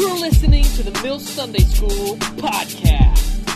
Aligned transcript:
You're 0.00 0.18
listening 0.18 0.64
to 0.64 0.82
the 0.82 0.98
Mill 1.02 1.20
Sunday 1.20 1.58
School 1.58 2.16
podcast. 2.16 3.46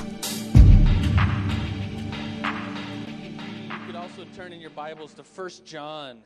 You 3.70 3.86
could 3.86 3.96
also 3.96 4.26
turn 4.36 4.52
in 4.52 4.60
your 4.60 4.68
Bibles 4.68 5.14
to 5.14 5.22
1 5.22 5.50
John, 5.64 6.18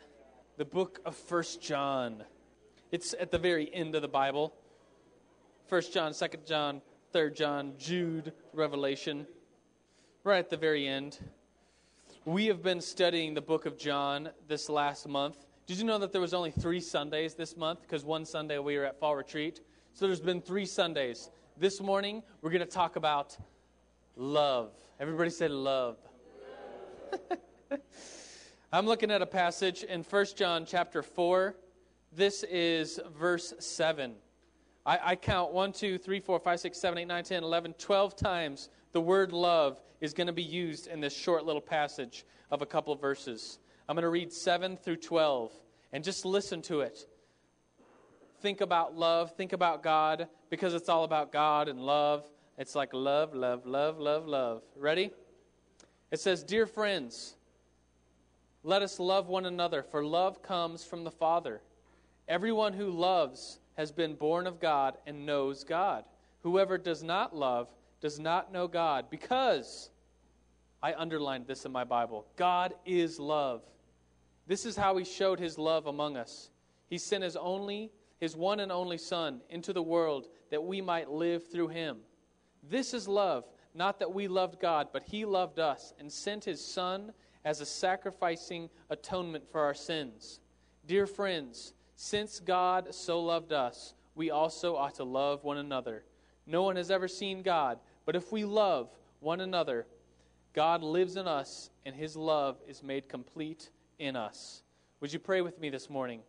the 0.57 0.65
book 0.65 1.01
of 1.07 1.17
1 1.31 1.45
John. 1.61 2.25
It's 2.91 3.15
at 3.15 3.31
the 3.31 3.39
very 3.39 3.73
end 3.73 3.95
of 3.95 4.03
the 4.03 4.09
Bible. 4.09 4.53
1 5.69 5.83
John, 5.93 6.13
2 6.13 6.27
John, 6.45 6.83
3 7.13 7.31
John, 7.31 7.75
Jude, 7.79 8.33
Revelation. 8.53 9.25
Right 10.25 10.41
at 10.41 10.51
the 10.51 10.57
very 10.57 10.89
end. 10.89 11.21
We 12.25 12.47
have 12.47 12.61
been 12.61 12.81
studying 12.81 13.35
the 13.35 13.41
book 13.41 13.67
of 13.67 13.79
John 13.79 14.31
this 14.49 14.69
last 14.69 15.07
month. 15.07 15.47
Did 15.69 15.79
you 15.79 15.85
know 15.85 15.99
that 15.99 16.11
there 16.11 16.21
was 16.21 16.35
only 16.35 16.51
three 16.51 16.81
Sundays 16.81 17.35
this 17.35 17.57
month? 17.57 17.83
Because 17.83 18.05
one 18.05 18.25
Sunday 18.25 18.59
we 18.59 18.77
were 18.77 18.85
at 18.85 18.99
fall 18.99 19.15
retreat. 19.15 19.61
So 19.99 20.07
there's 20.07 20.21
been 20.21 20.41
three 20.41 20.65
Sundays. 20.65 21.29
This 21.57 21.81
morning 21.81 22.23
we're 22.41 22.53
going 22.53 22.61
to 22.61 22.67
talk 22.67 22.95
about 22.95 23.37
love. 24.15 24.71
Everybody 25.01 25.29
say 25.29 25.49
love. 25.49 25.97
I'm 28.73 28.87
looking 28.87 29.11
at 29.11 29.23
a 29.23 29.27
passage 29.27 29.83
in 29.83 30.05
1 30.05 30.27
John 30.37 30.65
chapter 30.65 31.03
4. 31.03 31.57
This 32.15 32.45
is 32.45 33.01
verse 33.19 33.53
7. 33.59 34.15
I, 34.87 35.01
I 35.03 35.17
count 35.17 35.53
1, 35.53 35.73
2, 35.73 35.99
3, 35.99 36.21
4, 36.21 36.39
5, 36.39 36.61
6, 36.61 36.79
7, 36.79 36.99
8, 36.99 37.05
9, 37.05 37.25
10, 37.25 37.43
11, 37.43 37.73
12 37.73 38.15
times 38.15 38.69
the 38.93 39.01
word 39.01 39.33
love 39.33 39.83
is 40.01 40.15
going 40.15 40.29
to 40.29 40.33
be 40.33 40.45
used 40.45 40.87
in 40.87 41.01
this 41.01 41.13
short 41.13 41.45
little 41.45 41.61
passage 41.61 42.25
of 42.53 42.63
a 42.63 42.67
couple 42.67 42.93
of 42.93 43.01
verses. 43.01 43.59
I'm 43.89 43.97
going 43.97 44.05
to 44.05 44.11
read 44.11 44.33
7 44.33 44.77
through 44.77 44.99
12 44.99 45.51
and 45.93 46.05
just 46.05 46.25
listen 46.25 46.63
to 46.63 46.83
it. 46.83 47.09
Think 48.41 48.61
about 48.61 48.97
love, 48.97 49.33
think 49.37 49.53
about 49.53 49.83
God, 49.83 50.29
because 50.51 50.75
it's 50.75 50.89
all 50.89 51.05
about 51.05 51.33
God 51.33 51.69
and 51.69 51.81
love. 51.81 52.29
It's 52.57 52.75
like 52.75 52.93
love, 52.93 53.35
love, 53.35 53.67
love, 53.67 53.99
love, 53.99 54.27
love. 54.27 54.63
Ready? 54.77 55.11
It 56.11 56.21
says, 56.21 56.43
Dear 56.43 56.67
friends, 56.67 57.37
let 58.63 58.83
us 58.83 58.99
love 58.99 59.29
one 59.29 59.47
another, 59.47 59.83
for 59.83 60.05
love 60.05 60.43
comes 60.43 60.85
from 60.85 61.05
the 61.05 61.11
Father. 61.11 61.61
Everyone 62.29 62.73
who 62.73 62.91
loves 62.91 63.59
has 63.77 63.93
been 63.93 64.15
born 64.15 64.47
of 64.47 64.61
God 64.61 64.99
and 65.07 65.25
knows 65.25 65.65
God. 65.65 66.05
Whoever 66.43 66.79
does 66.79 67.03
not 67.03 67.35
love 67.35 67.69
does 68.01 68.19
not 68.19 68.53
know 68.53 68.69
God, 68.69 69.07
because 69.11 69.91
I 70.83 70.95
underlined 70.95 71.47
this 71.47 71.65
in 71.65 71.73
my 71.73 71.85
Bible 71.85 72.27
God 72.37 72.75
is 72.85 73.19
love. 73.19 73.63
This 74.47 74.65
is 74.65 74.77
how 74.77 74.97
he 74.97 75.05
showed 75.05 75.39
his 75.39 75.59
love 75.59 75.87
among 75.87 76.17
us. 76.17 76.51
He 76.89 76.99
sent 76.99 77.23
his 77.23 77.37
only, 77.37 77.91
his 78.19 78.37
one 78.37 78.61
and 78.61 78.73
only 78.73 78.99
Son 78.99 79.41
into 79.49 79.73
the 79.73 79.83
world 79.83 80.29
that 80.51 80.63
we 80.63 80.81
might 80.81 81.11
live 81.11 81.51
through 81.51 81.69
him. 81.69 81.99
This 82.63 82.93
is 82.93 83.07
love, 83.09 83.45
not 83.75 83.99
that 84.01 84.13
we 84.13 84.29
loved 84.29 84.61
God, 84.61 84.89
but 84.93 85.05
he 85.05 85.25
loved 85.25 85.59
us 85.59 85.93
and 85.99 86.11
sent 86.11 86.45
his 86.45 86.65
Son 86.65 87.13
as 87.45 87.61
a 87.61 87.67
sacrificing 87.67 88.69
atonement 88.91 89.45
for 89.51 89.61
our 89.61 89.75
sins. 89.75 90.41
Dear 90.87 91.07
friends, 91.07 91.75
since 91.97 92.41
God 92.41 92.95
so 92.95 93.21
loved 93.21 93.53
us, 93.53 93.95
we 94.15 94.31
also 94.31 94.77
ought 94.77 94.97
to 94.97 95.05
love 95.05 95.45
one 95.45 95.59
another. 95.59 96.05
No 96.47 96.63
one 96.63 96.77
has 96.77 96.91
ever 96.91 97.09
seen 97.09 97.43
God, 97.43 97.79
but 98.05 98.17
if 98.17 98.33
we 98.33 98.45
love 98.45 98.91
one 99.21 99.41
another, 99.41 99.87
God 100.55 100.83
lives 100.83 101.17
in 101.17 101.29
us, 101.29 101.71
and 101.85 101.95
his 101.95 102.17
love 102.17 102.57
is 102.67 102.83
made 102.83 103.09
complete 103.09 103.71
in 103.99 104.17
us. 104.17 104.63
Would 105.01 105.13
you 105.13 105.19
pray 105.19 105.41
with 105.41 105.61
me 105.61 105.71
this 105.71 105.89
morning? 105.89 106.21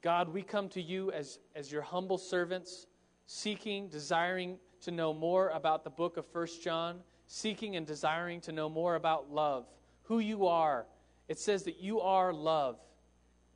God, 0.00 0.32
we 0.32 0.42
come 0.42 0.68
to 0.70 0.82
you 0.82 1.10
as, 1.10 1.40
as 1.56 1.72
your 1.72 1.82
humble 1.82 2.18
servants, 2.18 2.86
seeking, 3.26 3.88
desiring 3.88 4.58
to 4.82 4.90
know 4.92 5.12
more 5.12 5.48
about 5.50 5.82
the 5.82 5.90
book 5.90 6.16
of 6.16 6.26
First 6.26 6.62
John, 6.62 7.00
seeking 7.26 7.74
and 7.74 7.86
desiring 7.86 8.40
to 8.42 8.52
know 8.52 8.68
more 8.68 8.94
about 8.94 9.30
love, 9.30 9.66
who 10.04 10.20
you 10.20 10.46
are. 10.46 10.86
It 11.26 11.38
says 11.38 11.64
that 11.64 11.80
you 11.80 12.00
are 12.00 12.32
love. 12.32 12.78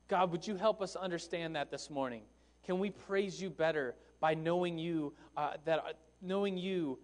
God, 0.09 0.31
would 0.31 0.45
you 0.45 0.57
help 0.57 0.81
us 0.81 0.95
understand 0.97 1.55
that 1.55 1.71
this 1.71 1.89
morning? 1.89 2.23
Can 2.65 2.77
we 2.77 2.89
praise 2.89 3.41
you 3.41 3.49
better 3.49 3.95
by 4.19 4.33
knowing 4.33 4.77
you, 4.77 5.13
uh, 5.37 5.53
that 5.65 5.79
uh, 5.79 5.93
knowing 6.21 6.57
you 6.57 6.99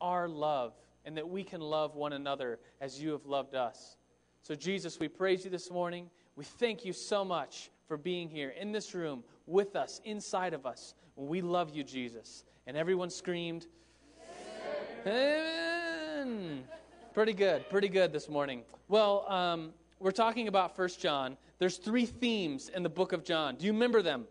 are 0.00 0.28
love, 0.28 0.72
and 1.04 1.16
that 1.16 1.28
we 1.28 1.42
can 1.42 1.60
love 1.60 1.94
one 1.94 2.12
another 2.12 2.60
as 2.80 3.00
you 3.02 3.10
have 3.10 3.26
loved 3.26 3.54
us? 3.54 3.96
So, 4.42 4.54
Jesus, 4.54 5.00
we 5.00 5.08
praise 5.08 5.44
you 5.44 5.50
this 5.50 5.70
morning. 5.70 6.08
We 6.36 6.44
thank 6.44 6.84
you 6.84 6.92
so 6.92 7.24
much 7.24 7.70
for 7.86 7.96
being 7.96 8.28
here 8.28 8.50
in 8.50 8.72
this 8.72 8.94
room 8.94 9.22
with 9.46 9.76
us, 9.76 10.00
inside 10.04 10.54
of 10.54 10.66
us. 10.66 10.94
We 11.14 11.40
love 11.40 11.74
you, 11.74 11.84
Jesus. 11.84 12.44
And 12.66 12.76
everyone 12.76 13.10
screamed, 13.10 13.66
Amen. 15.06 16.64
Pretty 17.14 17.32
good, 17.32 17.68
pretty 17.70 17.88
good 17.88 18.12
this 18.12 18.28
morning. 18.28 18.62
Well, 18.88 19.24
um, 19.28 19.72
we're 20.00 20.10
talking 20.10 20.48
about 20.48 20.74
First 20.74 21.00
John. 21.00 21.36
There's 21.58 21.78
three 21.78 22.06
themes 22.06 22.68
in 22.68 22.82
the 22.82 22.88
book 22.88 23.12
of 23.12 23.24
John. 23.24 23.54
Do 23.56 23.66
you 23.66 23.72
remember 23.72 24.02
them? 24.02 24.26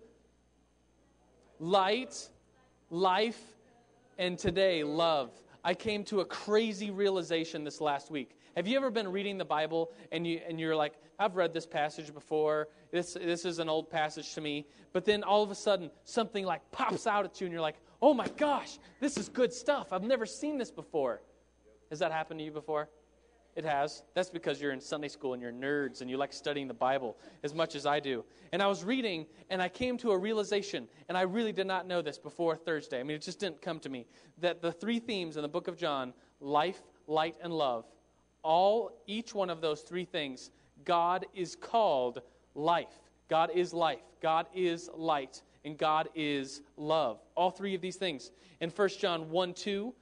Light, 1.60 2.30
life, 2.90 3.42
and 4.18 4.38
today, 4.38 4.84
love. 4.84 5.32
I 5.64 5.74
came 5.74 6.04
to 6.06 6.20
a 6.20 6.26
crazy 6.26 6.92
realization 6.92 7.64
this 7.64 7.82
last 7.82 8.12
week. 8.12 8.38
Have 8.56 8.68
you 8.68 8.78
ever 8.78 8.90
been 8.90 9.12
reading 9.12 9.38
the 9.38 9.46
Bible 9.46 9.92
and, 10.14 10.26
you, 10.26 10.40
and 10.48 10.60
you're 10.60 10.76
like, 10.76 10.94
I've 11.20 11.36
read 11.36 11.54
this 11.54 11.66
passage 11.66 12.14
before. 12.14 12.70
This, 12.92 13.14
this 13.14 13.44
is 13.44 13.60
an 13.60 13.68
old 13.68 13.90
passage 13.90 14.34
to 14.36 14.42
me. 14.42 14.66
But 14.94 15.04
then 15.04 15.24
all 15.24 15.44
of 15.44 15.52
a 15.52 15.56
sudden, 15.56 15.92
something 16.06 16.46
like 16.46 16.62
pops 16.72 17.06
out 17.06 17.26
at 17.26 17.42
you 17.42 17.48
and 17.48 17.52
you're 17.52 17.62
like, 17.62 17.76
oh 18.02 18.14
my 18.14 18.28
gosh, 18.38 18.80
this 19.02 19.18
is 19.18 19.28
good 19.28 19.52
stuff. 19.52 19.92
I've 19.92 20.04
never 20.04 20.26
seen 20.26 20.58
this 20.58 20.72
before. 20.72 21.22
Has 21.90 22.00
that 22.00 22.14
happened 22.14 22.40
to 22.40 22.46
you 22.46 22.52
before? 22.52 22.90
It 23.58 23.66
has. 23.66 24.04
That's 24.14 24.30
because 24.30 24.62
you're 24.62 24.72
in 24.72 24.82
Sunday 24.82 25.08
school 25.10 25.34
and 25.34 25.42
you're 25.42 25.52
nerds 25.52 26.02
and 26.02 26.10
you 26.10 26.18
like 26.18 26.32
studying 26.32 26.68
the 26.68 26.74
Bible 26.74 27.18
as 27.44 27.54
much 27.54 27.76
as 27.76 27.86
I 27.86 28.00
do. 28.00 28.24
And 28.54 28.62
I 28.62 28.68
was 28.68 28.84
reading 28.84 29.26
and 29.50 29.62
I 29.62 29.70
came 29.70 29.98
to 30.00 30.12
a 30.12 30.18
realization, 30.18 30.90
and 31.08 31.18
I 31.18 31.22
really 31.22 31.54
did 31.54 31.66
not 31.66 31.88
know 31.88 32.02
this 32.02 32.18
before 32.18 32.58
Thursday. 32.58 33.00
I 33.00 33.04
mean, 33.04 33.16
it 33.16 33.22
just 33.22 33.40
didn't 33.40 33.62
come 33.62 33.80
to 33.80 33.90
me. 33.90 34.08
That 34.40 34.62
the 34.62 34.74
three 34.74 35.00
themes 35.00 35.38
in 35.38 35.42
the 35.42 35.48
book 35.48 35.70
of 35.70 35.78
John 35.78 36.14
life, 36.42 36.82
light, 37.08 37.36
and 37.42 37.54
love 37.54 37.86
all 38.46 38.92
each 39.08 39.34
one 39.34 39.50
of 39.50 39.60
those 39.60 39.82
three 39.82 40.06
things 40.06 40.52
god 40.86 41.26
is 41.34 41.56
called 41.56 42.22
life. 42.54 43.02
God 43.28 43.50
is 43.54 43.74
life. 43.74 44.04
God 44.22 44.46
is 44.54 44.90
light. 44.96 45.42
And 45.66 45.78
god 45.78 46.10
is 46.14 46.62
love. 46.78 47.20
All 47.36 47.50
three 47.50 47.74
of 47.74 47.82
these 47.82 47.96
things. 47.96 48.32
In 48.62 48.70
1 48.70 48.90
john 49.02 49.30
1 49.32 49.54
2 49.54 49.94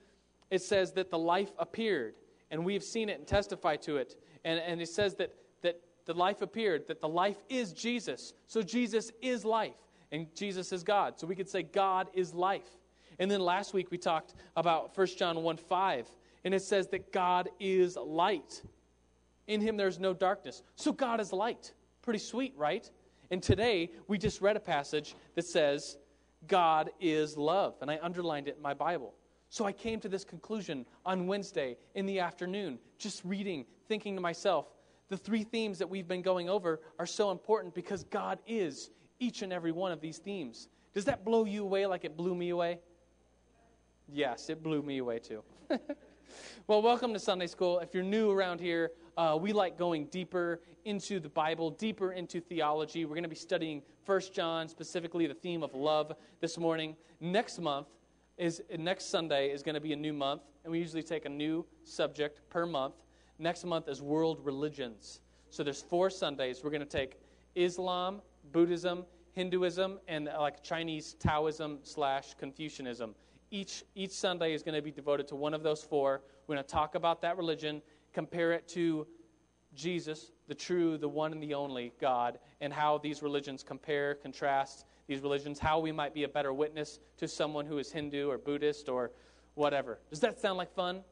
it 0.51 0.61
says 0.61 0.91
that 0.91 1.09
the 1.09 1.17
life 1.17 1.51
appeared. 1.57 2.15
And 2.51 2.65
we 2.65 2.73
have 2.73 2.83
seen 2.83 3.09
it 3.09 3.17
and 3.17 3.25
testified 3.25 3.81
to 3.83 3.97
it. 3.97 4.15
And, 4.43 4.59
and 4.59 4.81
it 4.81 4.89
says 4.89 5.15
that, 5.15 5.33
that 5.61 5.79
the 6.05 6.13
life 6.13 6.41
appeared 6.41 6.87
that 6.89 6.99
the 6.99 7.07
life 7.07 7.37
is 7.49 7.71
jesus. 7.71 8.33
So 8.47 8.61
jesus 8.61 9.09
is 9.21 9.45
life. 9.45 9.79
And 10.11 10.27
jesus 10.35 10.73
is 10.73 10.83
god. 10.83 11.17
So 11.17 11.25
we 11.25 11.35
could 11.35 11.49
say 11.49 11.63
god 11.63 12.09
is 12.13 12.33
life. 12.33 12.77
And 13.19 13.31
then 13.31 13.39
last 13.39 13.73
week 13.73 13.89
we 13.89 13.97
talked 13.97 14.35
about 14.57 14.97
1 14.97 15.07
john 15.17 15.41
1 15.41 15.57
5 15.57 16.07
and 16.43 16.53
it 16.53 16.61
says 16.61 16.87
that 16.87 17.11
God 17.11 17.49
is 17.59 17.97
light. 17.97 18.61
In 19.47 19.61
him 19.61 19.77
there's 19.77 19.99
no 19.99 20.13
darkness. 20.13 20.63
So 20.75 20.91
God 20.91 21.19
is 21.19 21.33
light. 21.33 21.73
Pretty 22.01 22.19
sweet, 22.19 22.53
right? 22.57 22.89
And 23.31 23.41
today 23.41 23.91
we 24.07 24.17
just 24.17 24.41
read 24.41 24.57
a 24.57 24.61
passage 24.61 25.15
that 25.35 25.45
says 25.45 25.97
God 26.47 26.91
is 26.99 27.37
love. 27.37 27.75
And 27.81 27.89
I 27.89 27.99
underlined 28.01 28.47
it 28.47 28.57
in 28.57 28.61
my 28.61 28.73
Bible. 28.73 29.13
So 29.49 29.65
I 29.65 29.71
came 29.71 29.99
to 29.99 30.09
this 30.09 30.23
conclusion 30.23 30.85
on 31.05 31.27
Wednesday 31.27 31.77
in 31.93 32.05
the 32.05 32.19
afternoon, 32.19 32.79
just 32.97 33.23
reading, 33.23 33.65
thinking 33.87 34.15
to 34.15 34.21
myself, 34.21 34.65
the 35.09 35.17
three 35.17 35.43
themes 35.43 35.77
that 35.77 35.89
we've 35.89 36.07
been 36.07 36.23
going 36.23 36.49
over 36.49 36.81
are 36.97 37.05
so 37.05 37.29
important 37.29 37.75
because 37.75 38.03
God 38.05 38.39
is 38.47 38.89
each 39.19 39.43
and 39.43 39.53
every 39.53 39.71
one 39.71 39.91
of 39.91 40.01
these 40.01 40.17
themes. 40.17 40.69
Does 40.93 41.05
that 41.05 41.23
blow 41.23 41.45
you 41.45 41.63
away 41.63 41.85
like 41.85 42.03
it 42.03 42.17
blew 42.17 42.33
me 42.33 42.49
away? 42.49 42.79
Yes, 44.11 44.49
it 44.49 44.63
blew 44.63 44.81
me 44.81 44.97
away 44.97 45.19
too. 45.19 45.43
Well, 46.67 46.81
welcome 46.81 47.13
to 47.13 47.19
Sunday 47.19 47.47
School. 47.47 47.79
If 47.79 47.93
you're 47.93 48.03
new 48.03 48.31
around 48.31 48.61
here, 48.61 48.91
uh, 49.17 49.37
we 49.39 49.53
like 49.53 49.77
going 49.77 50.05
deeper 50.05 50.61
into 50.85 51.19
the 51.19 51.29
Bible, 51.29 51.69
deeper 51.69 52.13
into 52.13 52.39
theology. 52.39 53.05
We're 53.05 53.15
going 53.15 53.23
to 53.23 53.29
be 53.29 53.35
studying 53.35 53.81
First 54.05 54.33
John, 54.33 54.67
specifically 54.67 55.27
the 55.27 55.33
theme 55.33 55.63
of 55.63 55.73
love 55.73 56.13
this 56.41 56.57
morning. 56.57 56.95
Next 57.19 57.59
month 57.59 57.87
is 58.37 58.61
next 58.77 59.09
Sunday 59.09 59.51
is 59.51 59.61
going 59.61 59.75
to 59.75 59.81
be 59.81 59.93
a 59.93 59.97
new 59.97 60.13
month, 60.13 60.41
and 60.63 60.71
we 60.71 60.79
usually 60.79 61.03
take 61.03 61.25
a 61.25 61.29
new 61.29 61.65
subject 61.83 62.41
per 62.49 62.65
month. 62.65 62.95
Next 63.39 63.65
month 63.65 63.87
is 63.87 64.01
world 64.01 64.39
religions. 64.43 65.19
So 65.49 65.63
there's 65.63 65.81
four 65.81 66.09
Sundays. 66.09 66.63
We're 66.63 66.71
going 66.71 66.79
to 66.81 66.85
take 66.85 67.19
Islam, 67.55 68.21
Buddhism, 68.51 69.05
Hinduism, 69.33 69.99
and 70.07 70.29
like 70.39 70.63
Chinese 70.63 71.15
Taoism 71.19 71.79
slash 71.83 72.33
Confucianism 72.35 73.15
each, 73.53 73.83
each 73.93 74.11
Sunday 74.11 74.53
is 74.55 74.63
going 74.63 74.73
to 74.73 74.81
be 74.81 74.91
devoted 74.91 75.27
to 75.27 75.35
one 75.35 75.53
of 75.53 75.61
those 75.61 75.83
four. 75.83 76.23
We're 76.47 76.55
going 76.55 76.65
to 76.65 76.71
talk 76.71 76.95
about 76.95 77.21
that 77.21 77.37
religion, 77.37 77.83
compare 78.11 78.51
it 78.51 78.67
to 78.69 79.05
Jesus, 79.75 80.31
the 80.47 80.55
true, 80.55 80.97
the 80.97 81.07
one 81.07 81.31
and 81.31 81.41
the 81.41 81.53
only 81.53 81.93
God, 82.01 82.39
and 82.61 82.73
how 82.73 82.97
these 82.97 83.21
religions 83.21 83.61
compare, 83.61 84.15
contrast, 84.15 84.85
these 85.07 85.21
religions, 85.21 85.59
how 85.59 85.79
we 85.79 85.91
might 85.91 86.15
be 86.15 86.23
a 86.23 86.27
better 86.27 86.51
witness 86.51 86.99
to 87.17 87.27
someone 87.27 87.67
who 87.67 87.77
is 87.77 87.91
Hindu 87.91 88.27
or 88.27 88.39
Buddhist 88.39 88.89
or 88.89 89.11
whatever. 89.53 89.99
Does 90.09 90.19
that 90.21 90.39
sound 90.39 90.57
like 90.57 90.73
fun? 90.73 91.03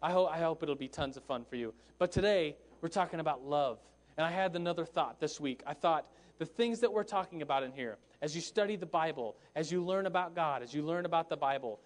I 0.00 0.12
hope, 0.12 0.30
I 0.30 0.38
hope 0.38 0.62
it'll 0.62 0.76
be 0.76 0.88
tons 0.88 1.16
of 1.16 1.24
fun 1.24 1.44
for 1.44 1.56
you. 1.56 1.74
But 1.98 2.12
today, 2.12 2.56
we're 2.80 2.90
talking 2.90 3.18
about 3.18 3.44
love. 3.44 3.78
And 4.16 4.24
I 4.24 4.30
had 4.30 4.54
another 4.54 4.84
thought 4.84 5.18
this 5.18 5.40
week. 5.40 5.64
I 5.66 5.74
thought 5.74 6.06
the 6.38 6.46
things 6.46 6.80
that 6.80 6.92
we're 6.92 7.04
talking 7.04 7.42
about 7.42 7.62
in 7.62 7.72
here, 7.72 7.98
as 8.22 8.34
you 8.34 8.40
study 8.40 8.76
the 8.76 8.86
Bible, 8.86 9.36
as 9.54 9.70
you 9.70 9.84
learn 9.84 10.06
about 10.06 10.34
God, 10.34 10.62
as 10.62 10.74
you 10.74 10.82
learn 10.82 11.06
about 11.06 11.28
the 11.28 11.36
Bible, 11.36 11.80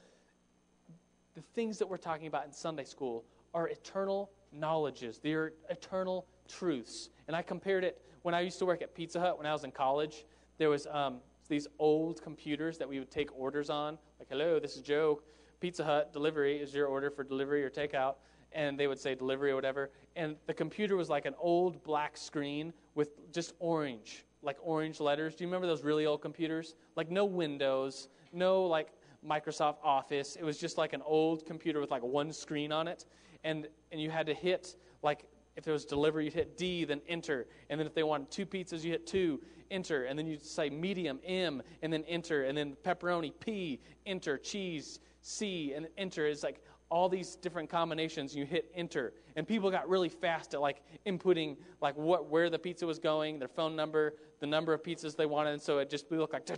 the 1.34 1.42
things 1.54 1.78
that 1.78 1.88
we're 1.88 1.96
talking 1.96 2.26
about 2.26 2.46
in 2.46 2.52
Sunday 2.52 2.84
school 2.84 3.24
are 3.54 3.68
eternal 3.68 4.30
knowledges. 4.52 5.18
They're 5.22 5.52
eternal 5.68 6.26
truths. 6.48 7.10
And 7.28 7.36
I 7.36 7.42
compared 7.42 7.84
it 7.84 8.00
when 8.22 8.34
I 8.34 8.40
used 8.40 8.58
to 8.58 8.66
work 8.66 8.82
at 8.82 8.94
Pizza 8.94 9.20
Hut 9.20 9.38
when 9.38 9.46
I 9.46 9.52
was 9.52 9.64
in 9.64 9.70
college. 9.70 10.24
There 10.58 10.70
was 10.70 10.86
um, 10.90 11.18
these 11.48 11.66
old 11.78 12.22
computers 12.22 12.78
that 12.78 12.88
we 12.88 12.98
would 12.98 13.10
take 13.10 13.36
orders 13.38 13.70
on. 13.70 13.98
Like, 14.18 14.28
hello, 14.28 14.58
this 14.58 14.76
is 14.76 14.82
Joe. 14.82 15.22
Pizza 15.60 15.84
Hut 15.84 16.12
delivery 16.12 16.58
is 16.58 16.74
your 16.74 16.86
order 16.86 17.10
for 17.10 17.22
delivery 17.22 17.62
or 17.62 17.70
takeout. 17.70 18.14
And 18.52 18.78
they 18.78 18.88
would 18.88 18.98
say 18.98 19.14
delivery 19.14 19.52
or 19.52 19.54
whatever. 19.54 19.90
And 20.16 20.36
the 20.46 20.54
computer 20.54 20.96
was 20.96 21.08
like 21.08 21.24
an 21.24 21.34
old 21.38 21.84
black 21.84 22.16
screen 22.16 22.72
with 22.94 23.32
just 23.32 23.54
orange, 23.60 24.24
like 24.42 24.56
orange 24.62 25.00
letters. 25.00 25.34
Do 25.34 25.44
you 25.44 25.48
remember 25.48 25.66
those 25.66 25.84
really 25.84 26.06
old 26.06 26.22
computers? 26.22 26.74
Like 26.96 27.10
no 27.10 27.24
windows, 27.24 28.08
no 28.32 28.64
like 28.64 28.88
Microsoft 29.26 29.76
Office. 29.82 30.36
It 30.36 30.44
was 30.44 30.58
just 30.58 30.78
like 30.78 30.92
an 30.92 31.02
old 31.02 31.44
computer 31.46 31.80
with 31.80 31.90
like 31.90 32.02
one 32.02 32.32
screen 32.32 32.72
on 32.72 32.88
it. 32.88 33.06
And, 33.44 33.68
and 33.92 34.00
you 34.00 34.10
had 34.10 34.26
to 34.26 34.34
hit 34.34 34.76
like 35.02 35.24
if 35.56 35.64
there 35.64 35.72
was 35.72 35.84
delivery, 35.84 36.24
you'd 36.24 36.34
hit 36.34 36.56
D, 36.56 36.84
then 36.84 37.00
enter. 37.08 37.46
And 37.68 37.78
then 37.78 37.86
if 37.86 37.94
they 37.94 38.02
wanted 38.02 38.30
two 38.30 38.46
pizzas, 38.46 38.82
you 38.82 38.92
hit 38.92 39.06
two, 39.06 39.40
enter. 39.70 40.04
And 40.04 40.18
then 40.18 40.26
you'd 40.26 40.44
say 40.44 40.70
medium, 40.70 41.20
M, 41.24 41.62
and 41.82 41.92
then 41.92 42.04
enter. 42.08 42.44
And 42.44 42.56
then 42.56 42.76
pepperoni, 42.84 43.32
P, 43.40 43.80
enter. 44.06 44.38
Cheese, 44.38 45.00
C, 45.22 45.74
and 45.74 45.88
enter. 45.98 46.26
It's 46.26 46.42
like 46.42 46.64
all 46.90 47.08
these 47.08 47.36
different 47.36 47.70
combinations. 47.70 48.34
You 48.34 48.44
hit 48.44 48.70
enter. 48.74 49.12
And 49.36 49.46
people 49.46 49.70
got 49.70 49.88
really 49.88 50.08
fast 50.08 50.54
at 50.54 50.60
like 50.60 50.82
inputting 51.06 51.56
like 51.80 51.96
what, 51.96 52.28
where 52.28 52.50
the 52.50 52.58
pizza 52.58 52.86
was 52.86 52.98
going, 52.98 53.38
their 53.38 53.48
phone 53.48 53.74
number, 53.74 54.14
the 54.40 54.46
number 54.46 54.72
of 54.72 54.82
pizzas 54.82 55.16
they 55.16 55.26
wanted. 55.26 55.52
And 55.52 55.62
so 55.62 55.78
it 55.78 55.88
just 55.88 56.10
looked 56.10 56.32
like 56.32 56.50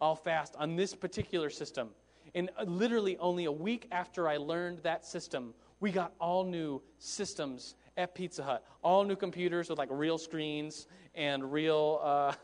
all 0.00 0.16
fast 0.16 0.56
on 0.58 0.76
this 0.76 0.94
particular 0.94 1.50
system. 1.50 1.90
And 2.34 2.50
literally 2.66 3.16
only 3.18 3.46
a 3.46 3.52
week 3.52 3.88
after 3.90 4.28
I 4.28 4.36
learned 4.36 4.80
that 4.82 5.04
system 5.06 5.54
we 5.80 5.90
got 5.90 6.12
all 6.20 6.44
new 6.44 6.80
systems 6.98 7.74
at 7.96 8.14
Pizza 8.14 8.42
Hut, 8.42 8.64
all 8.82 9.02
new 9.02 9.16
computers 9.16 9.68
with 9.68 9.78
like 9.78 9.88
real 9.90 10.18
screens 10.18 10.86
and 11.14 11.50
real 11.50 12.00
uh, 12.02 12.34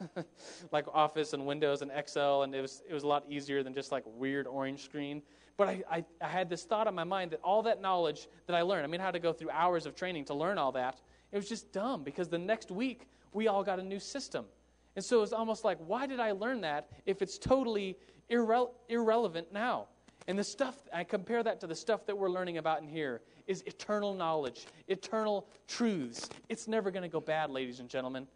like 0.72 0.86
Office 0.92 1.34
and 1.34 1.46
Windows 1.46 1.82
and 1.82 1.90
Excel, 1.94 2.42
and 2.42 2.54
it 2.54 2.60
was 2.60 2.82
it 2.88 2.94
was 2.94 3.04
a 3.04 3.06
lot 3.06 3.24
easier 3.28 3.62
than 3.62 3.74
just 3.74 3.92
like 3.92 4.02
weird 4.06 4.46
orange 4.46 4.82
screen. 4.84 5.22
But 5.56 5.68
I, 5.68 5.82
I, 5.90 6.04
I 6.20 6.28
had 6.28 6.50
this 6.50 6.64
thought 6.64 6.86
in 6.86 6.94
my 6.94 7.04
mind 7.04 7.30
that 7.30 7.40
all 7.42 7.62
that 7.62 7.80
knowledge 7.80 8.28
that 8.46 8.54
I 8.54 8.62
learned, 8.62 8.84
I 8.84 8.88
mean, 8.88 9.00
had 9.00 9.12
to 9.12 9.18
go 9.18 9.32
through 9.32 9.50
hours 9.50 9.86
of 9.86 9.94
training 9.94 10.26
to 10.26 10.34
learn 10.34 10.58
all 10.58 10.72
that. 10.72 11.00
It 11.32 11.36
was 11.36 11.48
just 11.48 11.72
dumb 11.72 12.02
because 12.04 12.28
the 12.28 12.38
next 12.38 12.70
week 12.70 13.08
we 13.32 13.48
all 13.48 13.64
got 13.64 13.78
a 13.78 13.82
new 13.82 13.98
system. 13.98 14.44
And 14.96 15.04
so 15.04 15.18
it 15.18 15.20
was 15.20 15.32
almost 15.32 15.64
like, 15.64 15.78
why 15.86 16.06
did 16.06 16.20
I 16.20 16.32
learn 16.32 16.60
that 16.62 16.88
if 17.04 17.22
it's 17.22 17.38
totally 17.38 17.96
irre- 18.30 18.70
irrelevant 18.88 19.52
now? 19.52 19.86
And 20.28 20.38
the 20.38 20.44
stuff, 20.44 20.76
I 20.92 21.04
compare 21.04 21.42
that 21.42 21.60
to 21.60 21.66
the 21.66 21.74
stuff 21.74 22.06
that 22.06 22.16
we're 22.16 22.30
learning 22.30 22.58
about 22.58 22.80
in 22.82 22.88
here, 22.88 23.20
is 23.46 23.62
eternal 23.62 24.12
knowledge, 24.12 24.66
eternal 24.88 25.46
truths. 25.68 26.28
It's 26.48 26.66
never 26.66 26.90
going 26.90 27.04
to 27.04 27.08
go 27.08 27.20
bad, 27.20 27.50
ladies 27.50 27.78
and 27.78 27.88
gentlemen. 27.88 28.26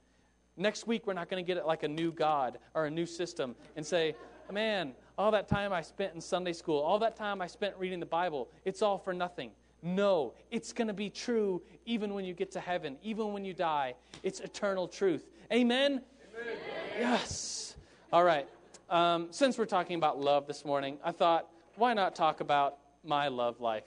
Next 0.57 0.87
week, 0.87 1.07
we're 1.07 1.15
not 1.15 1.29
going 1.29 1.43
to 1.43 1.47
get 1.47 1.57
it 1.57 1.67
like 1.67 1.83
a 1.83 1.89
new 1.89 2.13
God 2.13 2.59
or 2.75 2.85
a 2.85 2.91
new 2.91 3.07
system 3.07 3.57
and 3.77 3.85
say, 3.85 4.15
man, 4.53 4.93
all 5.17 5.31
that 5.31 5.49
time 5.49 5.73
I 5.73 5.83
spent 5.83 6.15
in 6.15 6.21
Sunday 6.21 6.53
school, 6.53 6.81
all 6.81 6.99
that 7.01 7.17
time 7.17 7.41
I 7.41 7.47
spent 7.47 7.75
reading 7.79 8.01
the 8.01 8.07
Bible, 8.07 8.49
it's 8.65 8.83
all 8.83 8.99
for 8.99 9.13
nothing. 9.13 9.51
No, 9.83 10.35
it's 10.51 10.73
going 10.73 10.89
to 10.89 10.95
be 10.95 11.09
true 11.09 11.63
even 11.87 12.13
when 12.13 12.25
you 12.25 12.35
get 12.35 12.51
to 12.53 12.61
heaven, 12.61 12.97
even 13.03 13.33
when 13.33 13.45
you 13.45 13.55
die. 13.55 13.95
It's 14.23 14.41
eternal 14.41 14.87
truth. 14.87 15.31
Amen? 15.53 16.03
Amen. 16.41 16.57
Yes. 16.99 17.77
All 18.13 18.25
right. 18.25 18.47
Um, 18.91 19.29
since 19.31 19.57
we're 19.57 19.67
talking 19.67 19.97
about 19.97 20.21
love 20.21 20.47
this 20.47 20.65
morning, 20.65 20.99
I 21.05 21.13
thought 21.13 21.49
why 21.77 21.95
not 21.95 22.15
talk 22.15 22.41
about 22.41 22.79
my 23.05 23.29
love 23.29 23.61
life? 23.61 23.85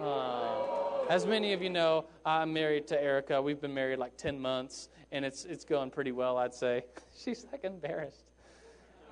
Uh, 0.00 1.06
as 1.08 1.26
many 1.26 1.52
of 1.52 1.62
you 1.62 1.70
know, 1.70 2.04
I'm 2.24 2.52
married 2.52 2.86
to 2.88 3.02
Erica. 3.02 3.40
We've 3.40 3.60
been 3.60 3.74
married 3.74 3.98
like 3.98 4.16
10 4.16 4.38
months, 4.38 4.88
and 5.12 5.24
it's, 5.24 5.44
it's 5.44 5.64
going 5.64 5.90
pretty 5.90 6.12
well, 6.12 6.36
I'd 6.36 6.54
say. 6.54 6.84
she's 7.16 7.46
like 7.50 7.64
embarrassed. 7.64 8.30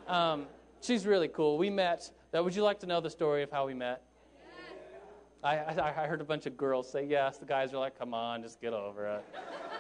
Um, 0.09 0.47
she's 0.81 1.07
really 1.07 1.29
cool. 1.29 1.59
We 1.59 1.71
met. 1.71 2.11
Uh, 2.37 2.43
would 2.43 2.55
you 2.55 2.63
like 2.63 2.81
to 2.81 2.87
know 2.87 3.01
the 3.01 3.11
story 3.11 3.43
of 3.43 3.51
how 3.51 3.67
we 3.67 3.75
met? 3.75 4.03
I, 5.45 5.57
I, 5.57 6.05
I 6.05 6.07
heard 6.07 6.21
a 6.21 6.25
bunch 6.25 6.47
of 6.47 6.57
girls 6.57 6.91
say 6.91 7.05
yes. 7.05 7.39
The 7.39 7.47
guys 7.47 7.73
are 7.73 7.79
like, 7.79 7.99
come 7.99 8.15
on, 8.15 8.43
just 8.43 8.61
get 8.61 8.73
over 8.73 9.07
it. 9.07 9.25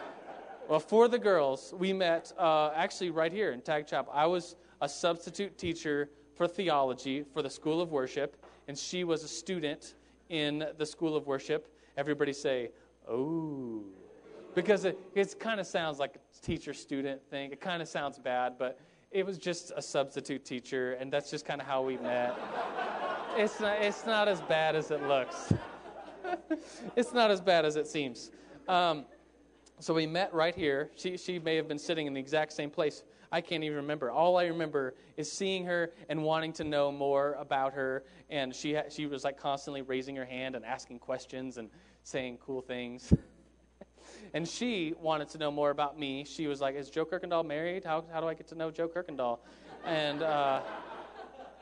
well, 0.69 0.81
for 0.81 1.07
the 1.07 1.19
girls, 1.19 1.73
we 1.79 1.93
met 1.93 2.33
uh, 2.37 2.71
actually 2.75 3.11
right 3.11 3.33
here 3.33 3.53
in 3.53 3.61
Tag 3.61 3.87
Chapel. 3.87 4.13
I 4.15 4.27
was 4.27 4.57
a 4.81 4.89
substitute 4.89 5.57
teacher 5.57 6.11
for 6.35 6.49
theology 6.49 7.25
for 7.33 7.43
the 7.43 7.51
School 7.51 7.81
of 7.81 7.93
Worship, 7.93 8.45
and 8.67 8.77
she 8.77 9.05
was 9.05 9.23
a 9.23 9.29
student 9.29 9.95
in 10.31 10.67
the 10.79 10.87
School 10.87 11.17
of 11.17 11.27
Worship. 11.27 11.69
Everybody 11.97 12.33
say, 12.33 12.71
oh. 13.09 13.85
Because 14.55 14.85
it, 14.85 14.99
it 15.15 15.39
kind 15.39 15.61
of 15.61 15.67
sounds 15.67 15.99
like 15.99 16.17
a 16.17 16.45
teacher 16.45 16.75
student 16.75 17.23
thing. 17.31 17.53
It 17.53 17.61
kind 17.61 17.81
of 17.81 17.89
sounds 17.89 18.19
bad, 18.19 18.55
but 18.59 18.81
it 19.12 19.26
was 19.26 19.38
just 19.38 19.73
a 19.76 19.82
substitute 19.82 20.44
teacher, 20.44 20.94
and 20.94 21.12
that's 21.12 21.31
just 21.31 21.44
kind 21.44 21.61
of 21.61 21.67
how 21.67 21.82
we 21.82 21.97
met. 21.99 22.35
it's, 23.37 23.61
not, 23.61 23.81
it's 23.81 24.06
not 24.06 24.29
as 24.29 24.41
bad 24.43 24.75
as 24.75 24.91
it 24.91 25.03
looks, 25.06 25.53
it's 26.97 27.12
not 27.12 27.31
as 27.31 27.41
bad 27.41 27.64
as 27.64 27.76
it 27.76 27.87
seems. 27.87 28.31
Um, 28.69 29.05
so 29.79 29.93
we 29.93 30.06
met 30.06 30.32
right 30.32 30.55
here. 30.55 30.91
She, 30.97 31.17
she 31.17 31.38
may 31.38 31.56
have 31.56 31.69
been 31.69 31.79
sitting 31.79 32.06
in 32.06 32.14
the 32.14 32.20
exact 32.20 32.53
same 32.53 32.70
place. 32.70 33.03
I 33.32 33.41
can't 33.41 33.64
even 33.64 33.76
remember. 33.76 34.11
All 34.11 34.37
I 34.37 34.44
remember 34.44 34.94
is 35.17 35.31
seeing 35.31 35.64
her 35.64 35.91
and 36.09 36.23
wanting 36.23 36.53
to 36.55 36.64
know 36.64 36.93
more 36.93 37.32
about 37.38 37.73
her. 37.73 38.05
And 38.31 38.55
she, 38.55 38.79
she 38.91 39.06
was 39.06 39.25
like 39.25 39.38
constantly 39.38 39.82
raising 39.82 40.14
her 40.17 40.25
hand 40.25 40.55
and 40.55 40.64
asking 40.64 41.00
questions 41.00 41.56
and 41.56 41.69
saying 42.05 42.38
cool 42.44 42.61
things. 42.61 43.12
and 44.35 44.49
she 44.49 44.95
wanted 45.01 45.29
to 45.31 45.39
know 45.39 45.51
more 45.51 45.71
about 45.71 45.99
me. 45.99 46.25
She 46.25 46.47
was 46.47 46.61
like, 46.61 46.75
Is 46.75 46.91
Joe 46.91 47.05
Kirkendall 47.05 47.47
married? 47.47 47.85
How, 47.85 48.05
how 48.12 48.21
do 48.21 48.29
I 48.29 48.35
get 48.35 48.49
to 48.49 48.55
know 48.55 48.71
Joe 48.71 48.89
Kirkendall? 48.89 49.39
And. 49.85 50.23
Uh, 50.23 50.61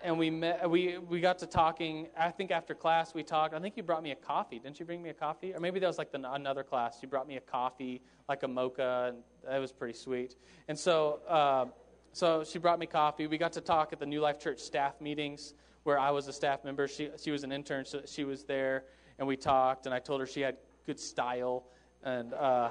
and 0.03 0.19
we 0.19 0.31
met 0.31 0.69
we 0.69 0.99
we 0.99 1.21
got 1.21 1.39
to 1.39 1.47
talking 1.47 2.09
i 2.19 2.31
think 2.31 2.51
after 2.51 2.75
class 2.75 3.15
we 3.15 3.23
talked 3.23 3.55
i 3.55 3.59
think 3.59 3.77
you 3.77 3.83
brought 3.83 4.03
me 4.03 4.13
a 4.13 4.17
coffee 4.17 4.59
didn't 4.59 4.79
you 4.81 4.87
bring 4.87 5.03
me 5.03 5.11
a 5.11 5.15
coffee 5.15 5.53
or 5.55 5.61
maybe 5.61 5.79
that 5.79 5.87
was 5.87 5.99
like 5.99 6.11
the, 6.11 6.33
another 6.33 6.63
class 6.63 6.99
you 7.03 7.09
brought 7.09 7.29
me 7.29 7.37
a 7.37 7.41
coffee 7.41 8.01
like 8.29 8.43
a 8.43 8.49
mocha 8.49 9.13
and 9.13 9.19
that 9.47 9.59
was 9.59 9.73
pretty 9.73 9.97
sweet 9.97 10.37
and 10.69 10.79
so 10.79 11.21
uh, 11.29 11.67
so 12.13 12.43
she 12.45 12.59
brought 12.59 12.79
me 12.79 12.87
coffee 12.87 13.27
we 13.27 13.39
got 13.39 13.53
to 13.53 13.61
talk 13.61 13.93
at 13.93 13.99
the 13.99 14.07
new 14.07 14.21
life 14.21 14.39
church 14.39 14.59
staff 14.59 15.01
meetings 15.01 15.55
where 15.83 15.99
i 15.99 16.11
was 16.11 16.29
a 16.29 16.33
staff 16.33 16.65
member 16.65 16.89
she 16.89 17.11
she 17.23 17.31
was 17.31 17.45
an 17.45 17.53
intern 17.53 17.85
so 17.85 18.01
she 18.07 18.25
was 18.25 18.45
there 18.45 18.85
and 19.19 19.29
we 19.29 19.37
talked 19.37 19.87
and 19.87 19.95
i 19.95 19.99
told 19.99 20.21
her 20.21 20.27
she 20.27 20.41
had 20.41 20.57
good 20.87 20.99
style 20.99 21.65
and 22.05 22.35
uh, 22.35 22.71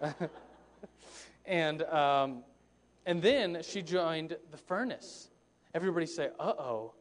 and 1.46 1.82
um, 1.82 2.42
and 3.06 3.22
then 3.22 3.58
she 3.62 3.82
joined 3.82 4.36
the 4.50 4.56
furnace 4.56 5.30
Everybody 5.74 6.06
say, 6.06 6.30
uh 6.38 6.52
oh. 6.58 6.94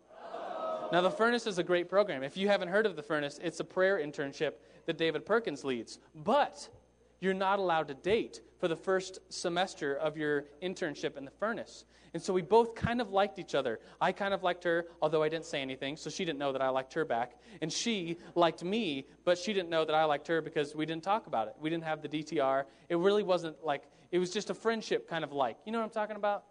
Now, 0.91 1.01
the 1.01 1.11
Furnace 1.11 1.45
is 1.45 1.59
a 1.59 1.63
great 1.63 1.87
program. 1.87 2.23
If 2.23 2.35
you 2.35 2.47
haven't 2.47 2.69
heard 2.69 2.85
of 2.85 2.95
the 2.95 3.03
Furnace, 3.03 3.39
it's 3.43 3.59
a 3.59 3.63
prayer 3.63 3.99
internship 3.99 4.53
that 4.85 4.97
David 4.97 5.25
Perkins 5.25 5.63
leads. 5.63 5.99
But 6.15 6.67
you're 7.19 7.33
not 7.33 7.59
allowed 7.59 7.87
to 7.89 7.93
date 7.93 8.41
for 8.59 8.67
the 8.67 8.75
first 8.75 9.19
semester 9.29 9.95
of 9.95 10.17
your 10.17 10.45
internship 10.61 11.17
in 11.17 11.25
the 11.25 11.31
Furnace. 11.31 11.85
And 12.13 12.21
so 12.21 12.33
we 12.33 12.41
both 12.41 12.75
kind 12.75 13.01
of 13.01 13.11
liked 13.11 13.39
each 13.39 13.55
other. 13.55 13.79
I 14.01 14.11
kind 14.11 14.33
of 14.33 14.43
liked 14.43 14.63
her, 14.63 14.87
although 15.01 15.23
I 15.23 15.29
didn't 15.29 15.45
say 15.45 15.61
anything, 15.61 15.95
so 15.95 16.09
she 16.09 16.25
didn't 16.25 16.39
know 16.39 16.51
that 16.51 16.61
I 16.61 16.69
liked 16.69 16.93
her 16.95 17.05
back. 17.05 17.33
And 17.61 17.71
she 17.71 18.17
liked 18.35 18.63
me, 18.63 19.05
but 19.25 19.37
she 19.37 19.53
didn't 19.53 19.69
know 19.69 19.85
that 19.85 19.95
I 19.95 20.05
liked 20.05 20.27
her 20.27 20.41
because 20.41 20.75
we 20.75 20.85
didn't 20.85 21.03
talk 21.03 21.27
about 21.27 21.47
it. 21.47 21.55
We 21.59 21.69
didn't 21.69 21.83
have 21.83 22.01
the 22.01 22.09
DTR. 22.09 22.63
It 22.89 22.97
really 22.97 23.23
wasn't 23.23 23.63
like, 23.63 23.83
it 24.11 24.19
was 24.19 24.31
just 24.31 24.49
a 24.49 24.53
friendship 24.53 25.07
kind 25.07 25.23
of 25.23 25.31
like. 25.31 25.57
You 25.65 25.71
know 25.71 25.79
what 25.79 25.85
I'm 25.85 25.91
talking 25.91 26.15
about? 26.15 26.45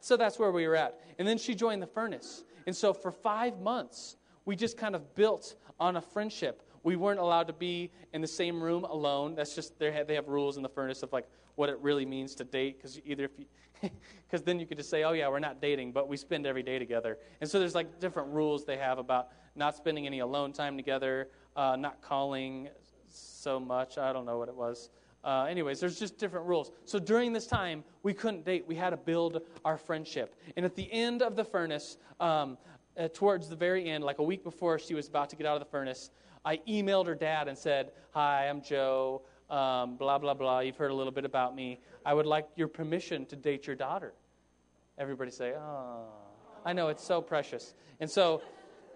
So 0.00 0.16
that's 0.16 0.38
where 0.38 0.50
we 0.50 0.66
were 0.66 0.76
at. 0.76 1.00
And 1.18 1.26
then 1.26 1.38
she 1.38 1.54
joined 1.54 1.80
the 1.80 1.86
furnace. 1.86 2.44
And 2.66 2.76
so 2.76 2.92
for 2.92 3.10
five 3.10 3.60
months, 3.60 4.16
we 4.44 4.56
just 4.56 4.76
kind 4.76 4.94
of 4.94 5.14
built 5.14 5.54
on 5.80 5.96
a 5.96 6.00
friendship. 6.00 6.62
We 6.82 6.96
weren't 6.96 7.20
allowed 7.20 7.46
to 7.48 7.52
be 7.52 7.90
in 8.12 8.20
the 8.20 8.26
same 8.26 8.62
room 8.62 8.84
alone. 8.84 9.34
That's 9.34 9.54
just 9.54 9.78
they 9.78 9.92
have, 9.92 10.06
they 10.06 10.14
have 10.14 10.28
rules 10.28 10.56
in 10.56 10.62
the 10.62 10.68
furnace 10.68 11.02
of 11.02 11.12
like 11.12 11.28
what 11.54 11.68
it 11.68 11.78
really 11.80 12.06
means 12.06 12.34
to 12.36 12.44
date. 12.44 12.78
Because 12.78 13.00
either 13.04 13.24
if 13.24 13.30
you, 13.38 13.46
because 14.26 14.42
then 14.42 14.58
you 14.58 14.66
could 14.66 14.78
just 14.78 14.90
say, 14.90 15.04
oh 15.04 15.12
yeah, 15.12 15.28
we're 15.28 15.38
not 15.38 15.60
dating, 15.60 15.92
but 15.92 16.08
we 16.08 16.16
spend 16.16 16.46
every 16.46 16.62
day 16.62 16.78
together. 16.78 17.18
And 17.40 17.48
so 17.48 17.58
there's 17.58 17.74
like 17.74 18.00
different 18.00 18.28
rules 18.30 18.64
they 18.64 18.76
have 18.76 18.98
about 18.98 19.28
not 19.54 19.76
spending 19.76 20.06
any 20.06 20.20
alone 20.20 20.52
time 20.52 20.76
together, 20.76 21.28
uh, 21.56 21.76
not 21.76 22.00
calling 22.00 22.68
so 23.08 23.60
much. 23.60 23.98
I 23.98 24.12
don't 24.12 24.24
know 24.24 24.38
what 24.38 24.48
it 24.48 24.56
was. 24.56 24.90
Uh, 25.24 25.46
anyways, 25.48 25.78
there's 25.78 25.98
just 25.98 26.18
different 26.18 26.46
rules. 26.46 26.72
So 26.84 26.98
during 26.98 27.32
this 27.32 27.46
time, 27.46 27.84
we 28.02 28.12
couldn't 28.12 28.44
date. 28.44 28.64
We 28.66 28.74
had 28.74 28.90
to 28.90 28.96
build 28.96 29.40
our 29.64 29.76
friendship. 29.76 30.34
And 30.56 30.66
at 30.66 30.74
the 30.74 30.92
end 30.92 31.22
of 31.22 31.36
the 31.36 31.44
furnace, 31.44 31.96
um, 32.18 32.58
uh, 32.98 33.08
towards 33.12 33.48
the 33.48 33.56
very 33.56 33.88
end, 33.88 34.04
like 34.04 34.18
a 34.18 34.22
week 34.22 34.44
before 34.44 34.78
she 34.78 34.94
was 34.94 35.08
about 35.08 35.30
to 35.30 35.36
get 35.36 35.46
out 35.46 35.54
of 35.54 35.60
the 35.60 35.70
furnace, 35.70 36.10
I 36.44 36.58
emailed 36.68 37.06
her 37.06 37.14
dad 37.14 37.48
and 37.48 37.56
said, 37.56 37.92
Hi, 38.12 38.48
I'm 38.48 38.62
Joe, 38.62 39.22
um, 39.48 39.96
blah, 39.96 40.18
blah, 40.18 40.34
blah. 40.34 40.60
You've 40.60 40.76
heard 40.76 40.90
a 40.90 40.94
little 40.94 41.12
bit 41.12 41.24
about 41.24 41.54
me. 41.54 41.80
I 42.04 42.14
would 42.14 42.26
like 42.26 42.48
your 42.56 42.68
permission 42.68 43.26
to 43.26 43.36
date 43.36 43.66
your 43.66 43.76
daughter. 43.76 44.12
Everybody 44.98 45.30
say, 45.30 45.52
Oh, 45.56 46.06
I 46.64 46.72
know, 46.72 46.88
it's 46.88 47.04
so 47.04 47.20
precious. 47.20 47.74
And 48.00 48.10
so 48.10 48.42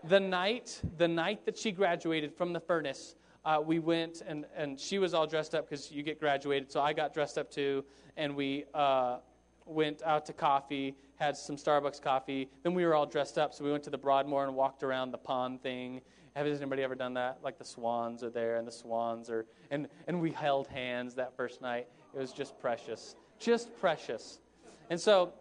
the 0.04 0.20
night, 0.20 0.80
the 0.98 1.08
night 1.08 1.44
that 1.46 1.56
she 1.56 1.72
graduated 1.72 2.34
from 2.34 2.52
the 2.52 2.60
furnace, 2.60 3.14
uh, 3.44 3.60
we 3.64 3.78
went 3.78 4.22
and, 4.26 4.44
and 4.56 4.78
she 4.78 4.98
was 4.98 5.14
all 5.14 5.26
dressed 5.26 5.54
up 5.54 5.68
because 5.68 5.90
you 5.90 6.02
get 6.02 6.18
graduated. 6.18 6.70
So 6.70 6.80
I 6.80 6.92
got 6.92 7.14
dressed 7.14 7.38
up 7.38 7.50
too, 7.50 7.84
and 8.16 8.34
we 8.34 8.64
uh, 8.74 9.18
went 9.66 10.02
out 10.02 10.26
to 10.26 10.32
coffee, 10.32 10.96
had 11.16 11.36
some 11.36 11.56
Starbucks 11.56 12.00
coffee. 12.00 12.48
Then 12.62 12.74
we 12.74 12.84
were 12.84 12.94
all 12.94 13.06
dressed 13.06 13.38
up, 13.38 13.52
so 13.52 13.64
we 13.64 13.72
went 13.72 13.84
to 13.84 13.90
the 13.90 13.98
Broadmoor 13.98 14.44
and 14.44 14.54
walked 14.54 14.82
around 14.82 15.10
the 15.10 15.18
pond 15.18 15.62
thing. 15.62 16.00
Has 16.34 16.60
anybody 16.60 16.82
ever 16.82 16.94
done 16.94 17.14
that? 17.14 17.38
Like 17.42 17.58
the 17.58 17.64
swans 17.64 18.22
are 18.22 18.30
there, 18.30 18.56
and 18.56 18.68
the 18.68 18.72
swans 18.72 19.30
are, 19.30 19.46
and 19.70 19.88
and 20.06 20.20
we 20.20 20.30
held 20.30 20.68
hands 20.68 21.14
that 21.14 21.34
first 21.34 21.62
night. 21.62 21.88
It 22.14 22.18
was 22.18 22.32
just 22.32 22.58
precious, 22.58 23.16
just 23.38 23.74
precious. 23.80 24.40
And 24.90 25.00
so, 25.00 25.32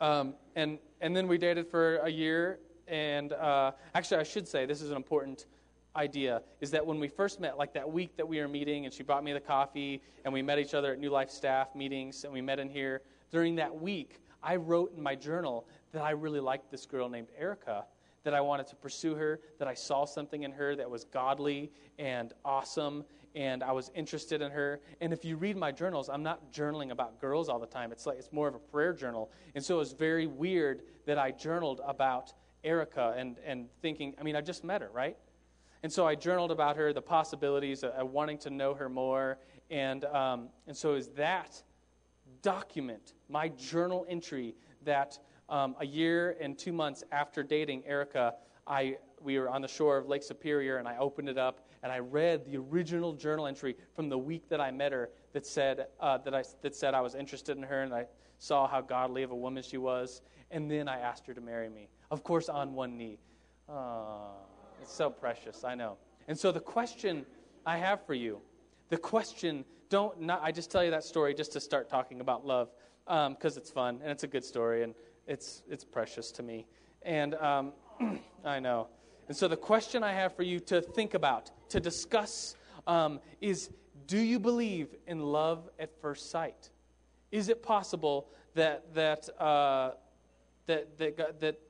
um, 0.00 0.34
and 0.56 0.78
and 1.00 1.14
then 1.14 1.28
we 1.28 1.38
dated 1.38 1.68
for 1.68 1.98
a 1.98 2.08
year. 2.08 2.58
And 2.88 3.32
uh, 3.34 3.72
actually, 3.94 4.18
I 4.18 4.24
should 4.24 4.48
say 4.48 4.66
this 4.66 4.82
is 4.82 4.90
an 4.90 4.96
important 4.96 5.46
idea 5.94 6.42
is 6.60 6.70
that 6.70 6.84
when 6.84 6.98
we 7.00 7.08
first 7.08 7.40
met, 7.40 7.58
like 7.58 7.72
that 7.74 7.90
week 7.90 8.16
that 8.16 8.26
we 8.26 8.40
were 8.40 8.48
meeting, 8.48 8.86
and 8.86 8.94
she 8.94 9.02
brought 9.02 9.22
me 9.22 9.32
the 9.32 9.40
coffee, 9.40 10.00
and 10.24 10.32
we 10.32 10.42
met 10.42 10.58
each 10.58 10.74
other 10.74 10.92
at 10.92 10.98
New 10.98 11.10
Life 11.10 11.30
staff 11.30 11.74
meetings, 11.74 12.24
and 12.24 12.32
we 12.32 12.40
met 12.40 12.58
in 12.58 12.68
here. 12.68 13.02
During 13.30 13.56
that 13.56 13.74
week, 13.74 14.20
I 14.42 14.56
wrote 14.56 14.94
in 14.96 15.02
my 15.02 15.14
journal 15.14 15.66
that 15.92 16.02
I 16.02 16.10
really 16.10 16.40
liked 16.40 16.70
this 16.70 16.86
girl 16.86 17.08
named 17.08 17.28
Erica, 17.38 17.84
that 18.24 18.34
I 18.34 18.40
wanted 18.40 18.66
to 18.68 18.76
pursue 18.76 19.14
her, 19.14 19.40
that 19.58 19.68
I 19.68 19.74
saw 19.74 20.04
something 20.04 20.42
in 20.42 20.52
her 20.52 20.76
that 20.76 20.90
was 20.90 21.04
godly 21.04 21.70
and 21.98 22.32
awesome, 22.44 23.04
and 23.34 23.62
I 23.62 23.72
was 23.72 23.90
interested 23.94 24.42
in 24.42 24.50
her. 24.50 24.80
And 25.00 25.12
if 25.12 25.24
you 25.24 25.36
read 25.36 25.56
my 25.56 25.72
journals, 25.72 26.08
I'm 26.08 26.22
not 26.22 26.52
journaling 26.52 26.90
about 26.90 27.20
girls 27.20 27.48
all 27.48 27.58
the 27.58 27.66
time. 27.66 27.92
It's 27.92 28.06
like 28.06 28.18
it's 28.18 28.32
more 28.32 28.48
of 28.48 28.54
a 28.54 28.58
prayer 28.58 28.92
journal. 28.92 29.30
And 29.54 29.64
so 29.64 29.76
it 29.76 29.78
was 29.78 29.92
very 29.92 30.26
weird 30.26 30.82
that 31.06 31.18
I 31.18 31.30
journaled 31.30 31.80
about 31.86 32.32
Erica 32.64 33.14
and, 33.16 33.36
and 33.44 33.68
thinking, 33.80 34.14
I 34.20 34.22
mean, 34.22 34.36
I 34.36 34.40
just 34.40 34.64
met 34.64 34.80
her, 34.80 34.90
right? 34.92 35.16
And 35.82 35.92
so 35.92 36.06
I 36.06 36.14
journaled 36.14 36.50
about 36.50 36.76
her, 36.76 36.92
the 36.92 37.02
possibilities, 37.02 37.84
uh, 37.84 37.92
wanting 38.04 38.38
to 38.38 38.50
know 38.50 38.74
her 38.74 38.88
more. 38.88 39.38
And, 39.70 40.04
um, 40.06 40.48
and 40.66 40.76
so 40.76 40.94
is 40.94 41.08
that 41.10 41.62
document, 42.42 43.14
my 43.28 43.48
journal 43.50 44.06
entry, 44.08 44.54
that 44.84 45.18
um, 45.48 45.74
a 45.80 45.86
year 45.86 46.36
and 46.40 46.58
two 46.58 46.72
months 46.72 47.04
after 47.12 47.42
dating 47.42 47.84
Erica, 47.86 48.34
I, 48.66 48.98
we 49.20 49.38
were 49.38 49.48
on 49.48 49.62
the 49.62 49.68
shore 49.68 49.96
of 49.96 50.08
Lake 50.08 50.22
Superior, 50.22 50.76
and 50.78 50.86
I 50.86 50.96
opened 50.98 51.28
it 51.28 51.38
up 51.38 51.68
and 51.82 51.92
I 51.92 51.98
read 51.98 52.44
the 52.44 52.56
original 52.56 53.12
journal 53.12 53.46
entry 53.46 53.76
from 53.94 54.08
the 54.08 54.18
week 54.18 54.48
that 54.48 54.60
I 54.60 54.70
met 54.70 54.92
her 54.92 55.10
that 55.32 55.46
said, 55.46 55.86
uh, 56.00 56.18
that, 56.18 56.34
I, 56.34 56.42
that 56.62 56.74
said 56.74 56.94
I 56.94 57.00
was 57.00 57.14
interested 57.14 57.56
in 57.56 57.62
her 57.62 57.82
and 57.82 57.94
I 57.94 58.06
saw 58.38 58.66
how 58.66 58.80
godly 58.80 59.22
of 59.22 59.30
a 59.30 59.36
woman 59.36 59.62
she 59.62 59.78
was. 59.78 60.22
And 60.50 60.70
then 60.70 60.88
I 60.88 60.98
asked 60.98 61.26
her 61.26 61.34
to 61.34 61.40
marry 61.40 61.68
me, 61.68 61.88
of 62.10 62.24
course, 62.24 62.48
on 62.48 62.74
one 62.74 62.96
knee. 62.96 63.18
Uh, 63.68 64.30
it's 64.82 64.92
so 64.92 65.10
precious, 65.10 65.64
I 65.64 65.74
know. 65.74 65.98
And 66.26 66.38
so 66.38 66.52
the 66.52 66.60
question 66.60 67.26
I 67.66 67.78
have 67.78 68.04
for 68.06 68.14
you, 68.14 68.40
the 68.88 68.96
question, 68.96 69.64
don't, 69.90 70.20
not, 70.20 70.40
I 70.42 70.52
just 70.52 70.70
tell 70.70 70.82
you 70.82 70.90
that 70.90 71.04
story 71.04 71.34
just 71.34 71.52
to 71.52 71.60
start 71.60 71.88
talking 71.88 72.20
about 72.20 72.46
love 72.46 72.70
because 73.08 73.56
um, 73.56 73.62
it's 73.62 73.70
fun 73.70 74.00
and 74.02 74.10
it's 74.10 74.22
a 74.22 74.26
good 74.26 74.44
story 74.44 74.82
and 74.82 74.94
it's, 75.26 75.62
it's 75.68 75.84
precious 75.84 76.30
to 76.32 76.42
me. 76.42 76.66
And 77.02 77.34
um, 77.36 77.72
I 78.44 78.60
know. 78.60 78.88
And 79.28 79.36
so 79.36 79.48
the 79.48 79.56
question 79.56 80.02
I 80.02 80.12
have 80.12 80.36
for 80.36 80.42
you 80.42 80.60
to 80.60 80.80
think 80.80 81.14
about, 81.14 81.50
to 81.70 81.80
discuss, 81.80 82.54
um, 82.86 83.20
is 83.40 83.70
do 84.06 84.18
you 84.18 84.38
believe 84.38 84.94
in 85.06 85.20
love 85.20 85.68
at 85.78 85.90
first 86.00 86.30
sight? 86.30 86.70
Is 87.30 87.48
it 87.48 87.62
possible 87.62 88.28
that, 88.54 88.94
that, 88.94 89.28
uh, 89.40 89.92
that, 90.66 90.96
that, 90.98 91.40
that 91.40 91.60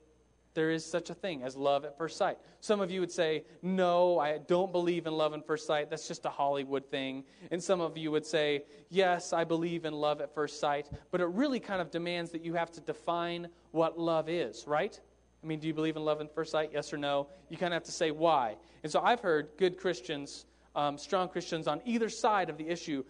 there 0.59 0.73
is 0.73 0.85
such 0.85 1.09
a 1.09 1.15
thing 1.15 1.45
as 1.45 1.57
love 1.57 1.85
at 1.85 1.97
first 1.97 2.17
sight. 2.17 2.37
Some 2.59 2.81
of 2.81 2.91
you 2.91 2.99
would 2.99 3.13
say, 3.13 3.45
No, 3.63 4.19
I 4.19 4.39
don't 4.39 4.73
believe 4.73 5.07
in 5.07 5.13
love 5.13 5.33
at 5.33 5.47
first 5.47 5.69
sight. 5.69 5.89
That's 5.89 6.09
just 6.09 6.25
a 6.25 6.31
Hollywood 6.31 6.91
thing. 6.91 7.23
And 7.53 7.63
some 7.63 7.81
of 7.81 7.97
you 7.97 8.11
would 8.11 8.27
say, 8.27 8.65
Yes, 8.91 9.33
I 9.33 9.45
believe 9.45 9.85
in 9.85 9.95
love 9.95 10.21
at 10.21 10.35
first 10.35 10.59
sight. 10.59 10.91
But 11.13 11.21
it 11.21 11.27
really 11.27 11.61
kind 11.61 11.81
of 11.81 11.93
demands 11.93 12.33
that 12.33 12.45
you 12.45 12.55
have 12.55 12.73
to 12.73 12.81
define 12.81 13.47
what 13.71 14.01
love 14.01 14.29
is, 14.29 14.67
right? 14.67 15.01
I 15.45 15.47
mean, 15.47 15.61
do 15.61 15.69
you 15.69 15.75
believe 15.75 15.97
in 15.97 16.05
love 16.05 16.21
at 16.21 16.35
first 16.35 16.51
sight? 16.51 16.71
Yes 16.73 16.93
or 16.93 16.97
no? 16.97 17.29
You 17.49 17.57
kind 17.57 17.73
of 17.73 17.77
have 17.77 17.85
to 17.85 17.93
say 17.93 18.11
why. 18.11 18.57
And 18.83 18.91
so 18.91 19.01
I've 19.01 19.21
heard 19.21 19.51
good 19.59 19.79
Christians, 19.79 20.45
um, 20.75 20.99
strong 20.99 21.29
Christians 21.29 21.69
on 21.69 21.81
either 21.85 22.09
side 22.09 22.51
of 22.51 22.59
the 22.59 22.69
issue 22.69 23.05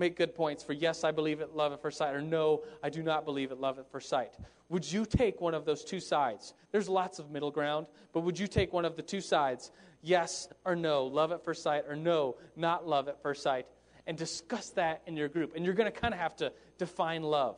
make 0.00 0.16
good 0.16 0.34
points 0.34 0.64
for 0.64 0.72
yes, 0.72 1.04
I 1.04 1.12
believe 1.12 1.40
it, 1.40 1.54
love 1.54 1.72
at 1.72 1.80
first 1.80 1.98
sight, 1.98 2.14
or 2.14 2.20
no, 2.20 2.62
I 2.82 2.90
do 2.90 3.02
not 3.02 3.24
believe 3.24 3.52
it, 3.52 3.60
love 3.60 3.78
at 3.78 3.88
first 3.92 4.08
sight. 4.08 4.32
Would 4.70 4.90
you 4.90 5.04
take 5.04 5.40
one 5.40 5.54
of 5.54 5.64
those 5.64 5.84
two 5.84 6.00
sides? 6.00 6.54
There's 6.72 6.88
lots 6.88 7.18
of 7.20 7.30
middle 7.30 7.50
ground, 7.50 7.86
but 8.12 8.20
would 8.20 8.38
you 8.38 8.48
take 8.48 8.72
one 8.72 8.84
of 8.84 8.96
the 8.96 9.02
two 9.02 9.20
sides, 9.20 9.70
yes 10.02 10.48
or 10.64 10.74
no, 10.74 11.04
love 11.04 11.30
at 11.30 11.44
first 11.44 11.62
sight, 11.62 11.84
or 11.88 11.94
no, 11.94 12.36
not 12.56 12.88
love 12.88 13.06
at 13.06 13.22
first 13.22 13.42
sight, 13.42 13.66
and 14.06 14.16
discuss 14.16 14.70
that 14.70 15.02
in 15.06 15.16
your 15.16 15.28
group? 15.28 15.54
And 15.54 15.64
you're 15.64 15.74
going 15.74 15.92
to 15.92 15.96
kind 15.96 16.14
of 16.14 16.18
have 16.18 16.34
to 16.36 16.52
define 16.78 17.22
love. 17.22 17.56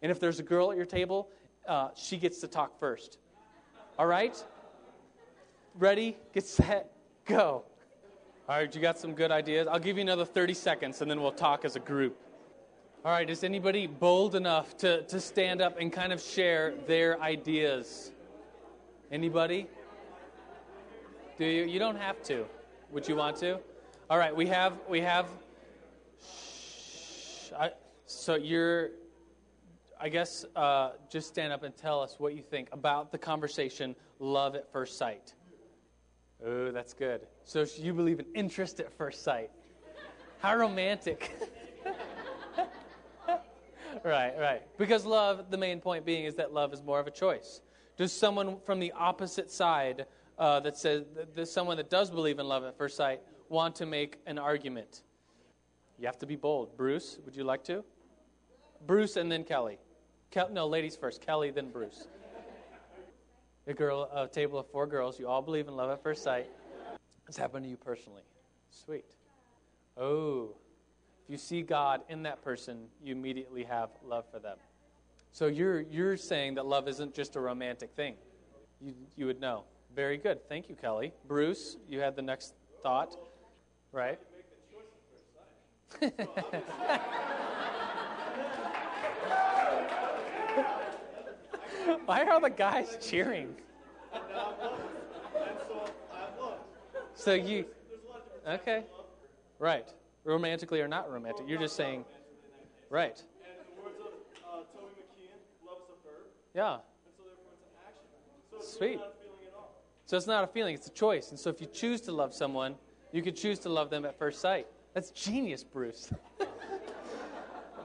And 0.00 0.10
if 0.10 0.18
there's 0.18 0.40
a 0.40 0.42
girl 0.42 0.70
at 0.70 0.76
your 0.76 0.86
table, 0.86 1.28
uh, 1.68 1.90
she 1.94 2.16
gets 2.16 2.40
to 2.40 2.48
talk 2.48 2.78
first. 2.80 3.18
All 3.98 4.06
right? 4.06 4.42
Ready, 5.78 6.16
get 6.32 6.46
set, 6.46 6.90
go. 7.26 7.64
All 8.52 8.58
right, 8.58 8.74
you 8.74 8.82
got 8.82 8.98
some 8.98 9.14
good 9.14 9.32
ideas? 9.32 9.66
I'll 9.66 9.78
give 9.78 9.96
you 9.96 10.02
another 10.02 10.26
30 10.26 10.52
seconds 10.52 11.00
and 11.00 11.10
then 11.10 11.22
we'll 11.22 11.32
talk 11.32 11.64
as 11.64 11.74
a 11.74 11.80
group. 11.80 12.18
All 13.02 13.10
right, 13.10 13.30
is 13.30 13.44
anybody 13.44 13.86
bold 13.86 14.34
enough 14.34 14.76
to, 14.76 15.04
to 15.04 15.20
stand 15.20 15.62
up 15.62 15.80
and 15.80 15.90
kind 15.90 16.12
of 16.12 16.20
share 16.20 16.74
their 16.86 17.18
ideas? 17.22 18.12
Anybody? 19.10 19.68
Do 21.38 21.46
you? 21.46 21.64
You 21.64 21.78
don't 21.78 21.96
have 21.96 22.22
to. 22.24 22.44
Would 22.90 23.08
you 23.08 23.16
want 23.16 23.38
to? 23.38 23.58
All 24.10 24.18
right, 24.18 24.36
we 24.36 24.46
have 24.48 24.74
we 24.86 25.00
have. 25.00 25.30
Shh, 26.20 27.52
I, 27.58 27.70
so 28.04 28.34
you're, 28.34 28.90
I 29.98 30.10
guess, 30.10 30.44
uh, 30.54 30.90
just 31.08 31.28
stand 31.28 31.54
up 31.54 31.62
and 31.62 31.74
tell 31.74 32.02
us 32.02 32.16
what 32.18 32.34
you 32.34 32.42
think 32.42 32.68
about 32.70 33.12
the 33.12 33.18
conversation, 33.18 33.96
love 34.18 34.54
at 34.56 34.70
first 34.70 34.98
sight. 34.98 35.32
Oh, 36.44 36.72
that's 36.72 36.92
good. 36.92 37.26
So 37.44 37.64
you 37.76 37.94
believe 37.94 38.18
in 38.18 38.26
interest 38.34 38.80
at 38.80 38.92
first 38.92 39.22
sight. 39.22 39.50
How 40.40 40.56
romantic. 40.56 41.36
right, 44.04 44.34
right. 44.38 44.62
Because 44.76 45.04
love, 45.06 45.50
the 45.50 45.56
main 45.56 45.80
point 45.80 46.04
being 46.04 46.24
is 46.24 46.34
that 46.34 46.52
love 46.52 46.72
is 46.72 46.82
more 46.82 46.98
of 46.98 47.06
a 47.06 47.12
choice. 47.12 47.60
Does 47.96 48.12
someone 48.12 48.56
from 48.64 48.80
the 48.80 48.90
opposite 48.92 49.50
side 49.50 50.06
uh, 50.38 50.58
that 50.60 50.76
says, 50.76 51.04
that 51.34 51.46
someone 51.46 51.76
that 51.76 51.90
does 51.90 52.10
believe 52.10 52.40
in 52.40 52.48
love 52.48 52.64
at 52.64 52.76
first 52.76 52.96
sight, 52.96 53.20
want 53.48 53.76
to 53.76 53.86
make 53.86 54.18
an 54.26 54.38
argument? 54.38 55.02
You 55.98 56.06
have 56.06 56.18
to 56.18 56.26
be 56.26 56.34
bold. 56.34 56.76
Bruce, 56.76 57.18
would 57.24 57.36
you 57.36 57.44
like 57.44 57.62
to? 57.64 57.84
Bruce 58.84 59.16
and 59.16 59.30
then 59.30 59.44
Kelly. 59.44 59.78
Kel- 60.32 60.50
no, 60.50 60.66
ladies 60.66 60.96
first. 60.96 61.20
Kelly, 61.20 61.50
then 61.50 61.70
Bruce. 61.70 62.08
A 63.66 63.74
girl, 63.74 64.10
a 64.12 64.26
table 64.26 64.58
of 64.58 64.68
four 64.70 64.86
girls. 64.86 65.20
You 65.20 65.28
all 65.28 65.42
believe 65.42 65.68
in 65.68 65.76
love 65.76 65.90
at 65.90 66.02
first 66.02 66.24
sight. 66.24 66.46
It's 67.28 67.36
happened 67.36 67.64
to 67.64 67.70
you 67.70 67.76
personally. 67.76 68.22
Sweet. 68.70 69.04
Oh, 69.96 70.56
if 71.24 71.30
you 71.30 71.38
see 71.38 71.62
God 71.62 72.00
in 72.08 72.24
that 72.24 72.42
person, 72.42 72.88
you 73.02 73.14
immediately 73.14 73.62
have 73.62 73.90
love 74.04 74.24
for 74.32 74.40
them. 74.40 74.56
So 75.30 75.46
you're 75.46 75.82
you're 75.82 76.16
saying 76.16 76.56
that 76.56 76.66
love 76.66 76.88
isn't 76.88 77.14
just 77.14 77.36
a 77.36 77.40
romantic 77.40 77.92
thing. 77.94 78.16
You 78.80 78.94
you 79.16 79.26
would 79.26 79.40
know. 79.40 79.64
Very 79.94 80.16
good. 80.16 80.48
Thank 80.48 80.68
you, 80.68 80.74
Kelly. 80.74 81.12
Bruce, 81.28 81.76
you 81.88 82.00
had 82.00 82.16
the 82.16 82.22
next 82.22 82.54
thought, 82.82 83.16
right? 83.92 84.18
Why 92.06 92.22
are 92.22 92.32
all 92.32 92.40
the 92.40 92.50
guys 92.50 92.98
cheering? 93.00 93.54
So 97.14 97.34
you, 97.34 97.66
okay, 98.48 98.84
right? 99.58 99.86
Romantically 100.24 100.80
or 100.80 100.88
not 100.88 101.10
romantic? 101.10 101.46
You're 101.48 101.58
just 101.58 101.76
saying, 101.76 102.04
right? 102.90 103.22
Yeah. 106.54 106.78
Sweet. 108.60 109.00
So 110.06 110.16
it's 110.16 110.26
not 110.26 110.44
a 110.44 110.46
feeling; 110.46 110.74
it's 110.74 110.86
a 110.86 110.90
choice. 110.90 111.30
And 111.30 111.38
so 111.38 111.50
if 111.50 111.60
you 111.60 111.66
choose 111.66 112.00
to 112.02 112.12
love 112.12 112.34
someone, 112.34 112.74
you 113.12 113.22
could 113.22 113.36
choose 113.36 113.58
to 113.60 113.68
love 113.68 113.90
them 113.90 114.04
at 114.04 114.18
first 114.18 114.40
sight. 114.40 114.66
That's 114.94 115.10
genius, 115.10 115.64
Bruce. 115.64 116.12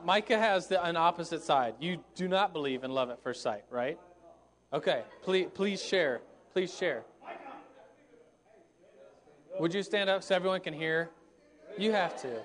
Micah 0.08 0.40
has 0.40 0.68
the, 0.68 0.82
an 0.82 0.96
opposite 0.96 1.44
side. 1.44 1.76
You 1.82 1.98
do 2.16 2.30
not 2.30 2.54
believe 2.54 2.86
in 2.86 2.92
love 2.92 3.10
at 3.10 3.22
first 3.22 3.42
sight, 3.42 3.66
right? 3.70 4.00
Okay, 4.72 5.02
please, 5.22 5.50
please 5.54 5.84
share. 5.84 6.22
Please 6.54 6.74
share. 6.74 7.04
Would 9.60 9.74
you 9.74 9.84
stand 9.84 10.10
up 10.10 10.24
so 10.24 10.34
everyone 10.34 10.62
can 10.62 10.74
hear? 10.74 11.10
You 11.78 11.92
have 11.92 12.16
to. 12.22 12.40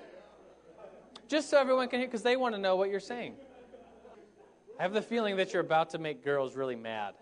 Just 1.29 1.49
so 1.49 1.57
everyone 1.57 1.87
can 1.87 2.01
hear, 2.01 2.07
because 2.09 2.21
they 2.21 2.35
want 2.35 2.53
to 2.53 2.59
know 2.59 2.75
what 2.75 2.89
you're 2.89 2.99
saying. 2.99 3.35
I 4.77 4.83
have 4.83 4.91
the 4.91 5.01
feeling 5.01 5.37
that 5.37 5.53
you're 5.53 5.61
about 5.61 5.89
to 5.91 5.99
make 5.99 6.21
girls 6.21 6.57
really 6.57 6.75
mad. 6.75 7.13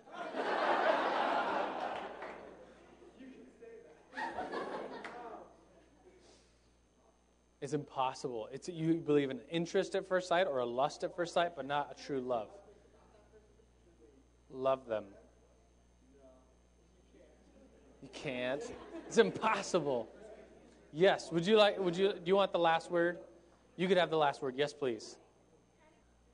It's 7.61 7.73
impossible. 7.73 8.49
It's 8.51 8.67
you 8.67 8.95
believe 8.95 9.29
in 9.29 9.39
interest 9.49 9.95
at 9.95 10.07
first 10.07 10.27
sight 10.27 10.47
or 10.47 10.59
a 10.59 10.65
lust 10.65 11.03
at 11.03 11.15
first 11.15 11.33
sight, 11.33 11.55
but 11.55 11.65
not 11.65 11.95
a 11.97 12.03
true 12.03 12.19
love. 12.19 12.49
Love 14.51 14.87
them. 14.87 15.05
You 18.01 18.09
can't. 18.13 18.61
It's 19.07 19.19
impossible. 19.19 20.09
Yes. 20.91 21.31
Would 21.31 21.45
you 21.45 21.55
like? 21.55 21.79
Would 21.79 21.95
you? 21.95 22.13
Do 22.13 22.21
you 22.25 22.35
want 22.35 22.51
the 22.51 22.59
last 22.59 22.89
word? 22.89 23.19
You 23.77 23.87
could 23.87 23.97
have 23.97 24.09
the 24.09 24.17
last 24.17 24.41
word. 24.41 24.55
Yes, 24.57 24.73
please. 24.73 25.17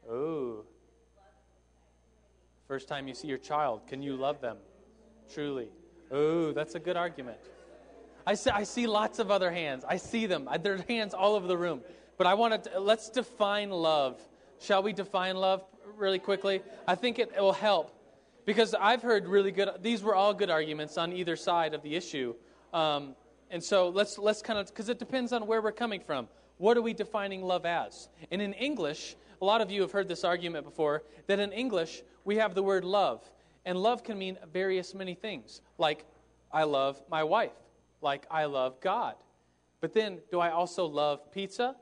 Oh. 0.09 0.63
First 2.67 2.89
time 2.89 3.07
you 3.07 3.13
see 3.13 3.29
your 3.29 3.37
child, 3.37 3.87
can 3.87 4.01
you 4.01 4.17
love 4.17 4.41
them 4.41 4.57
truly? 5.33 5.69
Oh, 6.11 6.51
that's 6.51 6.75
a 6.75 6.79
good 6.79 6.97
argument. 6.97 7.37
I 8.27 8.33
see, 8.33 8.49
I 8.49 8.63
see 8.63 8.87
lots 8.87 9.19
of 9.19 9.31
other 9.31 9.49
hands. 9.49 9.85
I 9.87 9.95
see 9.95 10.25
them. 10.25 10.49
I, 10.49 10.57
there 10.57 10.73
are 10.73 10.83
hands 10.89 11.13
all 11.13 11.35
over 11.35 11.47
the 11.47 11.55
room. 11.55 11.79
But 12.17 12.27
I 12.27 12.33
want 12.33 12.61
to, 12.65 12.77
let's 12.77 13.09
define 13.09 13.69
love. 13.69 14.19
Shall 14.59 14.83
we 14.83 14.91
define 14.91 15.37
love 15.37 15.63
really 15.95 16.19
quickly? 16.19 16.61
I 16.85 16.95
think 16.95 17.19
it, 17.19 17.31
it 17.37 17.39
will 17.39 17.53
help 17.53 17.93
because 18.45 18.75
I've 18.75 19.01
heard 19.01 19.29
really 19.29 19.51
good, 19.51 19.69
these 19.81 20.03
were 20.03 20.13
all 20.13 20.33
good 20.33 20.49
arguments 20.49 20.97
on 20.97 21.13
either 21.13 21.37
side 21.37 21.73
of 21.73 21.81
the 21.83 21.95
issue. 21.95 22.35
Um, 22.73 23.15
and 23.49 23.63
so 23.63 23.87
let's, 23.87 24.17
let's 24.17 24.41
kind 24.41 24.59
of, 24.59 24.67
because 24.67 24.89
it 24.89 24.99
depends 24.99 25.31
on 25.31 25.47
where 25.47 25.61
we're 25.61 25.71
coming 25.71 26.01
from. 26.01 26.27
What 26.57 26.75
are 26.75 26.81
we 26.81 26.93
defining 26.93 27.43
love 27.43 27.65
as? 27.65 28.09
And 28.29 28.41
in 28.41 28.51
English, 28.53 29.15
a 29.41 29.45
lot 29.45 29.61
of 29.61 29.71
you 29.71 29.79
have 29.83 29.93
heard 29.93 30.09
this 30.09 30.25
argument 30.25 30.65
before 30.65 31.03
that 31.27 31.39
in 31.39 31.53
English, 31.53 32.01
we 32.25 32.35
have 32.35 32.55
the 32.55 32.63
word 32.63 32.83
love. 32.83 33.23
And 33.63 33.77
love 33.77 34.03
can 34.03 34.17
mean 34.17 34.37
various 34.51 34.93
many 34.93 35.15
things, 35.15 35.61
like 35.77 36.03
I 36.51 36.63
love 36.65 37.01
my 37.09 37.23
wife 37.23 37.53
like 38.01 38.25
I 38.29 38.45
love 38.45 38.79
God. 38.81 39.15
But 39.81 39.93
then, 39.93 40.19
do 40.31 40.39
I 40.39 40.51
also 40.51 40.85
love 40.85 41.31
pizza? 41.31 41.75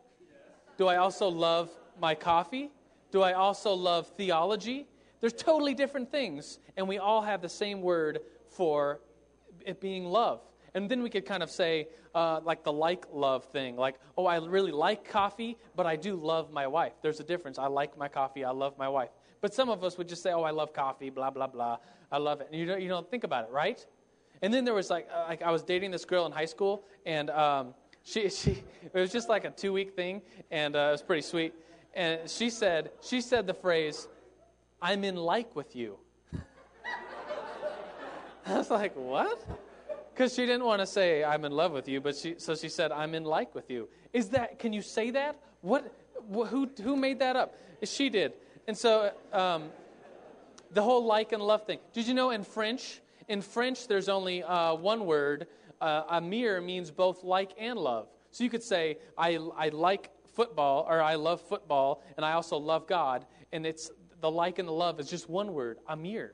Do 0.77 0.87
I 0.87 0.97
also 0.97 1.29
love 1.29 1.69
my 1.99 2.15
coffee? 2.15 2.71
Do 3.11 3.21
I 3.21 3.33
also 3.33 3.73
love 3.73 4.07
theology? 4.17 4.87
There's 5.21 5.33
totally 5.33 5.73
different 5.73 6.11
things, 6.11 6.59
and 6.75 6.87
we 6.87 6.97
all 6.97 7.21
have 7.21 7.41
the 7.41 7.49
same 7.49 7.81
word 7.81 8.19
for 8.49 8.99
it 9.65 9.79
being 9.79 10.05
love. 10.05 10.41
And 10.73 10.91
then 10.91 11.01
we 11.01 11.09
could 11.09 11.25
kind 11.25 11.41
of 11.41 11.49
say, 11.49 11.87
uh, 12.13 12.41
like 12.43 12.65
the 12.65 12.73
like 12.73 13.05
love 13.11 13.45
thing, 13.45 13.77
like, 13.77 13.95
oh, 14.17 14.25
I 14.25 14.37
really 14.37 14.73
like 14.73 15.07
coffee, 15.07 15.57
but 15.75 15.85
I 15.85 15.95
do 15.95 16.15
love 16.15 16.51
my 16.51 16.67
wife. 16.67 16.91
There's 17.01 17.21
a 17.21 17.23
difference. 17.23 17.57
I 17.57 17.67
like 17.67 17.97
my 17.97 18.09
coffee, 18.09 18.43
I 18.43 18.51
love 18.51 18.77
my 18.77 18.89
wife. 18.89 19.09
But 19.39 19.53
some 19.53 19.69
of 19.69 19.83
us 19.83 19.97
would 19.97 20.09
just 20.09 20.21
say, 20.21 20.31
oh, 20.31 20.43
I 20.43 20.51
love 20.51 20.73
coffee, 20.73 21.09
blah, 21.09 21.29
blah, 21.29 21.47
blah. 21.47 21.77
I 22.11 22.17
love 22.17 22.41
it. 22.41 22.49
And 22.51 22.59
you 22.59 22.65
don't, 22.65 22.81
you 22.81 22.89
don't 22.89 23.09
think 23.09 23.23
about 23.23 23.45
it, 23.45 23.51
right? 23.51 23.85
And 24.45 24.53
then 24.53 24.63
there 24.63 24.75
was 24.75 24.91
like, 24.91 25.09
uh, 25.11 25.25
like 25.27 25.41
I 25.41 25.49
was 25.49 25.63
dating 25.63 25.89
this 25.89 26.05
girl 26.05 26.27
in 26.27 26.31
high 26.31 26.45
school, 26.45 26.83
and 27.03 27.31
um, 27.31 27.73
she, 28.03 28.29
she, 28.29 28.63
it 28.83 28.93
was 28.93 29.11
just 29.11 29.27
like 29.27 29.43
a 29.43 29.49
two 29.49 29.73
week 29.73 29.95
thing, 29.95 30.21
and 30.51 30.75
uh, 30.75 30.89
it 30.89 30.91
was 30.91 31.01
pretty 31.01 31.23
sweet. 31.23 31.55
And 31.95 32.29
she 32.29 32.51
said, 32.51 32.91
she 33.01 33.21
said 33.21 33.47
the 33.47 33.55
phrase, 33.55 34.07
"I'm 34.79 35.03
in 35.03 35.15
like 35.15 35.55
with 35.55 35.75
you." 35.75 35.97
I 38.45 38.55
was 38.55 38.69
like, 38.69 38.95
what? 38.95 39.43
Because 40.13 40.35
she 40.35 40.45
didn't 40.45 40.65
want 40.65 40.79
to 40.79 40.85
say 40.85 41.23
I'm 41.23 41.43
in 41.43 41.51
love 41.51 41.71
with 41.71 41.89
you, 41.89 41.99
but 41.99 42.15
she, 42.15 42.35
so 42.37 42.53
she 42.53 42.69
said 42.69 42.91
I'm 42.91 43.15
in 43.15 43.23
like 43.23 43.55
with 43.55 43.71
you. 43.71 43.89
Is 44.13 44.29
that? 44.29 44.59
Can 44.59 44.73
you 44.73 44.83
say 44.83 45.09
that? 45.09 45.39
What? 45.61 45.91
wh- 46.31 46.45
who 46.45 46.69
who 46.83 46.95
made 46.95 47.17
that 47.17 47.35
up? 47.35 47.55
She 47.81 48.09
did. 48.09 48.33
And 48.67 48.77
so 48.77 49.11
um, 49.33 49.69
the 50.69 50.83
whole 50.83 51.03
like 51.03 51.31
and 51.31 51.41
love 51.41 51.65
thing. 51.65 51.79
Did 51.93 52.07
you 52.07 52.13
know 52.13 52.29
in 52.29 52.43
French? 52.43 53.01
In 53.27 53.41
French, 53.41 53.87
there's 53.87 54.09
only 54.09 54.43
uh, 54.43 54.75
one 54.75 55.05
word. 55.05 55.47
Uh, 55.81 56.03
amir 56.09 56.61
means 56.61 56.91
both 56.91 57.23
like 57.23 57.51
and 57.59 57.77
love. 57.77 58.07
So 58.31 58.43
you 58.43 58.49
could 58.49 58.63
say, 58.63 58.97
I, 59.17 59.39
I 59.57 59.69
like 59.69 60.09
football, 60.33 60.85
or 60.89 61.01
I 61.01 61.15
love 61.15 61.41
football, 61.41 62.03
and 62.17 62.25
I 62.25 62.33
also 62.33 62.57
love 62.57 62.87
God. 62.87 63.25
And 63.51 63.65
it's 63.65 63.91
the 64.21 64.29
like 64.29 64.59
and 64.59 64.67
the 64.67 64.73
love 64.73 64.99
is 64.99 65.09
just 65.09 65.29
one 65.29 65.53
word, 65.53 65.79
amir. 65.87 66.33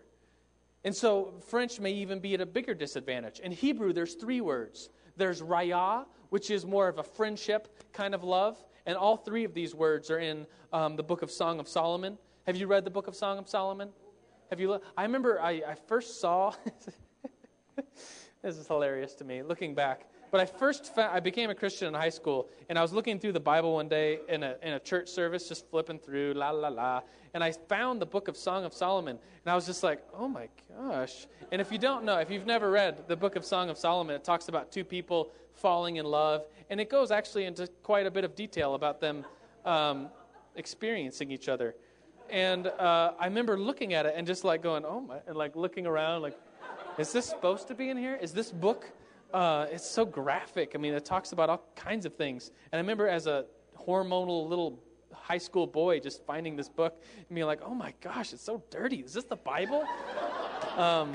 And 0.83 0.95
so 0.95 1.33
French 1.47 1.79
may 1.79 1.91
even 1.91 2.19
be 2.19 2.33
at 2.33 2.41
a 2.41 2.45
bigger 2.45 2.73
disadvantage. 2.73 3.39
In 3.39 3.51
Hebrew, 3.51 3.93
there's 3.93 4.15
three 4.15 4.41
words. 4.41 4.89
There's 5.15 5.41
raya, 5.41 6.05
which 6.29 6.49
is 6.49 6.65
more 6.65 6.87
of 6.87 6.97
a 6.97 7.03
friendship 7.03 7.67
kind 7.93 8.15
of 8.15 8.23
love. 8.23 8.57
And 8.85 8.97
all 8.97 9.17
three 9.17 9.43
of 9.43 9.53
these 9.53 9.75
words 9.75 10.09
are 10.09 10.19
in 10.19 10.47
um, 10.73 10.95
the 10.95 11.03
book 11.03 11.21
of 11.21 11.29
Song 11.29 11.59
of 11.59 11.67
Solomon. 11.67 12.17
Have 12.47 12.55
you 12.55 12.65
read 12.65 12.83
the 12.83 12.89
book 12.89 13.07
of 13.07 13.15
Song 13.15 13.37
of 13.37 13.47
Solomon? 13.47 13.89
Have 14.51 14.59
you? 14.59 14.81
I 14.97 15.03
remember 15.03 15.39
I, 15.41 15.61
I 15.65 15.75
first 15.87 16.19
saw. 16.19 16.53
this 18.43 18.57
is 18.57 18.67
hilarious 18.67 19.13
to 19.15 19.23
me, 19.23 19.43
looking 19.43 19.73
back. 19.73 20.07
But 20.29 20.41
I 20.41 20.45
first 20.45 20.93
found, 20.93 21.15
I 21.15 21.21
became 21.21 21.49
a 21.49 21.55
Christian 21.55 21.87
in 21.87 21.93
high 21.93 22.09
school, 22.09 22.49
and 22.67 22.77
I 22.77 22.81
was 22.81 22.91
looking 22.91 23.17
through 23.17 23.31
the 23.31 23.39
Bible 23.39 23.75
one 23.75 23.87
day 23.87 24.19
in 24.27 24.43
a, 24.43 24.57
in 24.61 24.73
a 24.73 24.79
church 24.79 25.07
service, 25.07 25.47
just 25.47 25.69
flipping 25.69 25.99
through, 25.99 26.33
la 26.33 26.49
la 26.49 26.67
la, 26.67 27.01
and 27.33 27.41
I 27.41 27.53
found 27.53 28.01
the 28.01 28.05
book 28.05 28.27
of 28.27 28.35
Song 28.35 28.65
of 28.65 28.73
Solomon, 28.73 29.17
and 29.17 29.51
I 29.51 29.55
was 29.55 29.65
just 29.65 29.83
like, 29.83 30.03
oh 30.13 30.27
my 30.27 30.49
gosh. 30.77 31.27
And 31.53 31.61
if 31.61 31.71
you 31.71 31.77
don't 31.77 32.03
know, 32.03 32.17
if 32.17 32.29
you've 32.29 32.45
never 32.45 32.71
read 32.71 33.07
the 33.07 33.15
book 33.15 33.37
of 33.37 33.45
Song 33.45 33.69
of 33.69 33.77
Solomon, 33.77 34.17
it 34.17 34.25
talks 34.25 34.49
about 34.49 34.69
two 34.69 34.83
people 34.83 35.31
falling 35.53 35.95
in 35.95 36.05
love, 36.05 36.45
and 36.69 36.81
it 36.81 36.89
goes 36.89 37.09
actually 37.09 37.45
into 37.45 37.67
quite 37.83 38.05
a 38.05 38.11
bit 38.11 38.25
of 38.25 38.35
detail 38.35 38.75
about 38.75 38.99
them 38.99 39.25
um, 39.63 40.09
experiencing 40.57 41.31
each 41.31 41.47
other. 41.47 41.73
And 42.31 42.67
uh, 42.67 43.11
I 43.19 43.25
remember 43.25 43.59
looking 43.59 43.93
at 43.93 44.05
it 44.05 44.13
and 44.15 44.25
just 44.25 44.45
like 44.45 44.63
going, 44.63 44.85
oh 44.85 45.01
my, 45.01 45.17
and 45.27 45.35
like 45.35 45.57
looking 45.57 45.85
around, 45.85 46.21
like, 46.21 46.39
is 46.97 47.11
this 47.11 47.25
supposed 47.25 47.67
to 47.67 47.75
be 47.75 47.89
in 47.89 47.97
here? 47.97 48.17
Is 48.21 48.31
this 48.31 48.51
book? 48.51 48.89
Uh, 49.33 49.67
it's 49.69 49.89
so 49.89 50.05
graphic. 50.05 50.71
I 50.73 50.77
mean, 50.77 50.93
it 50.93 51.03
talks 51.03 51.33
about 51.33 51.49
all 51.49 51.63
kinds 51.75 52.05
of 52.05 52.15
things. 52.15 52.51
And 52.71 52.77
I 52.79 52.81
remember 52.81 53.07
as 53.07 53.27
a 53.27 53.45
hormonal 53.77 54.47
little 54.47 54.79
high 55.13 55.37
school 55.37 55.67
boy 55.67 55.99
just 55.99 56.25
finding 56.25 56.55
this 56.55 56.69
book 56.69 57.01
and 57.17 57.35
being 57.35 57.47
like, 57.47 57.61
oh 57.65 57.75
my 57.75 57.93
gosh, 57.99 58.31
it's 58.31 58.43
so 58.43 58.63
dirty. 58.69 58.97
Is 58.97 59.13
this 59.13 59.25
the 59.25 59.35
Bible? 59.35 59.85
um, 60.77 61.13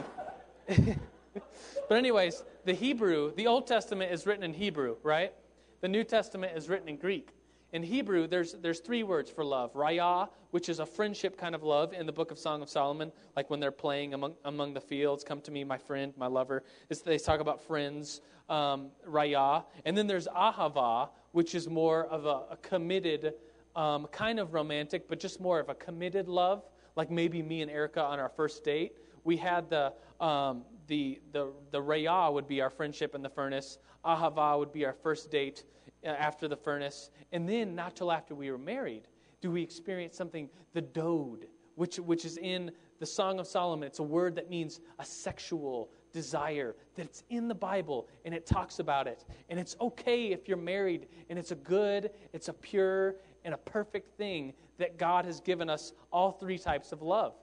but, 0.68 1.96
anyways, 1.96 2.44
the 2.66 2.74
Hebrew, 2.74 3.32
the 3.36 3.46
Old 3.46 3.66
Testament 3.66 4.12
is 4.12 4.26
written 4.26 4.44
in 4.44 4.52
Hebrew, 4.52 4.96
right? 5.02 5.32
The 5.80 5.88
New 5.88 6.04
Testament 6.04 6.56
is 6.56 6.68
written 6.68 6.88
in 6.88 6.96
Greek. 6.96 7.30
In 7.72 7.82
Hebrew, 7.82 8.28
there's, 8.28 8.52
there's 8.52 8.78
three 8.78 9.02
words 9.02 9.30
for 9.30 9.44
love. 9.44 9.74
Raya, 9.74 10.28
which 10.52 10.68
is 10.68 10.78
a 10.78 10.86
friendship 10.86 11.36
kind 11.36 11.54
of 11.54 11.62
love 11.62 11.92
in 11.92 12.06
the 12.06 12.12
book 12.12 12.30
of 12.30 12.38
Song 12.38 12.62
of 12.62 12.70
Solomon, 12.70 13.10
like 13.34 13.50
when 13.50 13.58
they're 13.58 13.72
playing 13.72 14.14
among, 14.14 14.34
among 14.44 14.72
the 14.72 14.80
fields, 14.80 15.24
come 15.24 15.40
to 15.42 15.50
me, 15.50 15.64
my 15.64 15.76
friend, 15.76 16.14
my 16.16 16.28
lover. 16.28 16.62
It's, 16.90 17.00
they 17.00 17.18
talk 17.18 17.40
about 17.40 17.62
friends, 17.62 18.20
um, 18.48 18.90
Raya. 19.06 19.64
And 19.84 19.98
then 19.98 20.06
there's 20.06 20.28
Ahava, 20.28 21.08
which 21.32 21.54
is 21.56 21.68
more 21.68 22.06
of 22.06 22.24
a, 22.24 22.52
a 22.52 22.58
committed, 22.62 23.34
um, 23.74 24.06
kind 24.06 24.38
of 24.38 24.54
romantic, 24.54 25.08
but 25.08 25.18
just 25.18 25.40
more 25.40 25.58
of 25.58 25.68
a 25.68 25.74
committed 25.74 26.28
love, 26.28 26.62
like 26.94 27.10
maybe 27.10 27.42
me 27.42 27.62
and 27.62 27.70
Erica 27.70 28.02
on 28.02 28.20
our 28.20 28.28
first 28.30 28.62
date. 28.62 28.92
We 29.24 29.36
had 29.36 29.68
the, 29.68 29.92
um, 30.20 30.62
the, 30.86 31.20
the, 31.32 31.52
the 31.72 31.82
Raya 31.82 32.32
would 32.32 32.46
be 32.46 32.60
our 32.60 32.70
friendship 32.70 33.16
in 33.16 33.22
the 33.22 33.28
furnace, 33.28 33.78
Ahava 34.04 34.56
would 34.56 34.72
be 34.72 34.84
our 34.86 34.94
first 34.94 35.32
date 35.32 35.64
after 36.06 36.48
the 36.48 36.56
furnace. 36.56 37.10
And 37.32 37.48
then, 37.48 37.74
not 37.74 37.96
till 37.96 38.12
after 38.12 38.34
we 38.34 38.50
were 38.50 38.58
married, 38.58 39.08
do 39.40 39.50
we 39.50 39.62
experience 39.62 40.16
something, 40.16 40.48
the 40.72 40.82
dode, 40.82 41.46
which, 41.74 41.98
which 41.98 42.24
is 42.24 42.38
in 42.38 42.70
the 42.98 43.06
Song 43.06 43.38
of 43.38 43.46
Solomon. 43.46 43.86
It's 43.86 43.98
a 43.98 44.02
word 44.04 44.34
that 44.36 44.48
means 44.50 44.80
a 44.98 45.04
sexual 45.04 45.90
desire, 46.12 46.74
that's 46.96 47.22
in 47.28 47.46
the 47.46 47.54
Bible, 47.54 48.08
and 48.24 48.34
it 48.34 48.46
talks 48.46 48.78
about 48.78 49.06
it. 49.06 49.24
And 49.50 49.60
it's 49.60 49.76
okay 49.80 50.32
if 50.32 50.48
you're 50.48 50.56
married, 50.56 51.06
and 51.28 51.38
it's 51.38 51.50
a 51.50 51.56
good, 51.56 52.10
it's 52.32 52.48
a 52.48 52.54
pure, 52.54 53.16
and 53.44 53.54
a 53.54 53.58
perfect 53.58 54.16
thing 54.16 54.54
that 54.78 54.98
God 54.98 55.24
has 55.26 55.40
given 55.40 55.68
us 55.68 55.92
all 56.10 56.32
three 56.32 56.58
types 56.58 56.92
of 56.92 57.02
love 57.02 57.34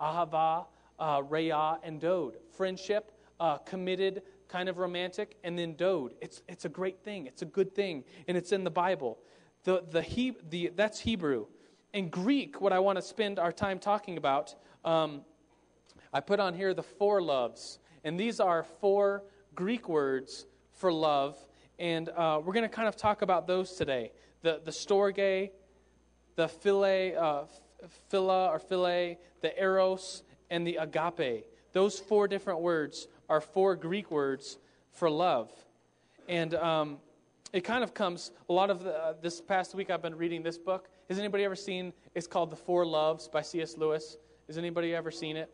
ahava, 0.00 0.64
uh, 0.98 1.20
raya, 1.20 1.78
and 1.84 2.00
dode. 2.00 2.38
Friendship, 2.56 3.12
uh, 3.38 3.58
committed, 3.58 4.22
kind 4.52 4.68
of 4.68 4.76
romantic, 4.76 5.36
and 5.42 5.58
then 5.58 5.74
dode. 5.74 6.14
It's, 6.20 6.42
it's 6.46 6.66
a 6.66 6.68
great 6.68 7.02
thing. 7.02 7.26
It's 7.26 7.42
a 7.42 7.46
good 7.46 7.74
thing, 7.74 8.04
and 8.28 8.36
it's 8.36 8.52
in 8.52 8.64
the 8.64 8.70
Bible. 8.70 9.18
The, 9.64 9.82
the, 9.90 10.02
he, 10.02 10.36
the, 10.50 10.72
that's 10.76 11.00
Hebrew. 11.00 11.46
In 11.94 12.08
Greek, 12.08 12.60
what 12.60 12.72
I 12.72 12.78
want 12.78 12.96
to 12.96 13.02
spend 13.02 13.38
our 13.38 13.52
time 13.52 13.78
talking 13.78 14.18
about, 14.18 14.54
um, 14.84 15.22
I 16.12 16.20
put 16.20 16.38
on 16.40 16.54
here 16.54 16.74
the 16.74 16.82
four 16.82 17.22
loves. 17.22 17.78
And 18.04 18.18
these 18.18 18.40
are 18.40 18.64
four 18.80 19.24
Greek 19.54 19.88
words 19.88 20.46
for 20.72 20.92
love. 20.92 21.36
And 21.78 22.08
uh, 22.10 22.40
we're 22.44 22.52
going 22.52 22.68
to 22.68 22.74
kind 22.74 22.88
of 22.88 22.96
talk 22.96 23.22
about 23.22 23.46
those 23.46 23.72
today 23.72 24.12
the, 24.42 24.60
the 24.64 24.72
storge, 24.72 25.50
the 26.34 26.46
philia, 26.48 27.16
uh, 27.16 27.44
phila 28.10 28.48
or 28.48 28.58
philae, 28.58 29.18
the 29.40 29.58
eros, 29.60 30.24
and 30.50 30.66
the 30.66 30.76
agape. 30.76 31.46
Those 31.72 31.98
four 31.98 32.26
different 32.28 32.60
words 32.60 33.06
are 33.32 33.40
four 33.40 33.74
Greek 33.74 34.10
words 34.10 34.58
for 34.90 35.08
love. 35.08 35.50
And 36.28 36.54
um, 36.54 36.98
it 37.54 37.62
kind 37.62 37.82
of 37.82 37.94
comes, 37.94 38.30
a 38.50 38.52
lot 38.52 38.68
of 38.68 38.84
the, 38.84 38.94
uh, 38.94 39.14
this 39.22 39.40
past 39.40 39.74
week 39.74 39.88
I've 39.88 40.02
been 40.02 40.16
reading 40.16 40.42
this 40.42 40.58
book. 40.58 40.90
Has 41.08 41.18
anybody 41.18 41.42
ever 41.42 41.56
seen, 41.56 41.94
it's 42.14 42.26
called 42.26 42.50
The 42.50 42.56
Four 42.56 42.84
Loves 42.84 43.28
by 43.28 43.40
C.S. 43.40 43.78
Lewis. 43.78 44.18
Has 44.48 44.58
anybody 44.58 44.94
ever 44.94 45.10
seen 45.10 45.38
it? 45.38 45.50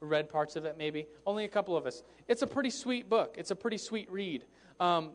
Read 0.00 0.30
parts 0.30 0.56
of 0.56 0.64
it, 0.64 0.78
maybe? 0.78 1.06
Only 1.26 1.44
a 1.44 1.48
couple 1.48 1.76
of 1.76 1.84
us. 1.84 2.04
It's 2.26 2.40
a 2.40 2.46
pretty 2.46 2.70
sweet 2.70 3.10
book. 3.10 3.34
It's 3.36 3.50
a 3.50 3.56
pretty 3.56 3.76
sweet 3.76 4.10
read. 4.10 4.46
Um, 4.80 5.10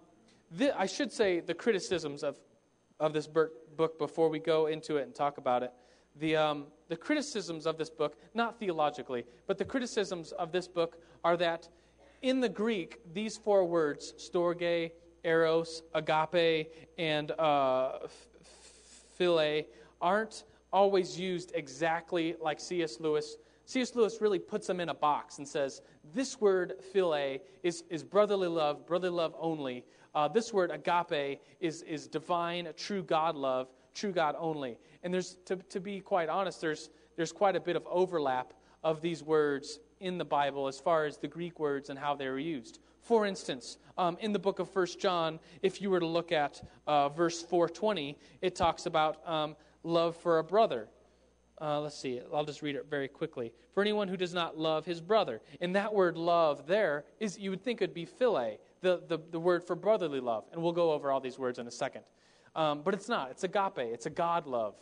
I 0.77 0.85
should 0.85 1.11
say 1.11 1.39
the 1.39 1.55
criticisms 1.55 2.23
of, 2.23 2.37
of 2.99 3.13
this 3.13 3.25
book 3.25 3.97
before 3.97 4.29
we 4.29 4.37
go 4.37 4.67
into 4.67 4.97
it 4.97 5.07
and 5.07 5.15
talk 5.15 5.39
about 5.39 5.63
it. 5.63 5.73
The, 6.17 6.35
um, 6.35 6.65
the 6.87 6.97
criticisms 6.97 7.65
of 7.65 7.79
this 7.79 7.89
book, 7.89 8.15
not 8.35 8.59
theologically, 8.59 9.25
but 9.47 9.57
the 9.57 9.65
criticisms 9.65 10.33
of 10.33 10.51
this 10.51 10.67
book 10.67 10.99
are 11.23 11.35
that 11.37 11.67
in 12.25 12.39
the 12.39 12.49
Greek, 12.49 13.01
these 13.13 13.37
four 13.37 13.65
words, 13.65 14.15
storge, 14.17 14.89
eros, 15.23 15.83
agape, 15.93 16.71
and 16.97 17.29
uh, 17.37 17.99
philia, 19.19 19.63
aren't 20.01 20.43
always 20.73 21.19
used 21.19 21.51
exactly 21.53 22.35
like 22.41 22.59
C.S. 22.59 22.99
Lewis. 22.99 23.37
C.S. 23.65 23.93
Lewis 23.93 24.21
really 24.21 24.39
puts 24.39 24.65
them 24.65 24.79
in 24.79 24.89
a 24.89 24.93
box 24.93 25.37
and 25.37 25.47
says, 25.47 25.83
this 26.15 26.41
word 26.41 26.73
philia 26.91 27.41
is, 27.61 27.83
is 27.91 28.03
brotherly 28.03 28.47
love, 28.47 28.87
brotherly 28.87 29.13
love 29.13 29.35
only. 29.39 29.85
Uh, 30.15 30.27
this 30.27 30.51
word 30.51 30.71
agape 30.71 31.39
is, 31.59 31.83
is 31.83 32.07
divine, 32.07 32.67
true 32.75 33.03
God 33.03 33.35
love, 33.35 33.67
true 33.93 34.11
God 34.11 34.33
only. 34.39 34.79
And 35.03 35.13
there's, 35.13 35.37
to, 35.45 35.57
to 35.57 35.79
be 35.79 35.99
quite 35.99 36.29
honest, 36.29 36.59
there's, 36.59 36.89
there's 37.17 37.31
quite 37.31 37.55
a 37.55 37.59
bit 37.59 37.75
of 37.75 37.85
overlap 37.85 38.51
of 38.83 38.99
these 38.99 39.21
words 39.21 39.79
in 39.99 40.17
the 40.17 40.25
Bible 40.25 40.67
as 40.67 40.79
far 40.79 41.05
as 41.05 41.17
the 41.17 41.27
Greek 41.27 41.59
words 41.59 41.89
and 41.89 41.97
how 41.97 42.15
they're 42.15 42.39
used. 42.39 42.79
For 43.01 43.25
instance, 43.25 43.77
um, 43.97 44.17
in 44.19 44.33
the 44.33 44.39
book 44.39 44.59
of 44.59 44.69
First 44.69 44.99
John, 44.99 45.39
if 45.61 45.81
you 45.81 45.89
were 45.89 45.99
to 45.99 46.07
look 46.07 46.31
at 46.31 46.61
uh, 46.87 47.09
verse 47.09 47.41
420, 47.41 48.17
it 48.41 48.55
talks 48.55 48.87
about 48.87 49.27
um, 49.27 49.55
love 49.83 50.15
for 50.15 50.39
a 50.39 50.43
brother. 50.43 50.87
Uh, 51.61 51.79
let's 51.79 51.97
see, 51.97 52.19
I'll 52.33 52.43
just 52.43 52.61
read 52.61 52.75
it 52.75 52.87
very 52.89 53.07
quickly. 53.07 53.53
For 53.73 53.81
anyone 53.81 54.07
who 54.07 54.17
does 54.17 54.33
not 54.33 54.57
love 54.57 54.85
his 54.85 54.99
brother. 54.99 55.41
And 55.61 55.75
that 55.75 55.93
word 55.93 56.17
love 56.17 56.67
there 56.67 57.05
is, 57.19 57.37
you 57.37 57.49
would 57.51 57.63
think 57.63 57.81
it 57.81 57.89
would 57.89 57.93
be 57.93 58.05
philia, 58.05 58.57
the, 58.81 59.01
the, 59.07 59.19
the 59.31 59.39
word 59.39 59.63
for 59.63 59.75
brotherly 59.75 60.19
love. 60.19 60.45
And 60.51 60.61
we'll 60.61 60.73
go 60.73 60.91
over 60.91 61.11
all 61.11 61.21
these 61.21 61.39
words 61.39 61.59
in 61.59 61.67
a 61.67 61.71
second. 61.71 62.01
Um, 62.55 62.81
but 62.83 62.93
it's 62.93 63.07
not. 63.07 63.31
It's 63.31 63.43
agape. 63.43 63.77
It's 63.77 64.05
a 64.05 64.09
God 64.09 64.47
love. 64.47 64.75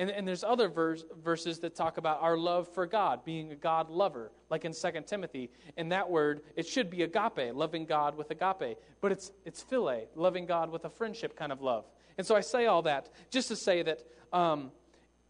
And, 0.00 0.08
and 0.10 0.26
there's 0.26 0.42
other 0.42 0.70
verse, 0.70 1.04
verses 1.22 1.58
that 1.58 1.76
talk 1.76 1.98
about 1.98 2.22
our 2.22 2.38
love 2.38 2.66
for 2.72 2.86
God, 2.86 3.22
being 3.22 3.52
a 3.52 3.54
God 3.54 3.90
lover, 3.90 4.32
like 4.48 4.64
in 4.64 4.72
2 4.72 5.02
Timothy. 5.06 5.50
And 5.76 5.92
that 5.92 6.08
word, 6.08 6.40
it 6.56 6.66
should 6.66 6.88
be 6.88 7.02
agape, 7.02 7.54
loving 7.54 7.84
God 7.84 8.16
with 8.16 8.30
agape. 8.30 8.78
But 9.02 9.12
it's, 9.12 9.30
it's 9.44 9.62
philia, 9.62 10.06
loving 10.14 10.46
God 10.46 10.70
with 10.70 10.86
a 10.86 10.88
friendship 10.88 11.36
kind 11.36 11.52
of 11.52 11.60
love. 11.60 11.84
And 12.16 12.26
so 12.26 12.34
I 12.34 12.40
say 12.40 12.64
all 12.64 12.80
that 12.82 13.10
just 13.30 13.48
to 13.48 13.56
say 13.56 13.82
that 13.82 14.02
um, 14.32 14.70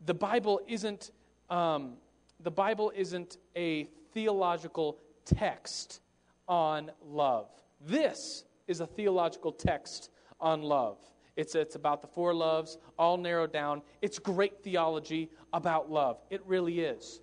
the 0.07 0.15
Bible 0.15 0.61
isn't 0.69 1.11
um, 1.51 1.95
the 2.39 2.51
Bible 2.53 2.93
isn't 2.95 3.39
a 3.57 3.89
theological 4.15 4.99
text 5.25 6.01
on 6.47 6.93
love. 7.05 7.49
This 7.81 8.45
is 8.69 8.81
a 8.81 8.87
theological 8.87 9.51
text 9.51 10.11
on 10.41 10.63
love. 10.63 10.99
It's, 11.37 11.55
it's 11.55 11.75
about 11.75 12.03
the 12.03 12.09
four 12.09 12.35
loves, 12.35 12.79
all 12.99 13.17
narrowed 13.17 13.53
down. 13.53 13.83
It's 14.03 14.19
great 14.19 14.63
theology 14.63 15.31
about 15.53 15.91
love. 15.91 16.21
It 16.31 16.43
really 16.47 16.81
is. 16.81 17.21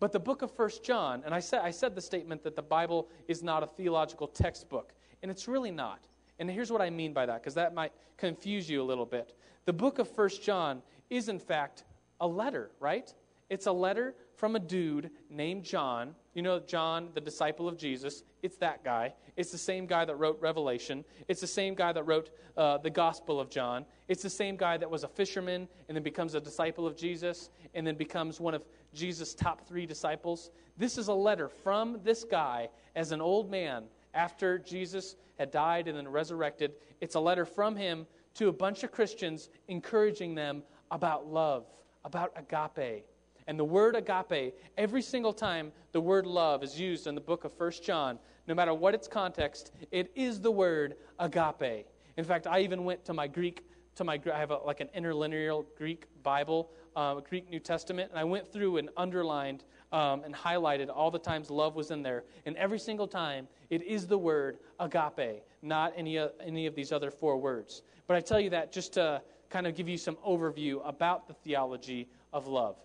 But 0.00 0.12
the 0.12 0.20
book 0.20 0.42
of 0.42 0.50
First 0.50 0.84
John, 0.84 1.22
and 1.24 1.34
I 1.34 1.40
said, 1.40 1.62
I 1.62 1.70
said 1.70 1.94
the 1.94 2.00
statement 2.00 2.42
that 2.44 2.54
the 2.54 2.62
Bible 2.62 3.08
is 3.26 3.42
not 3.42 3.62
a 3.62 3.66
theological 3.66 4.28
textbook, 4.28 4.92
and 5.22 5.30
it's 5.30 5.48
really 5.48 5.72
not. 5.72 6.06
And 6.38 6.48
here's 6.48 6.70
what 6.70 6.80
I 6.80 6.90
mean 6.90 7.12
by 7.12 7.26
that, 7.26 7.42
because 7.42 7.54
that 7.54 7.74
might 7.74 7.92
confuse 8.16 8.70
you 8.70 8.80
a 8.80 8.84
little 8.84 9.06
bit. 9.06 9.34
The 9.64 9.72
book 9.72 9.98
of 9.98 10.08
First 10.08 10.42
John 10.42 10.82
is, 11.10 11.28
in 11.28 11.40
fact, 11.40 11.84
a 12.20 12.26
letter, 12.26 12.70
right? 12.78 13.12
It's 13.50 13.66
a 13.66 13.72
letter 13.72 14.14
from 14.34 14.54
a 14.54 14.60
dude 14.60 15.10
named 15.30 15.64
John. 15.64 16.14
You 16.38 16.42
know, 16.42 16.60
John, 16.60 17.08
the 17.14 17.20
disciple 17.20 17.66
of 17.66 17.76
Jesus. 17.76 18.22
It's 18.44 18.58
that 18.58 18.84
guy. 18.84 19.12
It's 19.36 19.50
the 19.50 19.58
same 19.58 19.86
guy 19.86 20.04
that 20.04 20.14
wrote 20.14 20.40
Revelation. 20.40 21.04
It's 21.26 21.40
the 21.40 21.48
same 21.48 21.74
guy 21.74 21.90
that 21.90 22.04
wrote 22.04 22.30
uh, 22.56 22.78
the 22.78 22.90
Gospel 22.90 23.40
of 23.40 23.50
John. 23.50 23.84
It's 24.06 24.22
the 24.22 24.30
same 24.30 24.56
guy 24.56 24.76
that 24.76 24.88
was 24.88 25.02
a 25.02 25.08
fisherman 25.08 25.66
and 25.88 25.96
then 25.96 26.04
becomes 26.04 26.36
a 26.36 26.40
disciple 26.40 26.86
of 26.86 26.96
Jesus 26.96 27.50
and 27.74 27.84
then 27.84 27.96
becomes 27.96 28.38
one 28.38 28.54
of 28.54 28.62
Jesus' 28.94 29.34
top 29.34 29.66
three 29.66 29.84
disciples. 29.84 30.52
This 30.76 30.96
is 30.96 31.08
a 31.08 31.12
letter 31.12 31.48
from 31.48 31.98
this 32.04 32.22
guy 32.22 32.68
as 32.94 33.10
an 33.10 33.20
old 33.20 33.50
man 33.50 33.86
after 34.14 34.60
Jesus 34.60 35.16
had 35.40 35.50
died 35.50 35.88
and 35.88 35.98
then 35.98 36.06
resurrected. 36.06 36.74
It's 37.00 37.16
a 37.16 37.20
letter 37.20 37.46
from 37.46 37.74
him 37.74 38.06
to 38.34 38.46
a 38.46 38.52
bunch 38.52 38.84
of 38.84 38.92
Christians 38.92 39.50
encouraging 39.66 40.36
them 40.36 40.62
about 40.92 41.26
love, 41.26 41.66
about 42.04 42.32
agape. 42.36 43.06
And 43.48 43.58
the 43.58 43.64
word 43.64 43.96
agape, 43.96 44.54
every 44.76 45.00
single 45.00 45.32
time 45.32 45.72
the 45.92 46.00
word 46.00 46.26
love 46.26 46.62
is 46.62 46.78
used 46.78 47.06
in 47.06 47.14
the 47.14 47.20
book 47.20 47.44
of 47.44 47.52
First 47.54 47.82
John, 47.82 48.18
no 48.46 48.54
matter 48.54 48.74
what 48.74 48.94
its 48.94 49.08
context, 49.08 49.72
it 49.90 50.12
is 50.14 50.38
the 50.38 50.50
word 50.50 50.96
agape. 51.18 51.86
In 52.18 52.24
fact, 52.24 52.46
I 52.46 52.60
even 52.60 52.84
went 52.84 53.06
to 53.06 53.14
my 53.14 53.26
Greek, 53.26 53.64
to 53.94 54.04
my 54.04 54.20
I 54.32 54.38
have 54.38 54.50
a, 54.50 54.58
like 54.58 54.80
an 54.80 54.90
interlinear 54.94 55.62
Greek 55.78 56.04
Bible, 56.22 56.70
uh, 56.94 57.14
Greek 57.20 57.48
New 57.48 57.58
Testament, 57.58 58.10
and 58.10 58.18
I 58.18 58.24
went 58.24 58.46
through 58.52 58.76
and 58.76 58.90
underlined 58.98 59.64
um, 59.92 60.24
and 60.24 60.34
highlighted 60.34 60.90
all 60.94 61.10
the 61.10 61.18
times 61.18 61.48
love 61.48 61.74
was 61.74 61.90
in 61.90 62.02
there. 62.02 62.24
And 62.44 62.54
every 62.58 62.78
single 62.78 63.08
time, 63.08 63.48
it 63.70 63.82
is 63.82 64.06
the 64.06 64.18
word 64.18 64.58
agape, 64.78 65.42
not 65.62 65.94
any, 65.96 66.18
uh, 66.18 66.28
any 66.44 66.66
of 66.66 66.74
these 66.74 66.92
other 66.92 67.10
four 67.10 67.38
words. 67.38 67.80
But 68.06 68.18
I 68.18 68.20
tell 68.20 68.40
you 68.40 68.50
that 68.50 68.72
just 68.72 68.92
to 68.94 69.22
kind 69.48 69.66
of 69.66 69.74
give 69.74 69.88
you 69.88 69.96
some 69.96 70.16
overview 70.16 70.86
about 70.86 71.28
the 71.28 71.32
theology 71.32 72.10
of 72.34 72.46
love. 72.46 72.76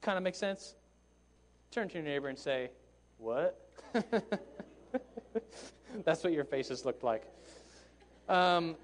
Kind 0.00 0.16
of 0.16 0.24
makes 0.24 0.38
sense? 0.38 0.74
Turn 1.70 1.88
to 1.88 1.94
your 1.94 2.04
neighbor 2.04 2.28
and 2.28 2.38
say, 2.38 2.70
What? 3.18 3.60
That's 6.04 6.22
what 6.22 6.32
your 6.32 6.44
faces 6.44 6.84
looked 6.84 7.02
like. 7.02 7.24
Um, 8.28 8.76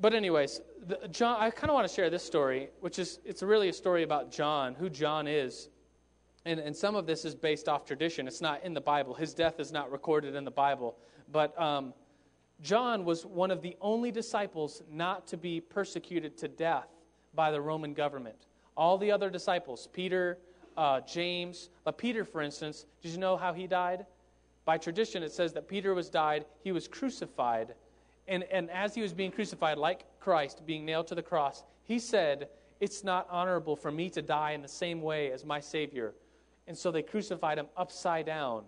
but 0.00 0.14
anyways, 0.14 0.60
the, 0.86 1.08
John, 1.08 1.36
I 1.40 1.50
kind 1.50 1.70
of 1.70 1.74
want 1.74 1.88
to 1.88 1.94
share 1.94 2.08
this 2.10 2.22
story, 2.22 2.68
which 2.80 2.98
is 2.98 3.18
it's 3.24 3.42
really 3.42 3.68
a 3.68 3.72
story 3.72 4.04
about 4.04 4.30
John, 4.30 4.74
who 4.74 4.88
John 4.88 5.26
is, 5.26 5.68
and, 6.44 6.60
and 6.60 6.74
some 6.74 6.94
of 6.94 7.06
this 7.06 7.24
is 7.24 7.34
based 7.34 7.68
off 7.68 7.84
tradition. 7.84 8.28
It's 8.28 8.40
not 8.40 8.62
in 8.62 8.74
the 8.74 8.80
Bible. 8.80 9.14
His 9.14 9.34
death 9.34 9.58
is 9.58 9.72
not 9.72 9.90
recorded 9.90 10.34
in 10.34 10.44
the 10.44 10.50
Bible, 10.50 10.96
but 11.30 11.60
um, 11.60 11.92
John 12.60 13.04
was 13.04 13.26
one 13.26 13.50
of 13.50 13.60
the 13.60 13.76
only 13.80 14.10
disciples 14.10 14.82
not 14.90 15.26
to 15.28 15.36
be 15.36 15.60
persecuted 15.60 16.36
to 16.38 16.48
death 16.48 16.88
by 17.34 17.50
the 17.50 17.60
Roman 17.60 17.92
government. 17.92 18.46
All 18.78 18.96
the 18.96 19.10
other 19.10 19.28
disciples, 19.28 19.88
Peter, 19.92 20.38
uh, 20.76 21.00
James, 21.00 21.68
uh, 21.84 21.90
Peter, 21.90 22.24
for 22.24 22.40
instance, 22.40 22.86
did 23.02 23.10
you 23.10 23.18
know 23.18 23.36
how 23.36 23.52
he 23.52 23.66
died? 23.66 24.06
By 24.64 24.78
tradition, 24.78 25.24
it 25.24 25.32
says 25.32 25.52
that 25.54 25.66
Peter 25.66 25.94
was 25.94 26.08
died, 26.08 26.46
he 26.62 26.70
was 26.70 26.86
crucified. 26.86 27.74
And, 28.28 28.44
and 28.44 28.70
as 28.70 28.94
he 28.94 29.02
was 29.02 29.12
being 29.12 29.32
crucified, 29.32 29.78
like 29.78 30.04
Christ, 30.20 30.64
being 30.64 30.86
nailed 30.86 31.08
to 31.08 31.16
the 31.16 31.22
cross, 31.22 31.64
he 31.82 31.98
said, 31.98 32.48
It's 32.78 33.02
not 33.02 33.26
honorable 33.28 33.74
for 33.74 33.90
me 33.90 34.08
to 34.10 34.22
die 34.22 34.52
in 34.52 34.62
the 34.62 34.68
same 34.68 35.02
way 35.02 35.32
as 35.32 35.44
my 35.44 35.58
Savior. 35.58 36.14
And 36.68 36.78
so 36.78 36.92
they 36.92 37.02
crucified 37.02 37.58
him 37.58 37.66
upside 37.76 38.26
down 38.26 38.62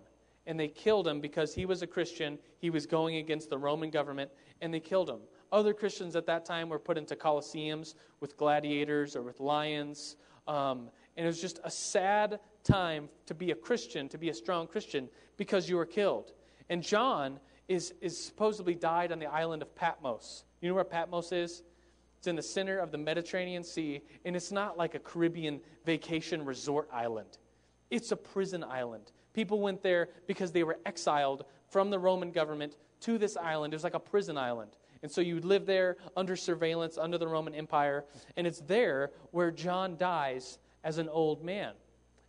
and 0.45 0.59
they 0.59 0.67
killed 0.67 1.07
him 1.07 1.21
because 1.21 1.53
he 1.53 1.65
was 1.65 1.81
a 1.81 1.87
Christian. 1.87 2.37
He 2.59 2.69
was 2.69 2.85
going 2.85 3.17
against 3.17 3.49
the 3.49 3.57
Roman 3.57 3.89
government, 3.89 4.31
and 4.59 4.73
they 4.73 4.79
killed 4.79 5.09
him. 5.09 5.19
Other 5.51 5.73
Christians 5.73 6.15
at 6.15 6.25
that 6.27 6.45
time 6.45 6.69
were 6.69 6.79
put 6.79 6.97
into 6.97 7.15
coliseums 7.15 7.95
with 8.19 8.37
gladiators 8.37 9.15
or 9.15 9.21
with 9.21 9.39
lions. 9.39 10.15
Um, 10.47 10.89
and 11.17 11.25
it 11.25 11.27
was 11.27 11.41
just 11.41 11.59
a 11.63 11.71
sad 11.71 12.39
time 12.63 13.09
to 13.25 13.33
be 13.33 13.51
a 13.51 13.55
Christian, 13.55 14.07
to 14.09 14.17
be 14.17 14.29
a 14.29 14.33
strong 14.33 14.67
Christian, 14.67 15.09
because 15.37 15.69
you 15.69 15.75
were 15.75 15.85
killed. 15.85 16.31
And 16.69 16.81
John 16.81 17.39
is, 17.67 17.93
is 18.01 18.17
supposedly 18.17 18.75
died 18.75 19.11
on 19.11 19.19
the 19.19 19.25
island 19.25 19.61
of 19.61 19.75
Patmos. 19.75 20.45
You 20.61 20.69
know 20.69 20.75
where 20.75 20.83
Patmos 20.83 21.31
is? 21.31 21.63
It's 22.17 22.27
in 22.27 22.35
the 22.35 22.41
center 22.43 22.77
of 22.77 22.91
the 22.91 22.97
Mediterranean 22.97 23.63
Sea, 23.63 24.01
and 24.25 24.35
it's 24.35 24.51
not 24.51 24.77
like 24.77 24.93
a 24.93 24.99
Caribbean 24.99 25.59
vacation 25.85 26.45
resort 26.45 26.87
island. 26.93 27.39
It's 27.89 28.11
a 28.11 28.15
prison 28.15 28.63
island. 28.63 29.11
People 29.33 29.59
went 29.59 29.81
there 29.81 30.09
because 30.27 30.51
they 30.51 30.63
were 30.63 30.77
exiled 30.85 31.45
from 31.69 31.89
the 31.89 31.97
Roman 31.97 32.31
government 32.31 32.77
to 33.01 33.17
this 33.17 33.37
island. 33.37 33.73
It 33.73 33.77
was 33.77 33.83
like 33.83 33.95
a 33.95 33.99
prison 33.99 34.37
island. 34.37 34.77
And 35.03 35.11
so 35.11 35.21
you 35.21 35.35
would 35.35 35.45
live 35.45 35.65
there 35.65 35.97
under 36.15 36.35
surveillance, 36.35 36.97
under 36.97 37.17
the 37.17 37.27
Roman 37.27 37.55
Empire. 37.55 38.05
And 38.37 38.45
it's 38.45 38.61
there 38.61 39.11
where 39.31 39.51
John 39.51 39.97
dies 39.97 40.59
as 40.83 40.97
an 40.97 41.09
old 41.09 41.43
man. 41.43 41.73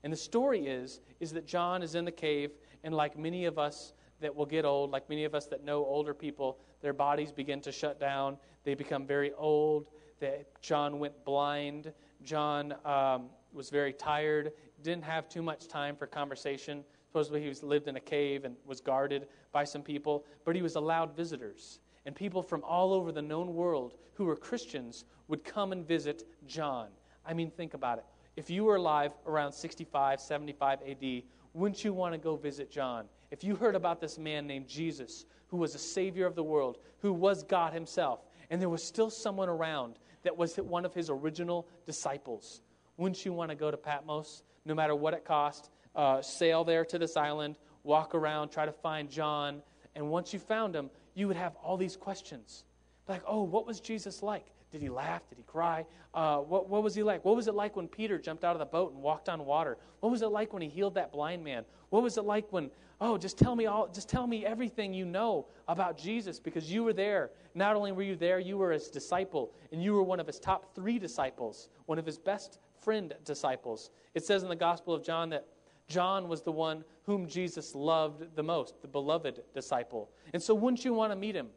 And 0.04 0.12
the 0.12 0.16
story 0.16 0.66
is, 0.66 1.00
is 1.20 1.32
that 1.32 1.46
John 1.46 1.82
is 1.82 1.94
in 1.94 2.04
the 2.04 2.12
cave, 2.12 2.50
and 2.82 2.94
like 2.94 3.16
many 3.16 3.44
of 3.44 3.58
us 3.58 3.92
that 4.20 4.34
will 4.34 4.46
get 4.46 4.64
old, 4.64 4.90
like 4.90 5.08
many 5.08 5.24
of 5.24 5.34
us 5.34 5.46
that 5.46 5.64
know 5.64 5.84
older 5.84 6.14
people, 6.14 6.58
their 6.80 6.92
bodies 6.92 7.30
begin 7.30 7.60
to 7.60 7.72
shut 7.72 8.00
down. 8.00 8.36
They 8.64 8.74
become 8.74 9.06
very 9.06 9.32
old. 9.34 9.86
That 10.20 10.60
John 10.60 10.98
went 10.98 11.24
blind. 11.24 11.92
John 12.22 12.74
um, 12.84 13.30
was 13.52 13.70
very 13.70 13.92
tired, 13.92 14.52
didn't 14.82 15.04
have 15.04 15.28
too 15.28 15.42
much 15.42 15.68
time 15.68 15.96
for 15.96 16.06
conversation. 16.06 16.84
Supposedly, 17.08 17.42
he 17.42 17.48
was, 17.48 17.62
lived 17.62 17.88
in 17.88 17.96
a 17.96 18.00
cave 18.00 18.44
and 18.44 18.56
was 18.64 18.80
guarded 18.80 19.26
by 19.52 19.64
some 19.64 19.82
people, 19.82 20.24
but 20.44 20.56
he 20.56 20.62
was 20.62 20.76
allowed 20.76 21.14
visitors. 21.14 21.80
And 22.04 22.14
people 22.14 22.42
from 22.42 22.64
all 22.64 22.92
over 22.92 23.12
the 23.12 23.22
known 23.22 23.54
world 23.54 23.94
who 24.14 24.24
were 24.24 24.36
Christians 24.36 25.04
would 25.28 25.44
come 25.44 25.72
and 25.72 25.86
visit 25.86 26.24
John. 26.46 26.88
I 27.24 27.34
mean, 27.34 27.50
think 27.50 27.74
about 27.74 27.98
it. 27.98 28.04
If 28.36 28.50
you 28.50 28.64
were 28.64 28.76
alive 28.76 29.12
around 29.26 29.52
65, 29.52 30.20
75 30.20 30.78
AD, 30.88 31.22
wouldn't 31.54 31.84
you 31.84 31.92
want 31.92 32.14
to 32.14 32.18
go 32.18 32.36
visit 32.36 32.70
John? 32.70 33.06
If 33.30 33.44
you 33.44 33.56
heard 33.56 33.74
about 33.74 34.00
this 34.00 34.18
man 34.18 34.46
named 34.46 34.68
Jesus, 34.68 35.26
who 35.48 35.58
was 35.58 35.74
a 35.74 35.78
savior 35.78 36.26
of 36.26 36.34
the 36.34 36.42
world, 36.42 36.78
who 36.98 37.12
was 37.12 37.42
God 37.42 37.72
himself, 37.72 38.20
and 38.50 38.60
there 38.60 38.68
was 38.68 38.82
still 38.82 39.10
someone 39.10 39.48
around 39.48 39.98
that 40.22 40.36
was 40.36 40.56
one 40.56 40.84
of 40.84 40.94
his 40.94 41.10
original 41.10 41.68
disciples, 41.84 42.62
wouldn't 42.96 43.24
you 43.24 43.32
want 43.32 43.50
to 43.50 43.54
go 43.54 43.70
to 43.70 43.76
Patmos, 43.76 44.42
no 44.64 44.74
matter 44.74 44.94
what 44.94 45.14
it 45.14 45.24
cost, 45.24 45.70
uh, 45.94 46.22
sail 46.22 46.64
there 46.64 46.84
to 46.84 46.98
this 46.98 47.16
island, 47.16 47.56
walk 47.82 48.14
around, 48.14 48.48
try 48.50 48.64
to 48.64 48.72
find 48.72 49.10
John, 49.10 49.62
and 49.94 50.08
once 50.08 50.32
you 50.32 50.38
found 50.38 50.74
him, 50.74 50.90
you 51.14 51.28
would 51.28 51.36
have 51.36 51.54
all 51.62 51.76
these 51.76 51.96
questions. 51.96 52.64
Like, 53.08 53.22
oh, 53.26 53.42
what 53.42 53.66
was 53.66 53.80
Jesus 53.80 54.22
like? 54.22 54.46
Did 54.70 54.80
he 54.80 54.88
laugh? 54.88 55.28
Did 55.28 55.36
he 55.36 55.44
cry? 55.44 55.84
Uh, 56.14 56.38
what, 56.38 56.68
what 56.68 56.82
was 56.82 56.94
he 56.94 57.02
like? 57.02 57.24
What 57.24 57.36
was 57.36 57.46
it 57.46 57.54
like 57.54 57.76
when 57.76 57.88
Peter 57.88 58.18
jumped 58.18 58.42
out 58.42 58.54
of 58.54 58.58
the 58.58 58.64
boat 58.64 58.92
and 58.94 59.02
walked 59.02 59.28
on 59.28 59.44
water? 59.44 59.76
What 60.00 60.10
was 60.10 60.22
it 60.22 60.28
like 60.28 60.52
when 60.52 60.62
he 60.62 60.68
healed 60.68 60.94
that 60.94 61.12
blind 61.12 61.44
man? 61.44 61.64
What 61.90 62.02
was 62.02 62.16
it 62.16 62.24
like 62.24 62.50
when, 62.50 62.70
oh, 63.00 63.18
just 63.18 63.36
tell 63.36 63.54
me 63.54 63.66
all, 63.66 63.88
just 63.88 64.08
tell 64.08 64.26
me 64.26 64.46
everything 64.46 64.94
you 64.94 65.04
know 65.04 65.46
about 65.68 65.98
Jesus 65.98 66.38
because 66.38 66.72
you 66.72 66.84
were 66.84 66.94
there. 66.94 67.30
Not 67.54 67.76
only 67.76 67.92
were 67.92 68.02
you 68.02 68.16
there, 68.16 68.38
you 68.38 68.56
were 68.56 68.72
his 68.72 68.88
disciple, 68.88 69.52
and 69.72 69.82
you 69.82 69.92
were 69.92 70.02
one 70.02 70.20
of 70.20 70.26
his 70.26 70.38
top 70.38 70.74
three 70.74 70.98
disciples, 70.98 71.68
one 71.84 71.98
of 71.98 72.06
his 72.06 72.16
best 72.18 72.58
friend 72.80 73.12
disciples. 73.26 73.90
It 74.14 74.24
says 74.24 74.42
in 74.42 74.48
the 74.48 74.56
Gospel 74.56 74.94
of 74.94 75.04
John 75.04 75.28
that 75.30 75.46
John 75.92 76.26
was 76.26 76.40
the 76.40 76.52
one 76.52 76.84
whom 77.04 77.26
Jesus 77.26 77.74
loved 77.74 78.34
the 78.34 78.42
most, 78.42 78.80
the 78.80 78.88
beloved 78.88 79.42
disciple. 79.54 80.10
And 80.32 80.42
so, 80.42 80.54
wouldn't 80.54 80.84
you 80.84 80.94
want 80.94 81.12
to 81.12 81.16
meet 81.16 81.36
him 81.36 81.48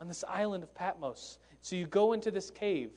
on 0.00 0.08
this 0.08 0.24
island 0.26 0.64
of 0.64 0.74
Patmos? 0.74 1.38
So, 1.60 1.76
you 1.76 1.86
go 1.86 2.14
into 2.14 2.30
this 2.30 2.50
cave, 2.50 2.90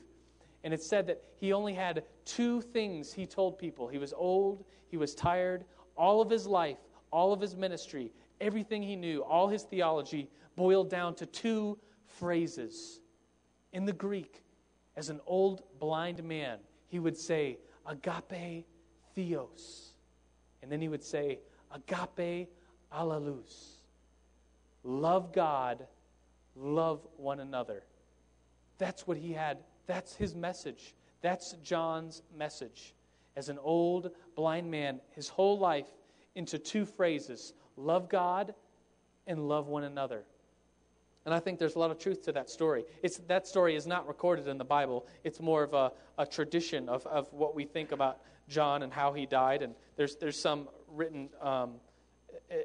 and 0.63 0.73
it 0.73 0.81
said 0.81 1.05
that 1.07 1.21
he 1.35 1.51
only 1.51 1.73
had 1.73 2.03
two 2.23 2.61
things 2.61 3.11
he 3.11 3.25
told 3.25 3.59
people. 3.59 3.89
He 3.89 3.97
was 3.97 4.13
old, 4.15 4.63
he 4.87 4.95
was 4.95 5.13
tired. 5.13 5.65
All 5.97 6.21
of 6.21 6.29
his 6.29 6.47
life, 6.47 6.77
all 7.11 7.33
of 7.33 7.41
his 7.41 7.55
ministry, 7.55 8.11
everything 8.39 8.81
he 8.81 8.95
knew, 8.95 9.23
all 9.23 9.49
his 9.49 9.63
theology 9.63 10.29
boiled 10.55 10.89
down 10.89 11.15
to 11.15 11.25
two 11.25 11.77
phrases. 12.05 13.01
In 13.73 13.85
the 13.85 13.93
Greek, 13.93 14.43
as 14.95 15.09
an 15.09 15.19
old 15.27 15.63
blind 15.79 16.23
man, 16.23 16.59
he 16.87 16.99
would 16.99 17.17
say, 17.17 17.57
agape 17.85 18.65
theos. 19.13 19.92
And 20.63 20.71
then 20.71 20.81
he 20.81 20.87
would 20.87 21.03
say, 21.03 21.39
agape 21.71 22.49
allelous. 22.91 23.81
Love 24.83 25.33
God, 25.33 25.85
love 26.55 27.05
one 27.17 27.41
another. 27.41 27.83
That's 28.77 29.05
what 29.05 29.17
he 29.17 29.33
had. 29.33 29.59
That's 29.85 30.15
his 30.15 30.33
message. 30.33 30.95
That's 31.21 31.53
John's 31.63 32.23
message. 32.35 32.93
As 33.35 33.49
an 33.49 33.59
old 33.61 34.11
blind 34.35 34.71
man, 34.71 35.01
his 35.11 35.27
whole 35.27 35.59
life 35.59 35.87
into 36.35 36.57
two 36.57 36.85
phrases 36.85 37.53
love 37.75 38.07
God 38.07 38.53
and 39.27 39.47
love 39.47 39.67
one 39.67 39.83
another. 39.83 40.23
And 41.25 41.33
I 41.33 41.39
think 41.39 41.59
there's 41.59 41.75
a 41.75 41.79
lot 41.79 41.91
of 41.91 41.97
truth 41.97 42.23
to 42.23 42.31
that 42.33 42.49
story. 42.49 42.83
It's, 43.01 43.17
that 43.27 43.47
story 43.47 43.75
is 43.75 43.87
not 43.87 44.07
recorded 44.07 44.47
in 44.47 44.57
the 44.57 44.65
Bible. 44.65 45.07
It's 45.23 45.39
more 45.39 45.63
of 45.63 45.73
a, 45.73 45.91
a 46.17 46.25
tradition 46.25 46.89
of, 46.89 47.05
of 47.07 47.31
what 47.31 47.55
we 47.55 47.63
think 47.65 47.91
about 47.91 48.19
John 48.47 48.83
and 48.83 48.91
how 48.91 49.13
he 49.13 49.25
died. 49.25 49.61
And 49.61 49.75
there's, 49.95 50.15
there's 50.15 50.39
some 50.39 50.67
written 50.87 51.29
um, 51.41 51.75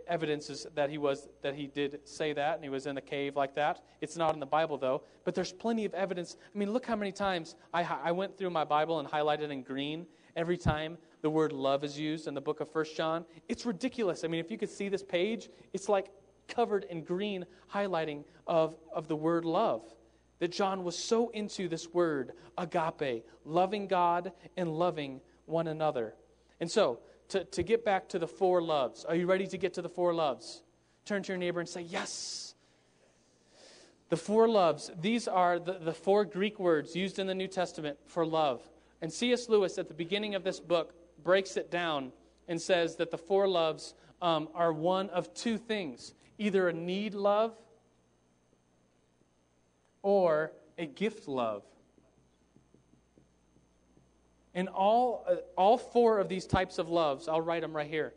evidences 0.06 0.66
that 0.74 0.90
he 0.90 0.98
was 0.98 1.28
that 1.42 1.54
he 1.54 1.66
did 1.66 2.00
say 2.04 2.32
that 2.32 2.54
and 2.54 2.64
he 2.64 2.70
was 2.70 2.86
in 2.86 2.96
a 2.96 3.00
cave 3.00 3.36
like 3.36 3.54
that. 3.54 3.82
It's 4.00 4.16
not 4.16 4.34
in 4.34 4.40
the 4.40 4.46
bible 4.46 4.76
though 4.76 5.02
but 5.24 5.34
there's 5.34 5.52
plenty 5.52 5.84
of 5.84 5.94
evidence. 5.94 6.36
I 6.54 6.58
mean 6.58 6.72
look 6.72 6.86
how 6.86 6.96
many 6.96 7.12
times 7.12 7.54
i, 7.72 7.82
I 7.82 8.12
went 8.12 8.36
through 8.36 8.50
my 8.50 8.64
bible 8.64 8.98
and 8.98 9.08
highlighted 9.08 9.50
in 9.50 9.62
green 9.62 10.06
every 10.36 10.56
time 10.56 10.98
the 11.22 11.30
word 11.30 11.52
love 11.52 11.84
is 11.84 11.98
used 11.98 12.28
in 12.28 12.34
the 12.34 12.40
book 12.40 12.60
of 12.60 12.70
first 12.70 12.96
john. 12.96 13.24
It's 13.48 13.66
ridiculous. 13.66 14.24
I 14.24 14.28
mean 14.28 14.40
if 14.40 14.50
you 14.50 14.58
could 14.58 14.70
see 14.70 14.88
this 14.88 15.02
page 15.02 15.48
it's 15.72 15.88
like 15.88 16.10
covered 16.48 16.84
in 16.84 17.02
green 17.04 17.44
highlighting 17.72 18.24
of, 18.46 18.74
of 18.92 19.08
the 19.08 19.16
word 19.16 19.44
love 19.44 19.82
that 20.38 20.50
john 20.50 20.82
was 20.82 20.96
so 20.96 21.28
into 21.30 21.68
this 21.68 21.92
word 21.92 22.32
agape 22.56 23.24
loving 23.44 23.86
god 23.86 24.32
and 24.56 24.70
loving 24.70 25.20
one 25.48 25.66
another 25.66 26.14
and 26.60 26.70
so 26.70 27.00
to, 27.28 27.44
to 27.44 27.62
get 27.62 27.84
back 27.84 28.08
to 28.10 28.18
the 28.18 28.26
four 28.26 28.62
loves. 28.62 29.04
Are 29.04 29.14
you 29.14 29.26
ready 29.26 29.46
to 29.48 29.58
get 29.58 29.74
to 29.74 29.82
the 29.82 29.88
four 29.88 30.14
loves? 30.14 30.62
Turn 31.04 31.22
to 31.22 31.28
your 31.28 31.38
neighbor 31.38 31.60
and 31.60 31.68
say, 31.68 31.82
Yes. 31.82 32.54
The 34.08 34.16
four 34.16 34.48
loves, 34.48 34.90
these 34.98 35.28
are 35.28 35.58
the, 35.58 35.74
the 35.74 35.92
four 35.92 36.24
Greek 36.24 36.58
words 36.58 36.96
used 36.96 37.18
in 37.18 37.26
the 37.26 37.34
New 37.34 37.46
Testament 37.46 37.98
for 38.06 38.24
love. 38.24 38.62
And 39.02 39.12
C.S. 39.12 39.50
Lewis, 39.50 39.76
at 39.76 39.88
the 39.88 39.94
beginning 39.94 40.34
of 40.34 40.44
this 40.44 40.60
book, 40.60 40.94
breaks 41.22 41.58
it 41.58 41.70
down 41.70 42.12
and 42.48 42.58
says 42.58 42.96
that 42.96 43.10
the 43.10 43.18
four 43.18 43.46
loves 43.46 43.92
um, 44.22 44.48
are 44.54 44.72
one 44.72 45.10
of 45.10 45.34
two 45.34 45.58
things 45.58 46.14
either 46.38 46.68
a 46.68 46.72
need 46.72 47.12
love 47.12 47.54
or 50.02 50.52
a 50.78 50.86
gift 50.86 51.28
love. 51.28 51.62
And 54.58 54.68
all, 54.70 55.24
uh, 55.28 55.36
all 55.56 55.78
four 55.78 56.18
of 56.18 56.28
these 56.28 56.44
types 56.44 56.78
of 56.78 56.88
loves, 56.88 57.28
I'll 57.28 57.40
write 57.40 57.62
them 57.62 57.76
right 57.76 57.88
here, 57.88 58.14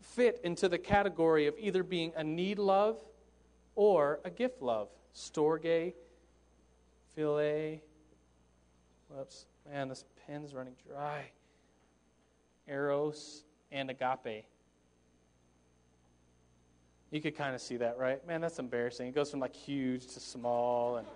fit 0.00 0.40
into 0.44 0.68
the 0.68 0.78
category 0.78 1.48
of 1.48 1.56
either 1.58 1.82
being 1.82 2.12
a 2.14 2.22
need 2.22 2.60
love 2.60 3.02
or 3.74 4.20
a 4.24 4.30
gift 4.30 4.62
love. 4.62 4.86
Storge, 5.16 5.94
philia, 7.18 7.80
whoops, 9.08 9.46
man, 9.68 9.88
this 9.88 10.04
pen's 10.28 10.54
running 10.54 10.74
dry. 10.86 11.24
Eros 12.68 13.42
and 13.72 13.90
agape. 13.90 14.44
You 17.10 17.20
could 17.20 17.36
kind 17.36 17.52
of 17.52 17.60
see 17.60 17.78
that, 17.78 17.98
right? 17.98 18.24
Man, 18.28 18.40
that's 18.40 18.60
embarrassing. 18.60 19.08
It 19.08 19.14
goes 19.16 19.32
from 19.32 19.40
like 19.40 19.56
huge 19.56 20.06
to 20.14 20.20
small, 20.20 20.98
and 20.98 21.06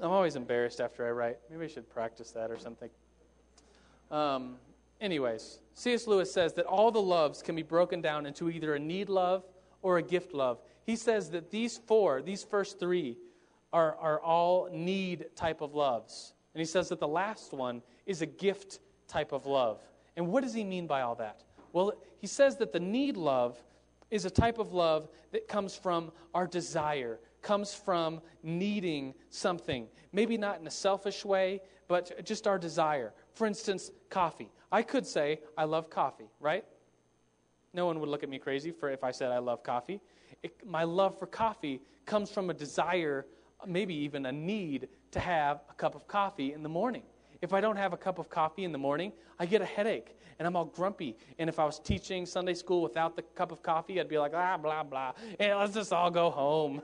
I'm 0.00 0.10
always 0.10 0.36
embarrassed 0.36 0.80
after 0.80 1.06
I 1.06 1.10
write. 1.10 1.36
Maybe 1.50 1.66
I 1.66 1.68
should 1.68 1.90
practice 1.90 2.30
that 2.30 2.50
or 2.50 2.56
something. 2.56 2.88
Um, 4.10 4.56
anyways, 5.00 5.60
C.S. 5.74 6.06
Lewis 6.06 6.32
says 6.32 6.52
that 6.54 6.66
all 6.66 6.90
the 6.90 7.00
loves 7.00 7.42
can 7.42 7.54
be 7.54 7.62
broken 7.62 8.00
down 8.00 8.26
into 8.26 8.50
either 8.50 8.74
a 8.74 8.78
need 8.78 9.08
love 9.08 9.44
or 9.82 9.98
a 9.98 10.02
gift 10.02 10.34
love. 10.34 10.60
He 10.84 10.96
says 10.96 11.30
that 11.30 11.50
these 11.50 11.78
four, 11.78 12.22
these 12.22 12.42
first 12.42 12.78
three, 12.78 13.16
are, 13.72 13.96
are 13.96 14.20
all 14.20 14.68
need 14.72 15.26
type 15.36 15.60
of 15.60 15.74
loves. 15.74 16.34
And 16.54 16.60
he 16.60 16.66
says 16.66 16.88
that 16.88 16.98
the 16.98 17.08
last 17.08 17.52
one 17.52 17.82
is 18.06 18.22
a 18.22 18.26
gift 18.26 18.80
type 19.06 19.32
of 19.32 19.46
love. 19.46 19.80
And 20.16 20.28
what 20.28 20.42
does 20.42 20.54
he 20.54 20.64
mean 20.64 20.86
by 20.86 21.02
all 21.02 21.14
that? 21.16 21.44
Well, 21.72 21.94
he 22.18 22.26
says 22.26 22.56
that 22.56 22.72
the 22.72 22.80
need 22.80 23.16
love 23.16 23.62
is 24.10 24.24
a 24.24 24.30
type 24.30 24.58
of 24.58 24.72
love 24.72 25.08
that 25.32 25.46
comes 25.46 25.76
from 25.76 26.10
our 26.34 26.46
desire, 26.46 27.20
comes 27.42 27.74
from 27.74 28.20
needing 28.42 29.14
something. 29.30 29.86
Maybe 30.12 30.36
not 30.36 30.60
in 30.60 30.66
a 30.66 30.70
selfish 30.70 31.24
way, 31.24 31.60
but 31.88 32.24
just 32.24 32.46
our 32.46 32.58
desire. 32.58 33.12
For 33.34 33.46
instance, 33.46 33.90
coffee. 34.10 34.50
I 34.72 34.82
could 34.82 35.06
say, 35.06 35.40
I 35.56 35.64
love 35.64 35.90
coffee, 35.90 36.30
right? 36.38 36.64
No 37.72 37.86
one 37.86 38.00
would 38.00 38.08
look 38.08 38.22
at 38.22 38.28
me 38.28 38.38
crazy 38.38 38.70
for 38.70 38.90
if 38.90 39.04
I 39.04 39.10
said 39.10 39.32
I 39.32 39.38
love 39.38 39.62
coffee. 39.62 40.00
It, 40.42 40.54
my 40.66 40.84
love 40.84 41.18
for 41.18 41.26
coffee 41.26 41.80
comes 42.06 42.30
from 42.30 42.50
a 42.50 42.54
desire, 42.54 43.26
maybe 43.66 43.94
even 43.94 44.26
a 44.26 44.32
need, 44.32 44.88
to 45.12 45.20
have 45.20 45.60
a 45.68 45.74
cup 45.74 45.94
of 45.94 46.06
coffee 46.06 46.52
in 46.52 46.62
the 46.62 46.68
morning. 46.68 47.02
If 47.42 47.52
I 47.52 47.60
don't 47.60 47.76
have 47.76 47.92
a 47.92 47.96
cup 47.96 48.18
of 48.18 48.28
coffee 48.28 48.64
in 48.64 48.72
the 48.72 48.78
morning, 48.78 49.12
I 49.38 49.46
get 49.46 49.62
a 49.62 49.66
headache 49.66 50.16
and 50.38 50.46
I'm 50.46 50.56
all 50.56 50.64
grumpy. 50.64 51.16
And 51.38 51.48
if 51.48 51.58
I 51.58 51.64
was 51.64 51.78
teaching 51.78 52.26
Sunday 52.26 52.54
school 52.54 52.82
without 52.82 53.14
the 53.14 53.22
cup 53.22 53.52
of 53.52 53.62
coffee, 53.62 54.00
I'd 54.00 54.08
be 54.08 54.18
like, 54.18 54.32
ah, 54.34 54.56
blah, 54.56 54.82
blah. 54.82 55.12
And 55.38 55.58
let's 55.58 55.74
just 55.74 55.92
all 55.92 56.10
go 56.10 56.30
home. 56.30 56.82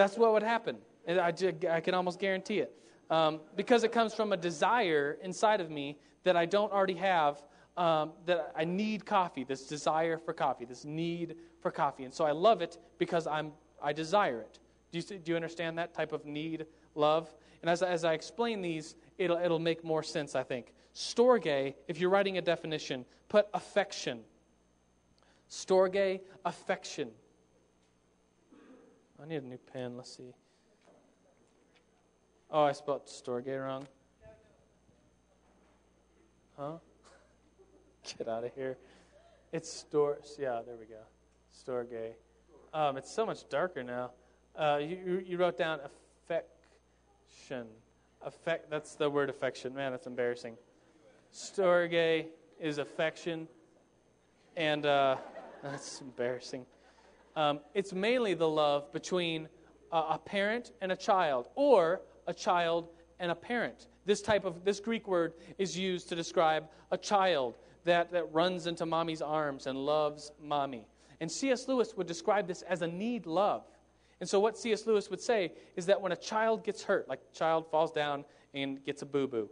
That's 0.00 0.16
what 0.16 0.32
would 0.32 0.42
happen. 0.42 0.78
And 1.06 1.20
I, 1.20 1.32
I 1.70 1.80
can 1.80 1.92
almost 1.92 2.18
guarantee 2.18 2.60
it 2.60 2.74
um, 3.10 3.40
because 3.54 3.84
it 3.84 3.92
comes 3.92 4.14
from 4.14 4.32
a 4.32 4.36
desire 4.36 5.18
inside 5.22 5.60
of 5.60 5.70
me 5.70 5.98
that 6.24 6.36
I 6.36 6.46
don't 6.46 6.72
already 6.72 6.94
have. 6.94 7.42
Um, 7.76 8.12
that 8.26 8.52
I 8.56 8.64
need 8.64 9.06
coffee, 9.06 9.44
this 9.44 9.66
desire 9.66 10.18
for 10.18 10.34
coffee, 10.34 10.64
this 10.64 10.84
need 10.84 11.36
for 11.62 11.70
coffee. 11.70 12.04
And 12.04 12.12
so 12.12 12.24
I 12.24 12.32
love 12.32 12.60
it 12.62 12.78
because 12.98 13.26
I'm, 13.26 13.52
I 13.82 13.92
desire 13.92 14.40
it. 14.40 14.58
Do 14.90 14.98
you, 14.98 15.18
do 15.18 15.32
you 15.32 15.36
understand 15.36 15.78
that 15.78 15.94
type 15.94 16.12
of 16.12 16.26
need, 16.26 16.66
love? 16.94 17.34
And 17.62 17.70
as, 17.70 17.82
as 17.82 18.04
I 18.04 18.14
explain 18.14 18.60
these, 18.60 18.96
it'll, 19.18 19.38
it'll 19.38 19.60
make 19.60 19.84
more 19.84 20.02
sense, 20.02 20.34
I 20.34 20.42
think. 20.42 20.74
Storge, 20.94 21.74
if 21.88 22.00
you're 22.00 22.10
writing 22.10 22.38
a 22.38 22.42
definition, 22.42 23.04
put 23.28 23.46
affection. 23.54 24.20
Storge, 25.48 26.20
affection. 26.44 27.10
I 29.22 29.26
need 29.26 29.42
a 29.42 29.46
new 29.46 29.58
pen. 29.58 29.96
Let's 29.96 30.16
see. 30.16 30.32
Oh, 32.50 32.62
I 32.62 32.72
spelled 32.72 33.06
Storge 33.06 33.62
wrong. 33.62 33.86
Huh? 36.56 36.72
Get 38.18 38.28
out 38.28 38.44
of 38.44 38.54
here. 38.54 38.78
It's 39.52 39.70
store. 39.70 40.18
Yeah, 40.38 40.62
there 40.64 40.76
we 40.76 40.86
go. 40.86 41.02
Storge. 41.54 42.12
Um, 42.72 42.96
it's 42.96 43.12
so 43.12 43.26
much 43.26 43.48
darker 43.48 43.82
now. 43.82 44.12
Uh, 44.56 44.78
you, 44.80 45.22
you 45.26 45.36
wrote 45.36 45.58
down 45.58 45.80
affection. 46.24 47.66
Affect. 48.22 48.70
That's 48.70 48.94
the 48.94 49.10
word 49.10 49.28
affection. 49.28 49.74
Man, 49.74 49.92
that's 49.92 50.06
embarrassing. 50.06 50.56
Storge 51.32 52.26
is 52.58 52.78
affection, 52.78 53.48
and 54.56 54.86
uh, 54.86 55.16
that's 55.62 56.00
embarrassing. 56.00 56.64
Um, 57.36 57.60
it's 57.74 57.92
mainly 57.92 58.34
the 58.34 58.48
love 58.48 58.92
between 58.92 59.48
a, 59.92 59.96
a 59.96 60.20
parent 60.24 60.72
and 60.80 60.92
a 60.92 60.96
child, 60.96 61.48
or 61.54 62.02
a 62.26 62.34
child 62.34 62.88
and 63.18 63.30
a 63.30 63.34
parent. 63.34 63.88
This 64.06 64.22
type 64.22 64.44
of 64.44 64.64
this 64.64 64.80
Greek 64.80 65.06
word 65.06 65.34
is 65.58 65.78
used 65.78 66.08
to 66.08 66.16
describe 66.16 66.68
a 66.90 66.98
child 66.98 67.54
that, 67.84 68.10
that 68.12 68.32
runs 68.32 68.66
into 68.66 68.86
mommy's 68.86 69.22
arms 69.22 69.66
and 69.66 69.78
loves 69.78 70.32
mommy. 70.42 70.86
And 71.20 71.30
C.S. 71.30 71.68
Lewis 71.68 71.96
would 71.96 72.06
describe 72.06 72.46
this 72.46 72.62
as 72.62 72.82
a 72.82 72.86
need 72.86 73.26
love. 73.26 73.64
And 74.20 74.28
so, 74.28 74.40
what 74.40 74.58
C.S. 74.58 74.86
Lewis 74.86 75.10
would 75.10 75.20
say 75.20 75.52
is 75.76 75.86
that 75.86 76.00
when 76.00 76.12
a 76.12 76.16
child 76.16 76.64
gets 76.64 76.82
hurt, 76.82 77.08
like 77.08 77.20
a 77.32 77.36
child 77.36 77.70
falls 77.70 77.92
down 77.92 78.24
and 78.54 78.84
gets 78.84 79.02
a 79.02 79.06
boo 79.06 79.26
boo, 79.26 79.48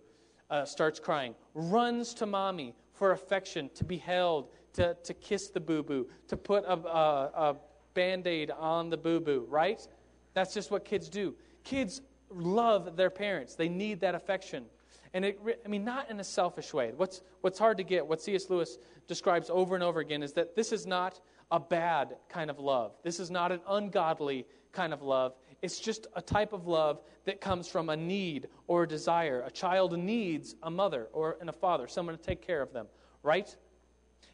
uh, 0.51 0.65
starts 0.65 0.99
crying, 0.99 1.35
runs 1.55 2.15
to 2.15 2.27
mommy 2.27 2.75
for 2.93 3.13
affection, 3.13 3.71
to 3.75 3.85
be 3.85 3.97
held, 3.97 4.49
to, 4.75 4.97
to 5.05 5.15
kiss 5.15 5.49
the 5.49 5.61
boo 5.61 5.83
boo, 5.83 6.07
to 6.27 6.37
put 6.37 6.65
a, 6.65 6.73
a, 6.73 7.31
a 7.35 7.57
band 7.99 8.29
aid 8.29 8.53
on 8.53 8.91
the 8.91 8.97
boo 8.97 9.19
boo, 9.19 9.45
right? 9.49 9.85
That's 10.33 10.55
just 10.55 10.71
what 10.71 10.85
kids 10.85 11.09
do. 11.09 11.35
Kids 11.65 12.01
love 12.31 12.95
their 12.95 13.11
parents, 13.11 13.57
they 13.57 13.69
need 13.69 13.99
that 14.01 14.15
affection. 14.15 14.67
And 15.15 15.25
it, 15.25 15.41
I 15.65 15.69
mean, 15.69 15.85
not 15.85 16.09
in 16.09 16.21
a 16.21 16.25
selfish 16.25 16.73
way. 16.73 16.93
What's, 16.97 17.23
what's 17.41 17.59
hard 17.59 17.77
to 17.79 17.83
get, 17.83 18.07
what 18.07 18.21
C.S. 18.21 18.51
Lewis 18.51 18.79
describes 19.09 19.51
over 19.51 19.75
and 19.75 19.83
over 19.83 19.99
again, 19.99 20.23
is 20.23 20.33
that 20.35 20.55
this 20.55 20.71
is 20.71 20.87
not 20.87 21.19
a 21.51 21.59
bad 21.59 22.19
kind 22.29 22.51
of 22.51 22.61
love. 22.61 22.93
This 23.03 23.19
is 23.19 23.33
not 23.33 23.51
an 23.51 23.61
ungodly 23.69 24.47
kind 24.71 24.93
of 24.93 25.03
love. 25.03 25.35
It's 25.61 25.81
just 25.81 26.07
a 26.15 26.23
type 26.23 26.53
of 26.53 26.69
love 26.69 27.01
that 27.25 27.41
comes 27.41 27.67
from 27.67 27.89
a 27.89 27.97
need 27.97 28.47
or 28.69 28.85
a 28.85 28.89
desire. 28.89 29.43
A 29.45 29.51
child 29.51 29.99
needs 29.99 30.55
a 30.63 30.71
mother 30.71 31.09
or 31.13 31.39
and 31.41 31.49
a 31.49 31.55
father, 31.55 31.89
someone 31.89 32.17
to 32.17 32.23
take 32.23 32.47
care 32.47 32.63
of 32.63 32.73
them, 32.73 32.87
right? 33.25 33.57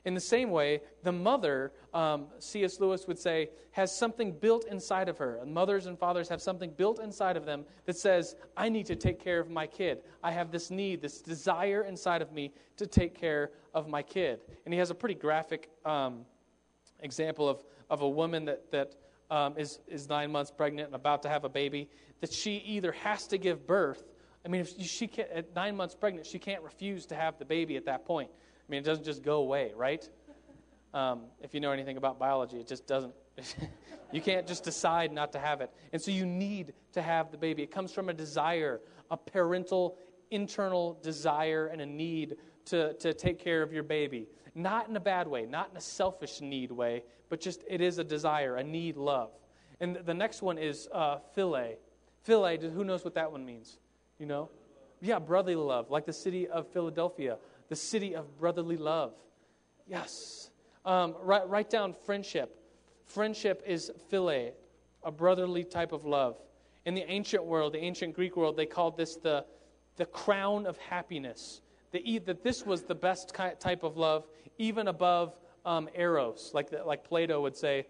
In 0.04 0.12
the 0.12 0.20
same 0.20 0.50
way, 0.50 0.80
the 1.02 1.12
mother, 1.12 1.72
um, 1.94 2.26
C.S. 2.38 2.78
Lewis 2.78 3.06
would 3.06 3.18
say, 3.18 3.48
has 3.70 3.94
something 3.96 4.32
built 4.32 4.66
inside 4.66 5.08
of 5.08 5.16
her. 5.16 5.36
And 5.36 5.52
mothers 5.52 5.86
and 5.86 5.98
fathers 5.98 6.28
have 6.28 6.42
something 6.42 6.70
built 6.70 7.00
inside 7.00 7.38
of 7.38 7.46
them 7.46 7.64
that 7.86 7.96
says, 7.96 8.36
I 8.54 8.68
need 8.68 8.84
to 8.86 8.96
take 8.96 9.18
care 9.18 9.40
of 9.40 9.48
my 9.48 9.66
kid. 9.66 10.02
I 10.22 10.30
have 10.30 10.50
this 10.50 10.70
need, 10.70 11.00
this 11.00 11.22
desire 11.22 11.84
inside 11.84 12.20
of 12.20 12.32
me 12.32 12.52
to 12.76 12.86
take 12.86 13.18
care 13.18 13.52
of 13.72 13.88
my 13.88 14.02
kid. 14.02 14.40
And 14.66 14.74
he 14.74 14.78
has 14.78 14.90
a 14.90 14.94
pretty 14.94 15.14
graphic 15.14 15.70
um, 15.86 16.26
example 17.00 17.48
of, 17.48 17.64
of 17.88 18.02
a 18.02 18.08
woman 18.08 18.44
that, 18.44 18.70
that 18.72 18.94
um, 19.30 19.54
is 19.56 19.80
is, 19.88 20.08
nine 20.08 20.30
months 20.30 20.50
pregnant 20.50 20.88
and 20.88 20.94
about 20.94 21.22
to 21.22 21.30
have 21.30 21.44
a 21.44 21.48
baby, 21.48 21.88
that 22.20 22.32
she 22.32 22.56
either 22.58 22.92
has 22.92 23.26
to 23.28 23.38
give 23.38 23.66
birth. 23.66 24.04
I 24.44 24.48
mean, 24.48 24.60
if 24.60 24.78
she 24.78 25.06
can't, 25.06 25.30
at 25.30 25.54
nine 25.54 25.76
months 25.76 25.94
pregnant, 25.94 26.26
she 26.26 26.38
can't 26.38 26.62
refuse 26.62 27.06
to 27.06 27.14
have 27.14 27.38
the 27.38 27.46
baby 27.46 27.76
at 27.76 27.86
that 27.86 28.04
point. 28.04 28.30
I 28.66 28.70
mean, 28.70 28.80
it 28.80 28.84
doesn't 28.84 29.04
just 29.04 29.22
go 29.22 29.36
away, 29.36 29.72
right? 29.76 30.08
Um, 30.94 31.22
if 31.42 31.54
you 31.54 31.60
know 31.60 31.72
anything 31.72 31.96
about 31.96 32.18
biology, 32.18 32.58
it 32.58 32.68
just 32.68 32.86
doesn't. 32.86 33.12
you 34.12 34.20
can't 34.20 34.46
just 34.46 34.64
decide 34.64 35.12
not 35.12 35.32
to 35.32 35.38
have 35.38 35.60
it. 35.60 35.70
And 35.92 36.00
so 36.00 36.10
you 36.10 36.24
need 36.24 36.72
to 36.92 37.02
have 37.02 37.30
the 37.30 37.36
baby. 37.36 37.62
It 37.62 37.70
comes 37.70 37.92
from 37.92 38.08
a 38.08 38.14
desire, 38.14 38.80
a 39.10 39.16
parental 39.16 39.98
internal 40.30 40.98
desire 41.02 41.66
and 41.66 41.80
a 41.80 41.86
need 41.86 42.36
to, 42.66 42.94
to 42.94 43.12
take 43.12 43.38
care 43.38 43.62
of 43.62 43.72
your 43.72 43.82
baby. 43.82 44.26
Not 44.54 44.88
in 44.88 44.96
a 44.96 45.00
bad 45.00 45.26
way, 45.26 45.46
not 45.46 45.70
in 45.70 45.76
a 45.76 45.80
selfish 45.80 46.40
need 46.40 46.70
way, 46.70 47.02
but 47.28 47.40
just 47.40 47.64
it 47.68 47.80
is 47.80 47.98
a 47.98 48.04
desire, 48.04 48.56
a 48.56 48.64
need, 48.64 48.96
love. 48.96 49.30
And 49.80 49.96
the 49.96 50.14
next 50.14 50.42
one 50.42 50.58
is 50.58 50.88
uh, 50.92 51.18
philia. 51.36 51.76
Philia, 52.26 52.72
who 52.72 52.84
knows 52.84 53.04
what 53.04 53.14
that 53.14 53.30
one 53.30 53.44
means? 53.44 53.78
You 54.18 54.26
know? 54.26 54.50
Yeah, 55.00 55.18
brotherly 55.18 55.56
love, 55.56 55.90
like 55.90 56.06
the 56.06 56.12
city 56.12 56.48
of 56.48 56.68
Philadelphia, 56.68 57.36
the 57.74 57.80
city 57.80 58.14
of 58.14 58.38
brotherly 58.38 58.76
love. 58.76 59.12
Yes. 59.88 60.48
Um, 60.84 61.16
write, 61.20 61.48
write 61.48 61.70
down 61.70 61.92
friendship. 61.92 62.56
Friendship 63.04 63.64
is 63.66 63.90
philia, 64.12 64.52
a 65.02 65.10
brotherly 65.10 65.64
type 65.64 65.90
of 65.90 66.04
love. 66.04 66.36
In 66.84 66.94
the 66.94 67.04
ancient 67.10 67.44
world, 67.44 67.72
the 67.72 67.80
ancient 67.80 68.14
Greek 68.14 68.36
world, 68.36 68.56
they 68.56 68.64
called 68.64 68.96
this 68.96 69.16
the, 69.16 69.44
the 69.96 70.06
crown 70.06 70.66
of 70.66 70.76
happiness. 70.78 71.62
That 71.90 72.44
this 72.44 72.64
was 72.64 72.84
the 72.84 72.94
best 72.94 73.34
type 73.58 73.82
of 73.82 73.96
love, 73.96 74.24
even 74.56 74.86
above 74.86 75.34
um, 75.66 75.88
eros, 75.96 76.52
like, 76.54 76.70
the, 76.70 76.84
like 76.84 77.02
Plato 77.02 77.42
would 77.42 77.56
say, 77.56 77.88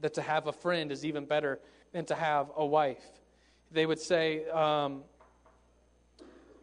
that 0.00 0.12
to 0.14 0.22
have 0.22 0.48
a 0.48 0.52
friend 0.52 0.90
is 0.90 1.04
even 1.04 1.24
better 1.24 1.60
than 1.92 2.04
to 2.06 2.16
have 2.16 2.50
a 2.56 2.66
wife. 2.66 3.06
They 3.70 3.86
would 3.86 4.00
say, 4.00 4.48
um, 4.48 5.04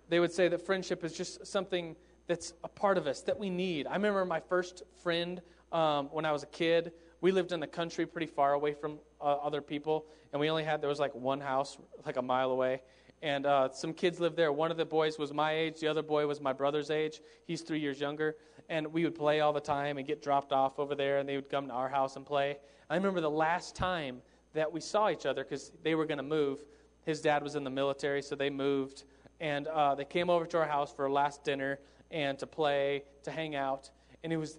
they 0.10 0.20
would 0.20 0.34
say 0.34 0.50
that 0.50 0.66
friendship 0.66 1.02
is 1.06 1.14
just 1.14 1.48
something 1.48 1.96
that's 2.28 2.54
a 2.64 2.68
part 2.68 2.98
of 2.98 3.08
us 3.08 3.22
that 3.22 3.38
we 3.38 3.50
need. 3.50 3.88
I 3.88 3.94
remember 3.94 4.26
my 4.26 4.40
first 4.40 4.84
friend 5.04 5.42
um, 5.72 6.08
when 6.12 6.26
I 6.26 6.32
was 6.32 6.44
a 6.44 6.48
kid. 6.48 6.92
We 7.22 7.32
lived 7.32 7.52
in 7.52 7.60
the 7.60 7.68
country 7.68 8.06
pretty 8.06 8.28
far 8.28 8.54
away 8.54 8.74
from 8.74 9.00
uh, 9.22 9.24
other 9.24 9.62
people, 9.62 10.06
and 10.32 10.40
we 10.40 10.50
only 10.50 10.64
had, 10.64 10.82
there 10.82 10.90
was 10.90 11.00
like 11.00 11.14
one 11.16 11.40
house 11.40 11.78
like 12.06 12.18
a 12.18 12.22
mile 12.22 12.52
away. 12.52 12.82
And 13.22 13.46
uh, 13.46 13.70
some 13.72 13.94
kids 13.94 14.20
lived 14.20 14.36
there. 14.36 14.52
One 14.52 14.72
of 14.72 14.78
the 14.78 14.86
boys 14.86 15.18
was 15.18 15.34
my 15.34 15.54
age, 15.54 15.80
the 15.80 15.88
other 15.88 16.04
boy 16.04 16.28
was 16.28 16.42
my 16.42 16.54
brother's 16.54 16.92
age. 16.92 17.22
He's 17.46 17.62
three 17.62 17.80
years 17.80 18.00
younger. 18.00 18.36
And 18.70 18.88
we 18.88 19.04
would 19.04 19.16
play 19.16 19.40
all 19.42 19.54
the 19.54 19.62
time 19.62 19.98
and 19.98 20.08
get 20.08 20.22
dropped 20.22 20.52
off 20.52 20.80
over 20.80 20.96
there, 20.96 21.20
and 21.20 21.30
they 21.30 21.36
would 21.36 21.50
come 21.50 21.68
to 21.68 21.74
our 21.74 21.90
house 21.90 22.16
and 22.16 22.26
play. 22.26 22.58
I 22.90 22.96
remember 22.96 23.22
the 23.22 23.30
last 23.30 23.76
time 23.76 24.22
that 24.54 24.72
we 24.72 24.80
saw 24.80 25.10
each 25.10 25.26
other 25.26 25.44
because 25.44 25.72
they 25.84 25.96
were 25.96 26.06
going 26.06 26.18
to 26.18 26.24
move. 26.24 26.64
His 27.06 27.22
dad 27.22 27.44
was 27.44 27.56
in 27.56 27.64
the 27.64 27.70
military, 27.70 28.22
so 28.22 28.36
they 28.36 28.50
moved. 28.50 29.04
And 29.40 29.68
uh, 29.68 29.96
they 29.96 30.06
came 30.06 30.30
over 30.30 30.46
to 30.48 30.58
our 30.58 30.66
house 30.68 30.94
for 30.94 31.06
a 31.06 31.12
last 31.12 31.44
dinner 31.44 31.80
and 32.16 32.40
to 32.40 32.48
play, 32.48 33.04
to 33.24 33.30
hang 33.30 33.56
out. 33.56 33.92
And 34.24 34.32
it 34.32 34.38
was 34.38 34.58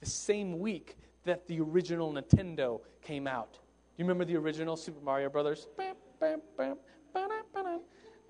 the 0.00 0.06
same 0.06 0.60
week 0.60 0.96
that 1.24 1.46
the 1.48 1.60
original 1.60 2.12
Nintendo 2.12 2.80
came 3.02 3.26
out. 3.26 3.54
Do 3.54 3.58
you 3.98 4.04
remember 4.04 4.24
the 4.24 4.36
original 4.36 4.76
Super 4.76 5.04
Mario 5.04 5.28
Brothers? 5.28 5.66
Bam, 5.76 5.96
bam, 6.20 6.40
bam, 6.56 6.76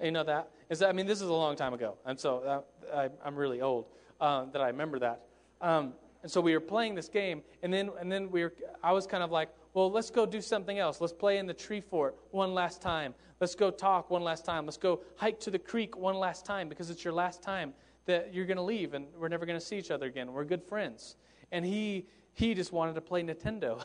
you 0.02 0.10
know 0.10 0.24
that? 0.24 0.50
Is 0.70 0.80
that, 0.80 0.88
I 0.88 0.92
mean, 0.92 1.06
this 1.06 1.20
is 1.20 1.28
a 1.28 1.32
long 1.32 1.56
time 1.56 1.74
ago, 1.74 1.96
and 2.04 2.18
so 2.18 2.64
uh, 2.92 3.08
I, 3.24 3.26
am 3.26 3.36
really 3.36 3.60
old 3.60 3.86
uh, 4.20 4.46
that 4.46 4.60
I 4.60 4.66
remember 4.66 4.98
that. 4.98 5.20
Um, 5.60 5.92
and 6.22 6.30
so 6.30 6.40
we 6.40 6.52
were 6.52 6.60
playing 6.60 6.94
this 6.94 7.08
game, 7.08 7.42
and 7.62 7.72
then 7.72 7.90
and 8.00 8.10
then 8.10 8.30
we 8.30 8.42
were. 8.42 8.54
I 8.82 8.92
was 8.92 9.06
kind 9.06 9.22
of 9.22 9.30
like, 9.30 9.50
well, 9.72 9.90
let's 9.90 10.10
go 10.10 10.26
do 10.26 10.40
something 10.40 10.78
else. 10.78 11.00
Let's 11.00 11.12
play 11.12 11.38
in 11.38 11.46
the 11.46 11.54
tree 11.54 11.80
fort 11.80 12.16
one 12.32 12.54
last 12.54 12.82
time. 12.82 13.14
Let's 13.40 13.54
go 13.54 13.70
talk 13.70 14.10
one 14.10 14.22
last 14.22 14.44
time. 14.44 14.66
Let's 14.66 14.78
go 14.78 15.00
hike 15.16 15.38
to 15.40 15.50
the 15.50 15.58
creek 15.58 15.96
one 15.96 16.16
last 16.16 16.44
time 16.44 16.68
because 16.68 16.90
it's 16.90 17.04
your 17.04 17.14
last 17.14 17.42
time 17.42 17.72
that 18.06 18.34
you're 18.34 18.46
going 18.46 18.56
to 18.56 18.62
leave, 18.62 18.94
and 18.94 19.06
we're 19.18 19.28
never 19.28 19.46
going 19.46 19.58
to 19.58 19.64
see 19.64 19.76
each 19.78 19.90
other 19.90 20.06
again. 20.06 20.32
We're 20.32 20.44
good 20.44 20.62
friends. 20.62 21.16
And 21.52 21.64
he 21.64 22.06
he 22.32 22.54
just 22.54 22.72
wanted 22.72 22.94
to 22.96 23.00
play 23.00 23.22
Nintendo, 23.22 23.84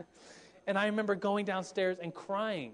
and 0.66 0.78
I 0.78 0.86
remember 0.86 1.14
going 1.14 1.46
downstairs 1.46 1.96
and 2.02 2.14
crying 2.14 2.72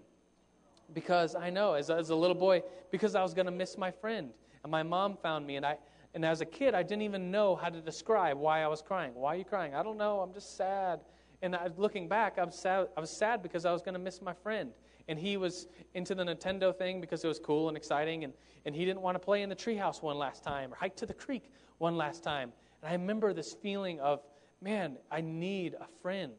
because 0.93 1.35
I 1.35 1.51
know 1.51 1.75
as, 1.75 1.89
as 1.89 2.11
a 2.11 2.15
little 2.17 2.37
boy, 2.37 2.63
because 2.91 3.15
I 3.15 3.23
was 3.23 3.33
going 3.33 3.47
to 3.47 3.53
miss 3.53 3.79
my 3.79 3.91
friend. 3.91 4.31
And 4.63 4.71
my 4.71 4.83
mom 4.83 5.17
found 5.17 5.47
me, 5.47 5.57
and 5.57 5.65
I, 5.65 5.79
and 6.15 6.25
as 6.25 6.41
a 6.41 6.45
kid, 6.45 6.75
I 6.75 6.83
didn't 6.83 7.03
even 7.03 7.31
know 7.31 7.57
how 7.57 7.69
to 7.69 7.81
describe 7.81 8.37
why 8.37 8.63
I 8.63 8.69
was 8.69 8.83
crying. 8.83 9.15
Why 9.15 9.35
are 9.35 9.37
you 9.37 9.45
crying? 9.45 9.75
I 9.75 9.83
don't 9.83 9.99
know. 9.99 10.21
I'm 10.21 10.33
just 10.33 10.57
sad. 10.57 11.01
And 11.43 11.55
I, 11.55 11.69
looking 11.77 12.09
back, 12.09 12.39
I 12.39 12.45
was 12.45 12.55
sad. 12.55 12.89
I 12.97 13.01
was 13.01 13.11
sad 13.11 13.43
because 13.43 13.65
I 13.65 13.73
was 13.73 13.83
going 13.83 13.95
to 13.95 14.01
miss 14.01 14.23
my 14.23 14.33
friend, 14.33 14.71
and 15.09 15.19
he 15.19 15.37
was 15.37 15.67
into 15.95 16.15
the 16.15 16.25
Nintendo 16.25 16.77
thing 16.77 17.01
because 17.01 17.25
it 17.25 17.29
was 17.29 17.39
cool 17.39 17.69
and 17.69 17.77
exciting, 17.77 18.25
and, 18.25 18.33
and 18.65 18.75
he 18.75 18.85
didn't 18.85 19.03
want 19.03 19.15
to 19.15 19.19
play 19.19 19.43
in 19.43 19.49
the 19.49 19.57
treehouse 19.57 20.03
one 20.03 20.19
last 20.19 20.43
time 20.43 20.73
or 20.73 20.77
hike 20.77 20.97
to 20.97 21.07
the 21.07 21.15
creek 21.15 21.51
one 21.79 21.97
last 21.97 22.23
time. 22.23 22.53
And 22.83 22.91
I 22.91 22.93
remember 22.93 23.33
this 23.33 23.53
feeling 23.53 24.01
of, 24.01 24.23
man, 24.61 24.97
I 25.11 25.21
need 25.21 25.75
a 25.75 25.87
friend. 26.01 26.33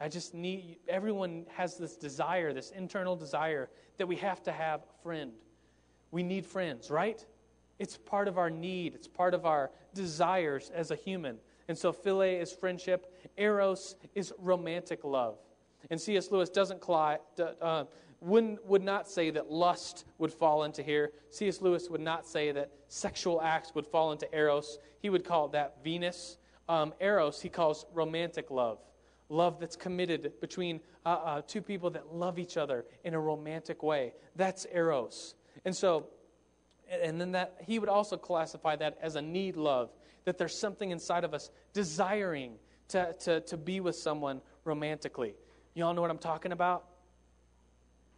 I 0.00 0.08
just 0.08 0.34
need, 0.34 0.78
everyone 0.88 1.46
has 1.54 1.76
this 1.76 1.96
desire, 1.96 2.52
this 2.52 2.70
internal 2.70 3.16
desire 3.16 3.70
that 3.96 4.06
we 4.06 4.16
have 4.16 4.42
to 4.44 4.52
have 4.52 4.80
a 4.80 5.02
friend. 5.02 5.32
We 6.10 6.22
need 6.22 6.46
friends, 6.46 6.90
right? 6.90 7.24
It's 7.78 7.96
part 7.96 8.28
of 8.28 8.38
our 8.38 8.50
need, 8.50 8.94
it's 8.94 9.08
part 9.08 9.34
of 9.34 9.46
our 9.46 9.70
desires 9.94 10.70
as 10.74 10.90
a 10.90 10.96
human. 10.96 11.38
And 11.66 11.76
so, 11.76 11.92
philia 11.92 12.40
is 12.40 12.52
friendship, 12.52 13.12
eros 13.36 13.96
is 14.14 14.32
romantic 14.38 15.02
love. 15.02 15.38
And 15.90 16.00
C.S. 16.00 16.30
Lewis 16.30 16.48
doesn't 16.48 16.82
uh, 16.88 17.84
wouldn't, 18.24 18.64
would 18.64 18.82
not 18.82 19.08
say 19.08 19.30
that 19.30 19.50
lust 19.50 20.06
would 20.18 20.32
fall 20.32 20.64
into 20.64 20.82
here. 20.82 21.12
C.S. 21.30 21.60
Lewis 21.60 21.90
would 21.90 22.00
not 22.00 22.26
say 22.26 22.52
that 22.52 22.70
sexual 22.88 23.42
acts 23.42 23.74
would 23.74 23.86
fall 23.86 24.12
into 24.12 24.26
eros. 24.34 24.78
He 25.00 25.10
would 25.10 25.24
call 25.24 25.48
that 25.48 25.84
Venus 25.84 26.38
Um, 26.66 26.94
eros, 26.98 27.42
he 27.42 27.50
calls 27.50 27.84
romantic 27.92 28.50
love. 28.50 28.78
Love 29.28 29.60
that's 29.60 29.76
committed 29.76 30.32
between 30.40 30.80
uh, 31.04 31.08
uh, 31.08 31.42
two 31.46 31.60
people 31.60 31.90
that 31.90 32.14
love 32.14 32.38
each 32.38 32.56
other 32.56 32.86
in 33.04 33.12
a 33.12 33.20
romantic 33.20 33.82
way. 33.82 34.14
That's 34.36 34.66
eros. 34.72 35.34
And 35.66 35.76
so, 35.76 36.08
and 36.88 37.20
then 37.20 37.32
that 37.32 37.56
he 37.66 37.78
would 37.78 37.90
also 37.90 38.16
classify 38.16 38.76
that 38.76 38.96
as 39.02 39.16
a 39.16 39.22
need 39.22 39.56
love, 39.56 39.90
that 40.24 40.38
there's 40.38 40.58
something 40.58 40.90
inside 40.90 41.24
of 41.24 41.34
us 41.34 41.50
desiring 41.74 42.54
to, 42.88 43.12
to, 43.24 43.40
to 43.40 43.56
be 43.58 43.80
with 43.80 43.96
someone 43.96 44.40
romantically. 44.64 45.34
You 45.74 45.84
all 45.84 45.92
know 45.92 46.00
what 46.00 46.10
I'm 46.10 46.18
talking 46.18 46.52
about? 46.52 46.84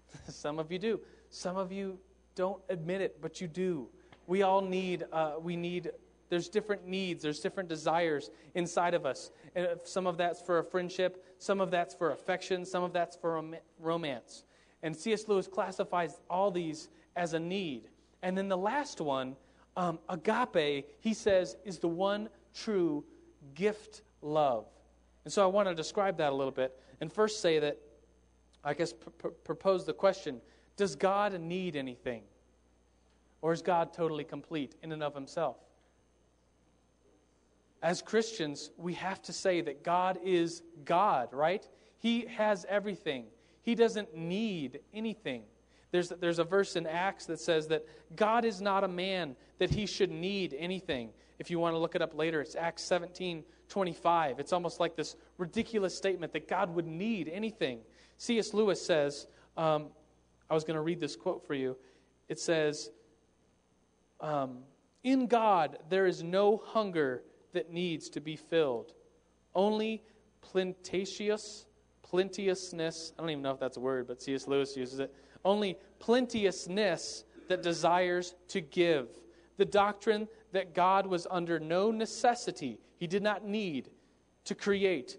Some 0.28 0.58
of 0.58 0.70
you 0.70 0.78
do. 0.78 1.00
Some 1.30 1.56
of 1.56 1.72
you 1.72 1.98
don't 2.34 2.60
admit 2.68 3.00
it, 3.00 3.20
but 3.20 3.40
you 3.40 3.48
do. 3.48 3.88
We 4.26 4.42
all 4.42 4.60
need, 4.60 5.04
uh, 5.12 5.34
we 5.40 5.56
need, 5.56 5.90
there's 6.28 6.48
different 6.48 6.86
needs, 6.86 7.22
there's 7.22 7.40
different 7.40 7.68
desires 7.68 8.30
inside 8.54 8.94
of 8.94 9.06
us. 9.06 9.30
And 9.54 9.68
some 9.84 10.06
of 10.06 10.16
that's 10.16 10.40
for 10.40 10.58
a 10.58 10.64
friendship, 10.64 11.24
some 11.38 11.60
of 11.60 11.70
that's 11.70 11.94
for 11.94 12.12
affection, 12.12 12.64
some 12.64 12.82
of 12.82 12.92
that's 12.92 13.16
for 13.16 13.34
rom- 13.34 13.56
romance. 13.78 14.44
And 14.82 14.96
C.S. 14.96 15.28
Lewis 15.28 15.46
classifies 15.46 16.20
all 16.28 16.50
these 16.50 16.88
as 17.14 17.32
a 17.32 17.40
need. 17.40 17.88
And 18.22 18.36
then 18.36 18.48
the 18.48 18.56
last 18.56 19.00
one, 19.00 19.36
um, 19.76 19.98
agape, 20.08 20.86
he 21.00 21.14
says, 21.14 21.56
is 21.64 21.78
the 21.78 21.88
one 21.88 22.28
true 22.54 23.04
gift 23.54 24.02
love. 24.22 24.66
And 25.24 25.32
so 25.32 25.42
I 25.42 25.46
want 25.46 25.68
to 25.68 25.74
describe 25.74 26.18
that 26.18 26.32
a 26.32 26.34
little 26.34 26.52
bit 26.52 26.78
and 27.00 27.12
first 27.12 27.40
say 27.40 27.58
that, 27.58 27.78
I 28.66 28.74
guess, 28.74 28.92
pr- 28.92 29.28
propose 29.28 29.86
the 29.86 29.94
question 29.94 30.40
Does 30.76 30.96
God 30.96 31.40
need 31.40 31.76
anything? 31.76 32.24
Or 33.40 33.52
is 33.52 33.62
God 33.62 33.92
totally 33.92 34.24
complete 34.24 34.74
in 34.82 34.92
and 34.92 35.02
of 35.02 35.14
himself? 35.14 35.56
As 37.82 38.02
Christians, 38.02 38.70
we 38.76 38.94
have 38.94 39.22
to 39.22 39.32
say 39.32 39.60
that 39.60 39.84
God 39.84 40.18
is 40.24 40.62
God, 40.84 41.32
right? 41.32 41.66
He 41.98 42.26
has 42.26 42.66
everything, 42.68 43.26
He 43.62 43.74
doesn't 43.74 44.16
need 44.16 44.80
anything. 44.92 45.42
There's, 45.92 46.08
there's 46.08 46.40
a 46.40 46.44
verse 46.44 46.76
in 46.76 46.86
Acts 46.86 47.26
that 47.26 47.40
says 47.40 47.68
that 47.68 47.86
God 48.16 48.44
is 48.44 48.60
not 48.60 48.84
a 48.84 48.88
man 48.88 49.36
that 49.58 49.70
he 49.70 49.86
should 49.86 50.10
need 50.10 50.54
anything. 50.58 51.10
If 51.38 51.50
you 51.50 51.58
want 51.58 51.74
to 51.74 51.78
look 51.78 51.94
it 51.94 52.02
up 52.02 52.14
later, 52.14 52.40
it's 52.40 52.56
Acts 52.56 52.82
17 52.82 53.44
25. 53.68 54.38
It's 54.38 54.52
almost 54.52 54.78
like 54.78 54.94
this 54.94 55.16
ridiculous 55.38 55.96
statement 55.96 56.32
that 56.32 56.48
God 56.48 56.74
would 56.74 56.86
need 56.86 57.28
anything. 57.28 57.80
C.S. 58.18 58.54
Lewis 58.54 58.84
says, 58.84 59.26
um, 59.56 59.88
I 60.48 60.54
was 60.54 60.64
going 60.64 60.76
to 60.76 60.80
read 60.80 61.00
this 61.00 61.16
quote 61.16 61.46
for 61.46 61.54
you. 61.54 61.76
It 62.28 62.38
says, 62.38 62.90
um, 64.20 64.58
In 65.04 65.26
God 65.26 65.78
there 65.88 66.06
is 66.06 66.22
no 66.22 66.56
hunger 66.64 67.22
that 67.52 67.70
needs 67.70 68.08
to 68.10 68.20
be 68.20 68.36
filled, 68.36 68.92
only 69.54 70.02
plenteous, 70.40 71.66
plenteousness. 72.02 73.12
I 73.18 73.22
don't 73.22 73.30
even 73.30 73.42
know 73.42 73.52
if 73.52 73.60
that's 73.60 73.76
a 73.76 73.80
word, 73.80 74.06
but 74.06 74.22
C.S. 74.22 74.46
Lewis 74.46 74.76
uses 74.76 75.00
it. 75.00 75.14
Only 75.44 75.78
plenteousness 75.98 77.24
that 77.48 77.62
desires 77.62 78.34
to 78.48 78.60
give. 78.60 79.08
The 79.56 79.64
doctrine 79.64 80.28
that 80.52 80.74
God 80.74 81.06
was 81.06 81.26
under 81.30 81.58
no 81.58 81.90
necessity, 81.90 82.78
he 82.98 83.06
did 83.06 83.22
not 83.22 83.44
need 83.44 83.90
to 84.44 84.54
create, 84.54 85.18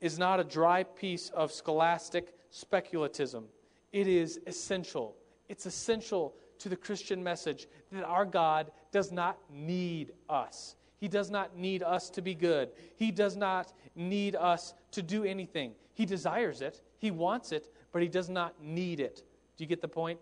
is 0.00 0.18
not 0.18 0.40
a 0.40 0.44
dry 0.44 0.82
piece 0.82 1.30
of 1.30 1.52
scholastic 1.52 2.34
speculatism. 2.50 3.44
It 3.92 4.08
is 4.08 4.40
essential. 4.46 5.16
It's 5.48 5.66
essential 5.66 6.34
to 6.58 6.68
the 6.68 6.76
Christian 6.76 7.22
message 7.22 7.68
that 7.92 8.04
our 8.04 8.24
God 8.24 8.70
does 8.92 9.12
not 9.12 9.38
need 9.50 10.12
us. 10.28 10.76
He 10.98 11.08
does 11.08 11.30
not 11.30 11.56
need 11.56 11.82
us 11.82 12.08
to 12.10 12.22
be 12.22 12.34
good. 12.34 12.70
He 12.96 13.10
does 13.10 13.36
not 13.36 13.72
need 13.94 14.34
us 14.34 14.74
to 14.92 15.02
do 15.02 15.24
anything. 15.24 15.72
He 15.94 16.06
desires 16.06 16.62
it, 16.62 16.80
He 16.98 17.10
wants 17.10 17.52
it, 17.52 17.72
but 17.92 18.02
He 18.02 18.08
does 18.08 18.28
not 18.28 18.62
need 18.62 19.00
it. 19.00 19.22
Do 19.56 19.64
you 19.64 19.68
get 19.68 19.80
the 19.80 19.88
point? 19.88 20.18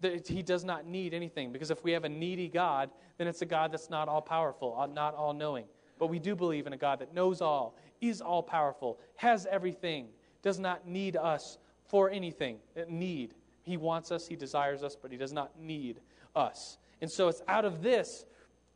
That 0.00 0.28
he 0.28 0.42
does 0.42 0.64
not 0.64 0.86
need 0.86 1.12
anything. 1.12 1.52
Because 1.52 1.72
if 1.72 1.82
we 1.82 1.92
have 1.92 2.04
a 2.04 2.08
needy 2.08 2.48
God, 2.48 2.90
then 3.16 3.26
it's 3.26 3.42
a 3.42 3.46
God 3.46 3.72
that's 3.72 3.90
not 3.90 4.08
all 4.08 4.20
powerful, 4.20 4.76
uh, 4.78 4.86
not 4.86 5.14
all 5.14 5.32
knowing. 5.32 5.64
But 5.98 6.08
we 6.08 6.18
do 6.18 6.34
believe 6.34 6.66
in 6.66 6.72
a 6.72 6.76
God 6.76 6.98
that 7.00 7.14
knows 7.14 7.40
all, 7.40 7.76
is 8.00 8.20
all 8.20 8.42
powerful, 8.42 8.98
has 9.16 9.46
everything, 9.50 10.08
does 10.42 10.58
not 10.58 10.86
need 10.86 11.16
us 11.16 11.58
for 11.86 12.10
anything. 12.10 12.58
Need. 12.88 13.34
He 13.62 13.76
wants 13.76 14.12
us, 14.12 14.26
he 14.26 14.36
desires 14.36 14.82
us, 14.82 14.96
but 15.00 15.10
he 15.10 15.16
does 15.16 15.32
not 15.32 15.58
need 15.60 16.00
us. 16.36 16.78
And 17.00 17.10
so 17.10 17.28
it's 17.28 17.42
out 17.48 17.64
of 17.64 17.82
this 17.82 18.24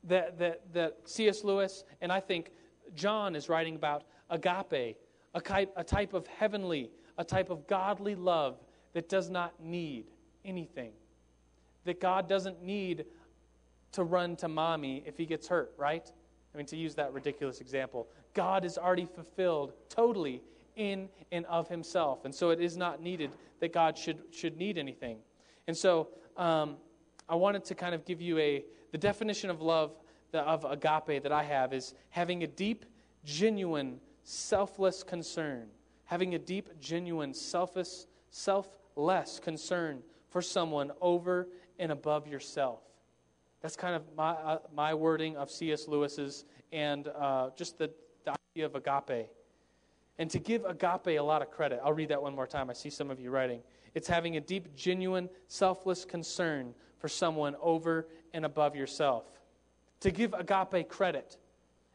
that, 0.05 0.39
that, 0.39 0.61
that 0.73 0.97
C.S. 1.05 1.45
Lewis 1.45 1.85
and 2.01 2.11
I 2.11 2.21
think 2.21 2.51
John 2.95 3.37
is 3.37 3.49
writing 3.49 3.77
about 3.77 4.05
agape, 4.29 4.97
a 5.35 5.41
type, 5.41 5.73
a 5.77 5.85
type 5.85 6.13
of 6.13 6.27
heavenly, 6.27 6.91
a 7.19 7.25
type 7.25 7.51
of 7.51 7.67
godly 7.67 8.15
love 8.15 8.59
that 8.93 9.09
does 9.09 9.31
not 9.31 9.55
need 9.63 10.07
anything 10.45 10.93
that 11.85 12.01
God 12.01 12.29
doesn't 12.29 12.63
need 12.63 13.05
to 13.93 14.05
run 14.05 14.37
to 14.37 14.49
mommy 14.49 15.03
if 15.07 15.17
he 15.17 15.27
gets 15.27 15.49
hurt, 15.49 15.73
right? 15.77 16.11
I 16.55 16.59
mean, 16.59 16.67
to 16.67 16.77
use 16.77 16.95
that 16.97 17.13
ridiculous 17.13 17.61
example, 17.61 18.09
God 18.35 18.65
is 18.65 18.77
already 18.77 19.07
fulfilled 19.07 19.73
totally 19.89 20.43
in 20.77 21.09
and 21.31 21.47
of 21.47 21.69
himself. 21.69 22.25
And 22.25 22.35
so 22.35 22.51
it 22.51 22.61
is 22.61 22.77
not 22.77 23.03
needed 23.03 23.31
that 23.61 23.73
God 23.73 23.97
should, 23.97 24.19
should 24.31 24.57
need 24.57 24.79
anything. 24.79 25.19
And 25.67 25.77
so 25.77 26.09
um, 26.37 26.77
I 27.29 27.35
wanted 27.35 27.65
to 27.67 27.75
kind 27.75 27.95
of 27.95 28.05
give 28.05 28.21
you 28.21 28.39
a, 28.39 28.65
the 28.91 28.99
definition 28.99 29.51
of 29.51 29.61
love, 29.61 29.93
the, 30.33 30.41
of 30.41 30.65
agape 30.65 31.23
that 31.23 31.33
I 31.33 31.43
have 31.43 31.73
is 31.73 31.95
having 32.11 32.43
a 32.43 32.47
deep, 32.47 32.85
genuine, 33.25 34.01
selfless 34.25 35.03
concern. 35.03 35.69
Having 36.05 36.35
a 36.35 36.39
deep, 36.39 36.69
genuine, 36.81 37.33
selfish, 37.33 38.07
selfless 38.31 39.39
concern 39.41 40.03
for 40.29 40.43
someone 40.43 40.91
over 41.01 41.49
and 41.79 41.93
above 41.93 42.27
yourself. 42.27 42.81
That's 43.63 43.77
kind 43.77 43.95
of 43.95 44.03
my, 44.17 44.31
uh, 44.31 44.59
my 44.75 44.93
wording 44.93 45.37
of 45.37 45.51
C.S. 45.51 45.87
Lewis's 45.87 46.45
and 46.73 47.07
uh, 47.09 47.51
just 47.57 47.79
the, 47.79 47.91
the 48.25 48.35
idea 48.55 48.67
of 48.67 48.75
agape. 48.75 49.29
And 50.19 50.29
to 50.31 50.39
give 50.41 50.65
agape 50.65 51.19
a 51.19 51.21
lot 51.21 51.43
of 51.43 51.51
credit, 51.51 51.81
I'll 51.83 51.93
read 51.93 52.09
that 52.09 52.21
one 52.21 52.35
more 52.35 52.47
time. 52.47 52.71
I 52.71 52.73
see 52.73 52.91
some 52.91 53.11
of 53.11 53.21
you 53.21 53.31
writing. 53.31 53.61
It's 53.95 54.09
having 54.09 54.37
a 54.37 54.41
deep, 54.41 54.75
genuine, 54.75 55.29
selfless 55.47 56.05
concern 56.05 56.75
for 56.99 57.09
someone 57.09 57.55
over 57.61 58.09
and 58.35 58.45
above 58.45 58.75
yourself. 58.75 59.25
To 60.01 60.11
give 60.11 60.35
agape 60.35 60.89
credit. 60.89 61.37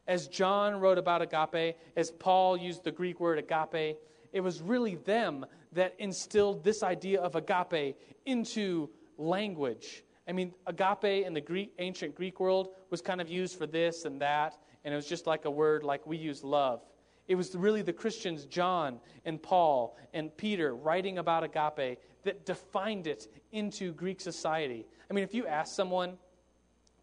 As 0.08 0.30
John 0.30 0.80
wrote 0.80 0.98
about 0.98 1.22
agape, 1.22 1.76
as 1.98 2.12
Paul 2.12 2.56
used 2.56 2.86
the 2.86 2.92
Greek 2.92 3.20
word 3.20 3.40
agape, 3.40 3.98
it 4.32 4.40
was 4.40 4.62
really 4.62 4.96
them 4.96 5.46
that 5.74 5.96
instilled 6.00 6.64
this 6.64 6.82
idea 6.82 7.20
of 7.20 7.36
agape 7.36 7.98
into 8.26 8.90
language. 9.18 10.04
I 10.28 10.34
mean, 10.34 10.54
agape 10.66 11.26
in 11.26 11.34
the 11.34 11.42
Greek, 11.42 11.74
ancient 11.80 12.16
Greek 12.16 12.40
world 12.40 12.70
was 12.90 13.02
kind 13.02 13.22
of 13.22 13.30
used 13.30 13.58
for 13.58 13.66
this 13.66 14.06
and 14.06 14.22
that, 14.22 14.58
and 14.84 14.94
it 14.94 14.98
was 14.98 15.08
just 15.08 15.26
like 15.26 15.46
a 15.46 15.52
word 15.52 15.84
like 15.84 16.06
we 16.06 16.18
use 16.18 16.44
love. 16.44 16.82
It 17.28 17.36
was 17.36 17.56
really 17.56 17.82
the 17.82 17.94
Christians, 17.94 18.46
John 18.46 19.00
and 19.26 19.42
Paul 19.42 19.98
and 20.14 20.36
Peter, 20.38 20.76
writing 20.76 21.18
about 21.18 21.44
agape 21.44 22.00
that 22.24 22.46
defined 22.46 23.08
it 23.08 23.28
into 23.52 23.94
Greek 23.94 24.22
society. 24.22 24.86
I 25.10 25.14
mean, 25.14 25.24
if 25.24 25.34
you 25.34 25.48
ask 25.48 25.76
someone 25.76 26.18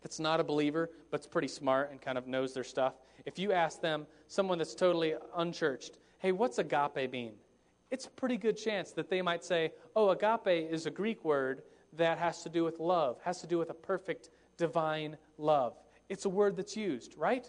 that's 0.02 0.20
not 0.20 0.40
a 0.40 0.44
believer, 0.44 0.90
but's 1.10 1.26
pretty 1.26 1.48
smart 1.48 1.90
and 1.90 2.00
kind 2.00 2.18
of 2.18 2.26
knows 2.26 2.52
their 2.52 2.64
stuff, 2.64 2.94
if 3.24 3.38
you 3.38 3.52
ask 3.52 3.80
them, 3.80 4.06
someone 4.28 4.58
that's 4.58 4.74
totally 4.74 5.14
unchurched, 5.36 5.98
hey, 6.18 6.32
what's 6.32 6.58
agape 6.58 7.10
mean? 7.10 7.32
It's 7.90 8.06
a 8.06 8.10
pretty 8.10 8.36
good 8.36 8.56
chance 8.56 8.92
that 8.92 9.08
they 9.08 9.22
might 9.22 9.44
say, 9.44 9.72
oh, 9.94 10.10
agape 10.10 10.70
is 10.70 10.86
a 10.86 10.90
Greek 10.90 11.24
word 11.24 11.62
that 11.96 12.18
has 12.18 12.42
to 12.42 12.48
do 12.48 12.64
with 12.64 12.78
love, 12.80 13.18
has 13.24 13.40
to 13.40 13.46
do 13.46 13.58
with 13.58 13.70
a 13.70 13.74
perfect 13.74 14.30
divine 14.56 15.16
love. 15.38 15.74
It's 16.08 16.24
a 16.24 16.28
word 16.28 16.56
that's 16.56 16.76
used, 16.76 17.16
right? 17.16 17.48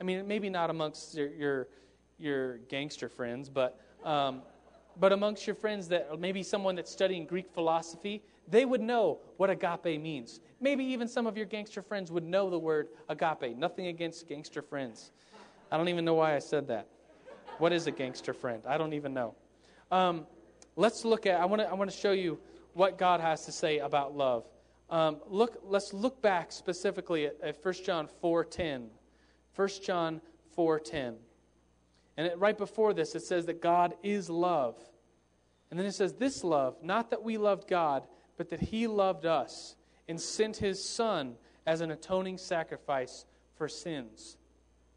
I 0.00 0.04
mean, 0.04 0.26
maybe 0.26 0.50
not 0.50 0.70
amongst 0.70 1.14
your 1.14 1.28
your, 1.32 1.68
your 2.18 2.58
gangster 2.68 3.08
friends, 3.08 3.48
but 3.48 3.80
um, 4.04 4.42
but 4.98 5.12
amongst 5.12 5.46
your 5.46 5.56
friends 5.56 5.88
that 5.88 6.18
maybe 6.18 6.42
someone 6.42 6.74
that's 6.74 6.90
studying 6.90 7.26
Greek 7.26 7.50
philosophy, 7.52 8.22
they 8.48 8.64
would 8.64 8.80
know 8.80 9.18
what 9.36 9.50
agape 9.50 10.00
means. 10.00 10.40
Maybe 10.60 10.84
even 10.84 11.06
some 11.08 11.26
of 11.26 11.36
your 11.36 11.46
gangster 11.46 11.82
friends 11.82 12.10
would 12.10 12.24
know 12.24 12.48
the 12.48 12.58
word 12.58 12.88
agape. 13.08 13.56
Nothing 13.56 13.88
against 13.88 14.26
gangster 14.28 14.62
friends. 14.62 15.12
I 15.70 15.76
don't 15.76 15.88
even 15.88 16.04
know 16.04 16.14
why 16.14 16.34
I 16.34 16.38
said 16.38 16.68
that. 16.68 16.86
What 17.58 17.72
is 17.72 17.86
a 17.86 17.90
gangster 17.90 18.32
friend? 18.32 18.62
I 18.66 18.78
don't 18.78 18.92
even 18.92 19.12
know. 19.12 19.34
Um, 19.90 20.26
let's 20.76 21.04
look 21.04 21.26
at. 21.26 21.40
I 21.40 21.44
want 21.44 21.62
to. 21.62 21.68
I 21.68 21.74
want 21.74 21.90
to 21.90 21.96
show 21.96 22.12
you 22.12 22.38
what 22.76 22.98
God 22.98 23.20
has 23.20 23.46
to 23.46 23.52
say 23.52 23.78
about 23.78 24.14
love. 24.14 24.44
Um, 24.90 25.16
look, 25.26 25.60
let's 25.64 25.94
look 25.94 26.20
back 26.20 26.52
specifically 26.52 27.26
at, 27.26 27.40
at 27.42 27.64
1 27.64 27.74
John 27.84 28.06
4.10. 28.22 28.88
1 29.54 29.68
John 29.82 30.20
4.10. 30.56 31.14
And 32.18 32.26
it, 32.26 32.38
right 32.38 32.56
before 32.56 32.92
this, 32.92 33.14
it 33.14 33.22
says 33.22 33.46
that 33.46 33.62
God 33.62 33.94
is 34.02 34.28
love. 34.28 34.76
And 35.70 35.80
then 35.80 35.86
it 35.86 35.94
says, 35.94 36.12
This 36.12 36.44
love, 36.44 36.76
not 36.82 37.10
that 37.10 37.22
we 37.22 37.38
loved 37.38 37.66
God, 37.66 38.06
but 38.36 38.50
that 38.50 38.60
He 38.60 38.86
loved 38.86 39.24
us 39.24 39.74
and 40.06 40.20
sent 40.20 40.58
His 40.58 40.86
Son 40.86 41.36
as 41.66 41.80
an 41.80 41.90
atoning 41.90 42.36
sacrifice 42.36 43.24
for 43.56 43.68
sins. 43.68 44.36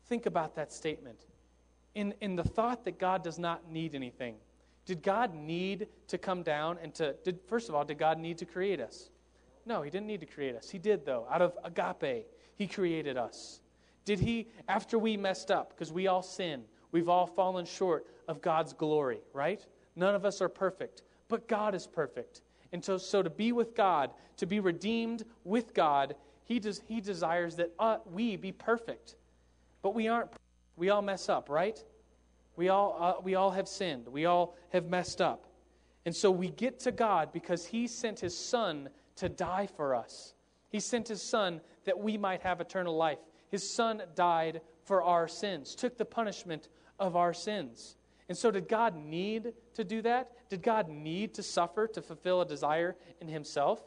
think 0.07 0.25
about 0.25 0.55
that 0.55 0.73
statement. 0.73 1.25
In, 1.95 2.13
in 2.19 2.35
the 2.35 2.43
thought 2.43 2.83
that 2.85 2.99
God 2.99 3.23
does 3.23 3.39
not 3.39 3.71
need 3.71 3.95
anything, 3.95 4.35
did 4.89 5.03
God 5.03 5.35
need 5.35 5.87
to 6.07 6.17
come 6.17 6.41
down 6.41 6.79
and 6.81 6.95
to, 6.95 7.13
did, 7.23 7.37
first 7.45 7.69
of 7.69 7.75
all, 7.75 7.85
did 7.85 7.99
God 7.99 8.17
need 8.17 8.39
to 8.39 8.45
create 8.45 8.81
us? 8.81 9.11
No, 9.67 9.83
He 9.83 9.91
didn't 9.91 10.07
need 10.07 10.21
to 10.21 10.25
create 10.25 10.55
us. 10.55 10.67
He 10.67 10.79
did, 10.79 11.05
though. 11.05 11.27
Out 11.29 11.43
of 11.43 11.55
agape, 11.63 12.25
He 12.55 12.65
created 12.65 13.15
us. 13.15 13.61
Did 14.03 14.19
He, 14.19 14.47
after 14.67 14.97
we 14.97 15.15
messed 15.15 15.51
up, 15.51 15.69
because 15.69 15.93
we 15.93 16.07
all 16.07 16.23
sin, 16.23 16.63
we've 16.91 17.07
all 17.07 17.27
fallen 17.27 17.65
short 17.65 18.07
of 18.27 18.41
God's 18.41 18.73
glory, 18.73 19.19
right? 19.31 19.63
None 19.95 20.15
of 20.15 20.25
us 20.25 20.41
are 20.41 20.49
perfect, 20.49 21.03
but 21.27 21.47
God 21.47 21.75
is 21.75 21.85
perfect. 21.85 22.41
And 22.73 22.83
so, 22.83 22.97
so 22.97 23.21
to 23.21 23.29
be 23.29 23.51
with 23.51 23.75
God, 23.75 24.09
to 24.37 24.47
be 24.47 24.59
redeemed 24.59 25.23
with 25.43 25.75
God, 25.75 26.15
He, 26.45 26.59
does, 26.59 26.81
he 26.87 26.99
desires 26.99 27.57
that 27.57 27.71
uh, 27.77 27.97
we 28.11 28.37
be 28.37 28.51
perfect. 28.51 29.17
But 29.83 29.93
we 29.93 30.07
aren't. 30.07 30.31
We 30.77 30.89
all 30.89 31.03
mess 31.03 31.29
up, 31.29 31.47
right? 31.47 31.77
We 32.59 32.67
all, 32.67 32.97
uh, 32.99 33.21
we 33.23 33.35
all 33.35 33.51
have 33.51 33.69
sinned. 33.69 34.09
We 34.09 34.25
all 34.25 34.57
have 34.73 34.89
messed 34.89 35.21
up. 35.21 35.45
And 36.05 36.13
so 36.13 36.29
we 36.29 36.49
get 36.49 36.81
to 36.81 36.91
God 36.91 37.31
because 37.31 37.65
He 37.65 37.87
sent 37.87 38.19
His 38.19 38.37
Son 38.37 38.89
to 39.15 39.29
die 39.29 39.69
for 39.77 39.95
us. 39.95 40.33
He 40.67 40.81
sent 40.81 41.07
His 41.07 41.21
Son 41.21 41.61
that 41.85 41.97
we 41.97 42.17
might 42.17 42.41
have 42.41 42.59
eternal 42.59 42.97
life. 42.97 43.19
His 43.47 43.67
Son 43.73 44.03
died 44.13 44.59
for 44.83 45.01
our 45.01 45.25
sins, 45.25 45.73
took 45.73 45.97
the 45.97 46.03
punishment 46.03 46.67
of 46.99 47.15
our 47.15 47.33
sins. 47.33 47.95
And 48.27 48.37
so, 48.37 48.51
did 48.51 48.67
God 48.67 48.93
need 48.93 49.53
to 49.75 49.85
do 49.85 50.01
that? 50.01 50.49
Did 50.49 50.61
God 50.61 50.89
need 50.89 51.35
to 51.35 51.43
suffer 51.43 51.87
to 51.87 52.01
fulfill 52.01 52.41
a 52.41 52.45
desire 52.45 52.97
in 53.21 53.29
Himself? 53.29 53.81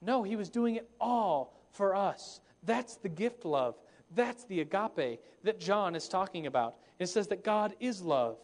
No, 0.00 0.22
He 0.22 0.36
was 0.36 0.48
doing 0.48 0.76
it 0.76 0.88
all 0.98 1.54
for 1.70 1.94
us. 1.94 2.40
That's 2.62 2.96
the 2.96 3.10
gift 3.10 3.44
love. 3.44 3.74
That's 4.14 4.44
the 4.44 4.60
agape 4.60 5.20
that 5.44 5.60
John 5.60 5.94
is 5.94 6.08
talking 6.08 6.46
about. 6.46 6.76
It 6.98 7.08
says 7.08 7.28
that 7.28 7.44
God 7.44 7.74
is 7.80 8.02
love. 8.02 8.38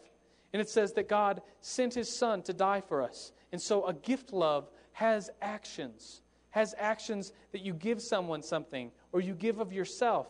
And 0.53 0.61
it 0.61 0.69
says 0.69 0.93
that 0.93 1.09
God 1.09 1.41
sent 1.61 1.93
His 1.95 2.17
Son 2.17 2.43
to 2.43 2.53
die 2.53 2.81
for 2.81 3.01
us. 3.01 3.31
And 3.51 3.61
so, 3.61 3.85
a 3.85 3.93
gift 3.93 4.31
love 4.33 4.69
has 4.93 5.29
actions, 5.41 6.21
has 6.51 6.75
actions 6.77 7.33
that 7.51 7.61
you 7.61 7.73
give 7.73 8.01
someone 8.01 8.43
something 8.43 8.91
or 9.11 9.21
you 9.21 9.33
give 9.33 9.59
of 9.59 9.73
yourself, 9.73 10.27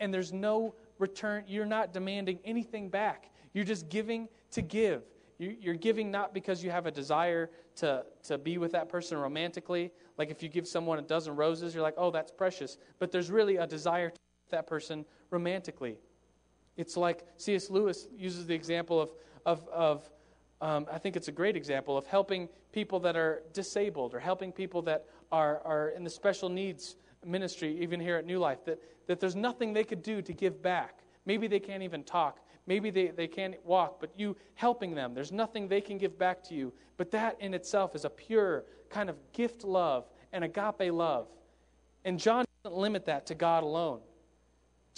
and 0.00 0.12
there's 0.12 0.32
no 0.32 0.74
return. 0.98 1.44
You're 1.46 1.66
not 1.66 1.92
demanding 1.92 2.38
anything 2.44 2.88
back. 2.88 3.30
You're 3.52 3.64
just 3.64 3.88
giving 3.88 4.28
to 4.52 4.62
give. 4.62 5.02
You're 5.38 5.74
giving 5.74 6.10
not 6.10 6.34
because 6.34 6.64
you 6.64 6.70
have 6.70 6.86
a 6.86 6.90
desire 6.90 7.50
to, 7.76 8.04
to 8.24 8.38
be 8.38 8.58
with 8.58 8.72
that 8.72 8.88
person 8.88 9.18
romantically. 9.18 9.92
Like 10.16 10.30
if 10.30 10.42
you 10.42 10.48
give 10.48 10.66
someone 10.66 10.98
a 10.98 11.02
dozen 11.02 11.36
roses, 11.36 11.74
you're 11.74 11.82
like, 11.82 11.94
oh, 11.96 12.10
that's 12.10 12.32
precious. 12.32 12.76
But 12.98 13.12
there's 13.12 13.30
really 13.30 13.56
a 13.56 13.66
desire 13.66 14.10
to 14.10 14.16
that 14.50 14.66
person 14.66 15.04
romantically. 15.30 15.96
It's 16.78 16.96
like 16.96 17.26
C.S. 17.36 17.68
Lewis 17.68 18.06
uses 18.16 18.46
the 18.46 18.54
example 18.54 19.00
of, 19.00 19.10
of, 19.44 19.68
of 19.68 20.10
um, 20.60 20.86
I 20.90 20.98
think 20.98 21.16
it's 21.16 21.28
a 21.28 21.32
great 21.32 21.56
example 21.56 21.98
of 21.98 22.06
helping 22.06 22.48
people 22.72 23.00
that 23.00 23.16
are 23.16 23.42
disabled 23.52 24.14
or 24.14 24.20
helping 24.20 24.52
people 24.52 24.80
that 24.82 25.04
are, 25.30 25.60
are 25.64 25.88
in 25.90 26.04
the 26.04 26.10
special 26.10 26.48
needs 26.48 26.96
ministry, 27.26 27.76
even 27.80 27.98
here 28.00 28.16
at 28.16 28.24
New 28.24 28.38
Life, 28.38 28.64
that, 28.64 28.80
that 29.08 29.18
there's 29.18 29.36
nothing 29.36 29.72
they 29.72 29.82
could 29.84 30.02
do 30.02 30.22
to 30.22 30.32
give 30.32 30.62
back. 30.62 31.00
Maybe 31.26 31.48
they 31.48 31.58
can't 31.60 31.82
even 31.82 32.04
talk. 32.04 32.38
Maybe 32.66 32.90
they, 32.90 33.08
they 33.08 33.26
can't 33.26 33.54
walk, 33.64 33.98
but 33.98 34.10
you 34.16 34.36
helping 34.54 34.94
them, 34.94 35.14
there's 35.14 35.32
nothing 35.32 35.68
they 35.68 35.80
can 35.80 35.98
give 35.98 36.18
back 36.18 36.44
to 36.44 36.54
you. 36.54 36.72
But 36.96 37.10
that 37.10 37.40
in 37.40 37.54
itself 37.54 37.96
is 37.96 38.04
a 38.04 38.10
pure 38.10 38.64
kind 38.88 39.10
of 39.10 39.16
gift 39.32 39.64
love 39.64 40.04
and 40.32 40.44
agape 40.44 40.92
love. 40.92 41.26
And 42.04 42.20
John 42.20 42.44
doesn't 42.62 42.78
limit 42.78 43.06
that 43.06 43.26
to 43.26 43.34
God 43.34 43.64
alone. 43.64 44.00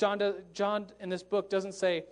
John, 0.01 0.35
John 0.55 0.87
in 0.99 1.11
this 1.11 1.23
book 1.23 1.51
doesn't 1.51 1.75
say, 1.75 2.05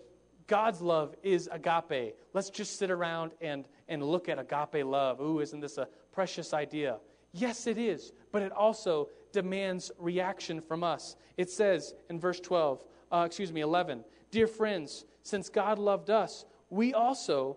God's 0.46 0.82
love 0.82 1.14
is 1.22 1.48
agape. 1.50 2.16
Let's 2.34 2.50
just 2.50 2.78
sit 2.78 2.90
around 2.90 3.32
and, 3.40 3.64
and 3.88 4.02
look 4.02 4.28
at 4.28 4.38
agape 4.38 4.84
love. 4.84 5.22
Ooh, 5.22 5.40
isn't 5.40 5.60
this 5.60 5.78
a 5.78 5.88
precious 6.12 6.52
idea? 6.52 6.98
Yes, 7.32 7.66
it 7.66 7.78
is, 7.78 8.12
but 8.30 8.42
it 8.42 8.52
also 8.52 9.08
demands 9.32 9.90
reaction 9.98 10.60
from 10.60 10.84
us. 10.84 11.16
It 11.38 11.48
says 11.48 11.94
in 12.10 12.20
verse 12.20 12.40
12, 12.40 12.84
uh, 13.10 13.22
excuse 13.24 13.54
me, 13.54 13.62
11, 13.62 14.04
Dear 14.30 14.48
friends, 14.48 15.06
since 15.22 15.48
God 15.48 15.78
loved 15.78 16.10
us, 16.10 16.44
we 16.68 16.92
also 16.92 17.56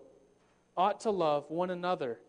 ought 0.78 1.00
to 1.00 1.10
love 1.10 1.44
one 1.50 1.68
another. 1.68 2.20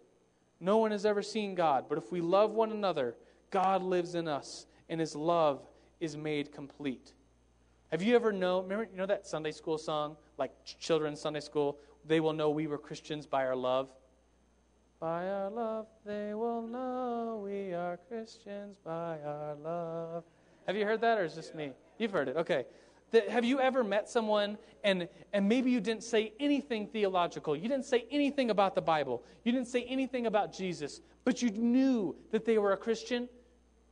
No 0.60 0.78
one 0.78 0.92
has 0.92 1.06
ever 1.06 1.22
seen 1.22 1.56
God, 1.56 1.86
but 1.88 1.98
if 1.98 2.12
we 2.12 2.20
love 2.20 2.52
one 2.52 2.74
another, 2.74 3.16
God 3.50 3.82
lives 3.82 4.14
in 4.14 4.28
us, 4.28 4.66
and 4.90 5.00
his 5.00 5.16
love 5.16 5.66
is 6.02 6.18
made 6.18 6.52
complete. 6.52 7.14
Have 7.94 8.02
you 8.02 8.16
ever 8.16 8.32
known, 8.32 8.64
remember, 8.64 8.88
you 8.92 8.98
know 8.98 9.06
that 9.06 9.28
Sunday 9.28 9.52
school 9.52 9.78
song, 9.78 10.18
like 10.40 10.50
children's 10.66 11.22
Sunday 11.22 11.42
school? 11.42 11.78
They 12.08 12.22
will 12.22 12.34
know 12.34 12.50
we 12.50 12.66
were 12.66 12.80
Christians 12.80 13.28
by 13.28 13.46
our 13.46 13.56
love. 13.56 13.88
By 15.00 15.28
our 15.28 15.52
love, 15.52 15.86
they 16.04 16.34
will 16.34 16.64
know 16.64 17.44
we 17.46 17.72
are 17.72 18.00
Christians 18.08 18.78
by 18.84 19.20
our 19.24 19.54
love. 19.64 20.24
Have 20.66 20.76
you 20.76 20.86
heard 20.86 21.02
that, 21.02 21.20
or 21.20 21.24
is 21.24 21.36
this 21.36 21.54
me? 21.54 21.74
You've 22.00 22.10
heard 22.10 22.30
it. 22.30 22.36
Okay. 22.36 22.66
That, 23.12 23.30
have 23.30 23.46
you 23.46 23.60
ever 23.60 23.84
met 23.84 24.10
someone 24.10 24.58
and, 24.84 25.08
and 25.32 25.48
maybe 25.48 25.70
you 25.70 25.80
didn't 25.80 26.02
say 26.02 26.34
anything 26.40 26.88
theological? 26.88 27.56
You 27.56 27.70
didn't 27.70 27.86
say 27.86 28.08
anything 28.10 28.50
about 28.50 28.74
the 28.74 28.82
Bible. 28.82 29.22
You 29.44 29.52
didn't 29.52 29.68
say 29.68 29.84
anything 29.84 30.26
about 30.26 30.52
Jesus, 30.52 31.02
but 31.26 31.44
you 31.44 31.52
knew 31.52 32.16
that 32.32 32.44
they 32.44 32.58
were 32.58 32.74
a 32.74 32.78
Christian? 32.78 33.30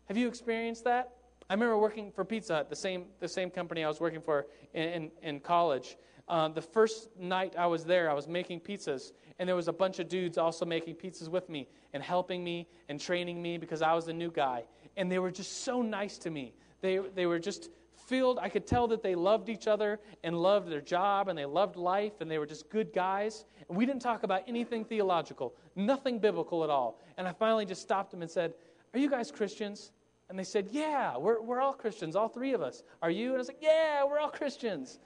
Have 0.06 0.18
you 0.18 0.28
experienced 0.28 0.86
that? 0.86 1.12
I 1.52 1.54
remember 1.54 1.78
working 1.78 2.14
for 2.14 2.24
Pizza 2.24 2.56
Hut, 2.56 2.70
the 2.70 2.78
same, 2.78 3.08
the 3.20 3.28
same 3.28 3.50
company 3.50 3.84
I 3.84 3.90
was 3.90 4.00
working 4.00 4.22
for 4.22 4.48
in, 4.74 4.84
in, 4.88 5.12
in 5.22 5.40
college. 5.42 5.98
Uh, 6.30 6.48
the 6.48 6.62
first 6.62 7.10
night 7.20 7.56
I 7.58 7.68
was 7.68 7.84
there, 7.84 8.10
I 8.10 8.14
was 8.14 8.26
making 8.26 8.62
pizzas, 8.62 9.12
and 9.38 9.50
there 9.50 9.56
was 9.58 9.68
a 9.68 9.74
bunch 9.74 10.00
of 10.00 10.08
dudes 10.08 10.38
also 10.38 10.66
making 10.66 10.96
pizzas 10.96 11.28
with 11.28 11.50
me 11.50 11.68
and 11.92 12.02
helping 12.02 12.42
me 12.42 12.70
and 12.88 13.02
training 13.02 13.42
me 13.42 13.58
because 13.58 13.82
I 13.82 13.92
was 13.92 14.06
the 14.06 14.14
new 14.14 14.32
guy. 14.32 14.64
And 14.96 15.12
they 15.12 15.20
were 15.20 15.30
just 15.30 15.66
so 15.66 15.82
nice 15.82 16.18
to 16.20 16.30
me. 16.30 16.54
They, 16.80 17.00
they 17.16 17.26
were 17.26 17.38
just 17.38 17.70
filled. 17.98 18.40
I 18.40 18.48
could 18.48 18.66
tell 18.66 18.88
that 18.88 19.04
they 19.04 19.14
loved 19.14 19.50
each 19.50 19.68
other 19.68 20.00
and 20.24 20.42
loved 20.42 20.72
their 20.72 20.80
job 20.80 21.28
and 21.28 21.38
they 21.38 21.44
loved 21.44 21.76
life 21.76 22.22
and 22.22 22.32
they 22.32 22.38
were 22.38 22.46
just 22.46 22.70
good 22.70 22.94
guys. 22.94 23.44
And 23.68 23.78
we 23.78 23.86
didn't 23.86 24.02
talk 24.02 24.24
about 24.24 24.44
anything 24.48 24.86
theological, 24.86 25.54
nothing 25.76 26.18
biblical 26.18 26.64
at 26.64 26.70
all. 26.70 27.02
And 27.18 27.28
I 27.28 27.34
finally 27.34 27.66
just 27.66 27.82
stopped 27.82 28.12
them 28.12 28.22
and 28.22 28.32
said, 28.32 28.54
Are 28.94 29.00
you 29.00 29.10
guys 29.10 29.32
Christians? 29.32 29.92
And 30.32 30.40
they 30.40 30.46
said, 30.46 30.70
Yeah, 30.72 31.18
we're, 31.18 31.42
we're 31.42 31.60
all 31.60 31.74
Christians, 31.74 32.16
all 32.16 32.30
three 32.30 32.54
of 32.54 32.62
us. 32.62 32.84
Are 33.02 33.12
you? 33.12 33.28
And 33.28 33.36
I 33.36 33.38
was 33.40 33.50
like, 33.50 33.62
Yeah, 33.62 34.06
we're 34.06 34.18
all 34.18 34.30
Christians. 34.30 34.98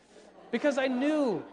Because 0.52 0.78
I 0.78 0.86
knew, 0.86 1.44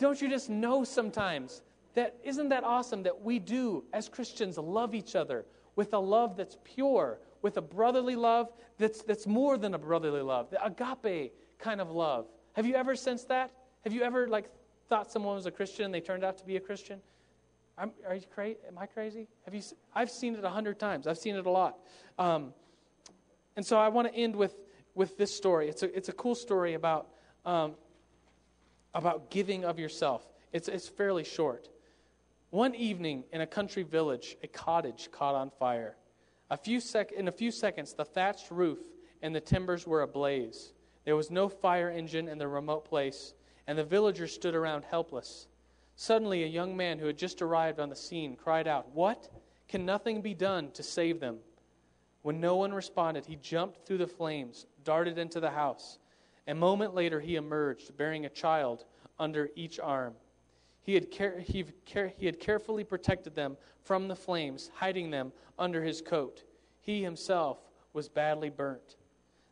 don't 0.00 0.20
you 0.20 0.28
just 0.28 0.50
know 0.50 0.82
sometimes 0.82 1.62
that 1.94 2.16
isn't 2.24 2.48
that 2.48 2.64
awesome 2.64 3.04
that 3.04 3.22
we 3.22 3.38
do, 3.38 3.84
as 3.92 4.08
Christians, 4.08 4.58
love 4.58 4.92
each 4.92 5.14
other 5.14 5.46
with 5.76 5.94
a 5.94 5.98
love 5.98 6.36
that's 6.36 6.58
pure, 6.64 7.20
with 7.42 7.58
a 7.58 7.62
brotherly 7.62 8.16
love 8.16 8.52
that's, 8.76 9.02
that's 9.02 9.28
more 9.28 9.56
than 9.56 9.74
a 9.74 9.78
brotherly 9.78 10.22
love, 10.22 10.50
the 10.50 10.62
agape 10.64 11.32
kind 11.60 11.80
of 11.80 11.92
love. 11.92 12.26
Have 12.54 12.66
you 12.66 12.74
ever 12.74 12.96
sensed 12.96 13.28
that? 13.28 13.52
Have 13.84 13.92
you 13.92 14.02
ever 14.02 14.26
like 14.26 14.50
thought 14.88 15.12
someone 15.12 15.36
was 15.36 15.46
a 15.46 15.52
Christian 15.52 15.84
and 15.84 15.94
they 15.94 16.00
turned 16.00 16.24
out 16.24 16.38
to 16.38 16.44
be 16.44 16.56
a 16.56 16.60
Christian? 16.60 17.00
I'm, 17.78 17.92
are 18.04 18.16
you 18.16 18.22
crazy? 18.34 18.58
Am 18.66 18.78
I 18.78 18.86
crazy? 18.86 19.28
Have 19.44 19.54
you? 19.54 19.62
I've 19.94 20.10
seen 20.10 20.34
it 20.34 20.42
a 20.42 20.50
hundred 20.50 20.80
times. 20.80 21.06
I've 21.06 21.18
seen 21.18 21.36
it 21.36 21.46
a 21.46 21.50
lot. 21.50 21.78
Um, 22.18 22.52
and 23.56 23.64
so 23.64 23.78
I 23.78 23.88
want 23.88 24.08
to 24.08 24.14
end 24.14 24.34
with 24.34 24.54
with 24.94 25.16
this 25.16 25.34
story. 25.34 25.68
It's 25.68 25.82
a 25.82 25.96
it's 25.96 26.08
a 26.08 26.12
cool 26.12 26.34
story 26.34 26.74
about 26.74 27.08
um, 27.44 27.74
about 28.94 29.30
giving 29.30 29.64
of 29.64 29.78
yourself. 29.78 30.26
It's 30.52 30.68
it's 30.68 30.88
fairly 30.88 31.24
short. 31.24 31.68
One 32.50 32.74
evening 32.74 33.24
in 33.32 33.40
a 33.40 33.46
country 33.46 33.82
village, 33.82 34.36
a 34.42 34.46
cottage 34.46 35.08
caught 35.10 35.34
on 35.34 35.50
fire. 35.50 35.96
A 36.50 36.56
few 36.56 36.80
sec- 36.80 37.12
in 37.12 37.28
a 37.28 37.32
few 37.32 37.50
seconds, 37.50 37.94
the 37.94 38.04
thatched 38.04 38.50
roof 38.50 38.78
and 39.22 39.34
the 39.34 39.40
timbers 39.40 39.86
were 39.86 40.02
ablaze. 40.02 40.74
There 41.04 41.16
was 41.16 41.30
no 41.30 41.48
fire 41.48 41.90
engine 41.90 42.28
in 42.28 42.38
the 42.38 42.46
remote 42.46 42.84
place, 42.84 43.34
and 43.66 43.78
the 43.78 43.84
villagers 43.84 44.32
stood 44.32 44.54
around 44.54 44.84
helpless. 44.84 45.48
Suddenly, 45.96 46.44
a 46.44 46.48
young 46.48 46.76
man 46.76 46.98
who 46.98 47.06
had 47.06 47.16
just 47.16 47.40
arrived 47.40 47.80
on 47.80 47.88
the 47.88 47.96
scene 47.96 48.36
cried 48.36 48.68
out, 48.68 48.88
What? 48.92 49.30
Can 49.68 49.86
nothing 49.86 50.20
be 50.20 50.34
done 50.34 50.70
to 50.72 50.82
save 50.82 51.20
them? 51.20 51.38
When 52.22 52.40
no 52.40 52.56
one 52.56 52.72
responded, 52.72 53.26
he 53.26 53.36
jumped 53.36 53.84
through 53.84 53.98
the 53.98 54.06
flames, 54.06 54.66
darted 54.84 55.18
into 55.18 55.40
the 55.40 55.50
house. 55.50 55.98
A 56.46 56.54
moment 56.54 56.94
later, 56.94 57.20
he 57.20 57.36
emerged, 57.36 57.96
bearing 57.96 58.26
a 58.26 58.30
child 58.30 58.84
under 59.18 59.50
each 59.54 59.78
arm. 59.78 60.14
He 60.82 60.94
had, 60.94 61.10
care- 61.10 61.40
he, 61.40 61.64
care- 61.84 62.12
he 62.16 62.26
had 62.26 62.40
carefully 62.40 62.84
protected 62.84 63.34
them 63.34 63.56
from 63.84 64.08
the 64.08 64.16
flames, 64.16 64.70
hiding 64.74 65.10
them 65.10 65.32
under 65.58 65.82
his 65.82 66.00
coat. 66.00 66.44
He 66.80 67.02
himself 67.02 67.58
was 67.92 68.08
badly 68.08 68.50
burnt. 68.50 68.96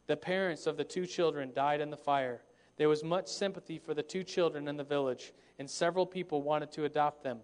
The 0.06 0.16
parents 0.16 0.66
of 0.66 0.76
the 0.76 0.84
two 0.84 1.06
children 1.06 1.52
died 1.54 1.80
in 1.80 1.90
the 1.90 1.96
fire. 1.96 2.42
There 2.76 2.88
was 2.88 3.04
much 3.04 3.28
sympathy 3.28 3.78
for 3.78 3.94
the 3.94 4.02
two 4.02 4.24
children 4.24 4.66
in 4.66 4.76
the 4.76 4.84
village, 4.84 5.32
and 5.58 5.70
several 5.70 6.06
people 6.06 6.42
wanted 6.42 6.72
to 6.72 6.84
adopt 6.84 7.22
them. 7.22 7.38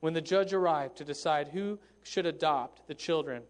When 0.00 0.14
the 0.14 0.20
judge 0.20 0.52
arrived 0.52 0.96
to 0.96 1.04
decide 1.04 1.48
who 1.48 1.78
should 2.02 2.26
adopt 2.26 2.88
the 2.88 2.94
children, 2.94 3.42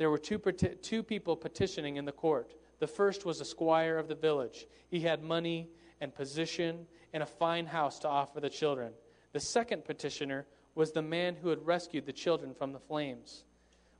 there 0.00 0.08
were 0.08 0.16
two, 0.16 0.38
two 0.38 1.02
people 1.02 1.36
petitioning 1.36 1.96
in 1.96 2.06
the 2.06 2.10
court. 2.10 2.54
The 2.78 2.86
first 2.86 3.26
was 3.26 3.38
a 3.42 3.44
squire 3.44 3.98
of 3.98 4.08
the 4.08 4.14
village. 4.14 4.66
He 4.88 5.00
had 5.00 5.22
money 5.22 5.68
and 6.00 6.14
position 6.14 6.86
and 7.12 7.22
a 7.22 7.26
fine 7.26 7.66
house 7.66 7.98
to 7.98 8.08
offer 8.08 8.40
the 8.40 8.48
children. 8.48 8.94
The 9.34 9.40
second 9.40 9.84
petitioner 9.84 10.46
was 10.74 10.92
the 10.92 11.02
man 11.02 11.36
who 11.36 11.50
had 11.50 11.66
rescued 11.66 12.06
the 12.06 12.14
children 12.14 12.54
from 12.54 12.72
the 12.72 12.78
flames. 12.78 13.44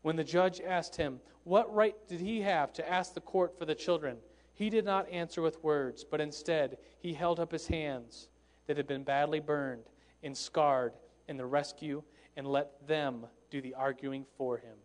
When 0.00 0.16
the 0.16 0.24
judge 0.24 0.62
asked 0.62 0.96
him, 0.96 1.20
What 1.44 1.70
right 1.74 1.96
did 2.08 2.20
he 2.20 2.40
have 2.40 2.72
to 2.72 2.90
ask 2.90 3.12
the 3.12 3.20
court 3.20 3.58
for 3.58 3.66
the 3.66 3.74
children? 3.74 4.16
He 4.54 4.70
did 4.70 4.86
not 4.86 5.06
answer 5.10 5.42
with 5.42 5.62
words, 5.62 6.02
but 6.02 6.22
instead 6.22 6.78
he 6.98 7.12
held 7.12 7.38
up 7.38 7.52
his 7.52 7.66
hands 7.66 8.30
that 8.68 8.78
had 8.78 8.86
been 8.86 9.04
badly 9.04 9.40
burned 9.40 9.84
and 10.22 10.34
scarred 10.34 10.94
in 11.28 11.36
the 11.36 11.44
rescue 11.44 12.02
and 12.38 12.46
let 12.46 12.86
them 12.88 13.26
do 13.50 13.60
the 13.60 13.74
arguing 13.74 14.24
for 14.38 14.56
him. 14.56 14.78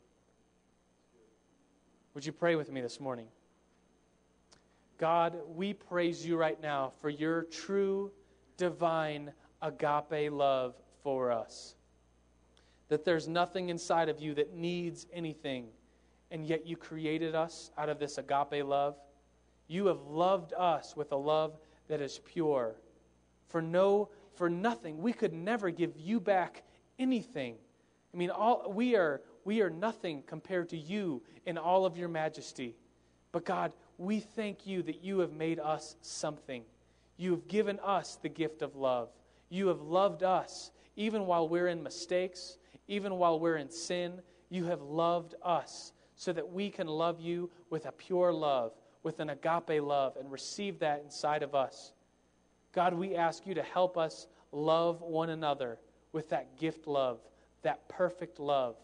Would 2.16 2.26
you 2.26 2.32
pray 2.32 2.56
with 2.56 2.72
me 2.72 2.80
this 2.80 3.00
morning? 3.00 3.28
God, 4.98 5.36
we 5.54 5.74
praise 5.74 6.26
you 6.26 6.38
right 6.38 6.60
now 6.62 6.94
for 7.02 7.10
your 7.10 7.44
true, 7.44 8.10
divine, 8.56 9.34
agape 9.62 10.32
love 10.32 10.76
for 11.04 11.30
us. 11.30 11.76
That 12.88 13.04
there's 13.04 13.28
nothing 13.28 13.68
inside 13.68 14.08
of 14.08 14.22
you 14.22 14.34
that 14.36 14.56
needs 14.56 15.08
anything, 15.12 15.68
and 16.32 16.48
yet 16.48 16.66
you 16.66 16.78
created 16.78 17.36
us 17.36 17.72
out 17.78 17.90
of 17.90 18.00
this 18.00 18.18
agape 18.18 18.66
love. 18.66 18.96
You 19.68 19.88
have 19.88 20.02
loved 20.08 20.54
us 20.54 20.96
with 20.96 21.12
a 21.12 21.18
love 21.18 21.58
that 21.90 22.00
is 22.00 22.22
pure. 22.26 22.76
For 23.50 23.62
no 23.62 24.10
for 24.36 24.50
nothing. 24.50 25.02
We 25.02 25.12
could 25.14 25.34
never 25.34 25.70
give 25.70 25.98
you 25.98 26.20
back 26.20 26.64
anything. 27.00 27.56
I 28.14 28.18
mean, 28.18 28.30
all, 28.30 28.72
we, 28.74 28.96
are, 28.96 29.22
we 29.46 29.62
are 29.62 29.70
nothing 29.70 30.24
compared 30.28 30.70
to 30.70 30.78
you 30.78 31.22
in 31.46 31.58
all 31.58 31.86
of 31.86 31.98
your 31.98 32.10
majesty. 32.10 32.76
But 33.32 33.46
God, 33.46 33.74
we 33.98 34.20
thank 34.20 34.66
you 34.68 34.82
that 34.84 35.04
you 35.04 35.20
have 35.20 35.32
made 35.32 35.60
us 35.60 35.96
something. 36.02 36.64
You 37.16 37.32
have 37.32 37.48
given 37.48 37.80
us 37.80 38.18
the 38.22 38.30
gift 38.30 38.62
of 38.62 38.76
love. 38.76 39.10
You 39.50 39.68
have 39.68 39.82
loved 39.82 40.24
us 40.24 40.72
even 40.98 41.26
while 41.26 41.48
we're 41.48 41.68
in 41.68 41.84
mistakes, 41.84 42.58
even 42.88 43.16
while 43.16 43.40
we're 43.40 43.58
in 43.58 43.70
sin. 43.70 44.22
You 44.50 44.66
have 44.66 44.82
loved 44.82 45.36
us 45.44 45.94
so 46.16 46.34
that 46.34 46.52
we 46.52 46.70
can 46.70 46.88
love 46.88 47.20
you 47.22 47.50
with 47.70 47.86
a 47.86 47.92
pure 47.92 48.34
love, 48.34 48.74
with 49.04 49.20
an 49.20 49.30
agape 49.30 49.82
love, 49.82 50.18
and 50.18 50.32
receive 50.32 50.80
that 50.80 51.02
inside 51.04 51.44
of 51.44 51.54
us. 51.54 51.94
God, 52.74 52.94
we 52.94 53.16
ask 53.16 53.46
you 53.46 53.54
to 53.54 53.64
help 53.64 53.98
us 53.98 54.28
love 54.52 55.02
one 55.02 55.30
another 55.30 55.78
with 56.12 56.30
that 56.30 56.58
gift 56.58 56.88
love, 56.88 57.20
that 57.62 57.88
perfect 57.90 58.40
love. 58.40 58.76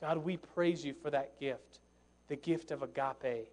God, 0.00 0.18
we 0.18 0.36
praise 0.36 0.84
you 0.84 0.94
for 0.94 1.10
that 1.10 1.38
gift, 1.40 1.80
the 2.28 2.36
gift 2.36 2.70
of 2.70 2.82
agape. 2.82 3.48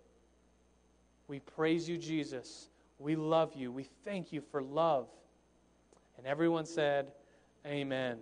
We 1.27 1.39
praise 1.39 1.89
you, 1.89 1.97
Jesus. 1.97 2.69
We 2.99 3.15
love 3.15 3.53
you. 3.55 3.71
We 3.71 3.87
thank 4.03 4.31
you 4.31 4.41
for 4.41 4.61
love. 4.61 5.07
And 6.17 6.27
everyone 6.27 6.65
said, 6.65 7.11
Amen. 7.65 8.17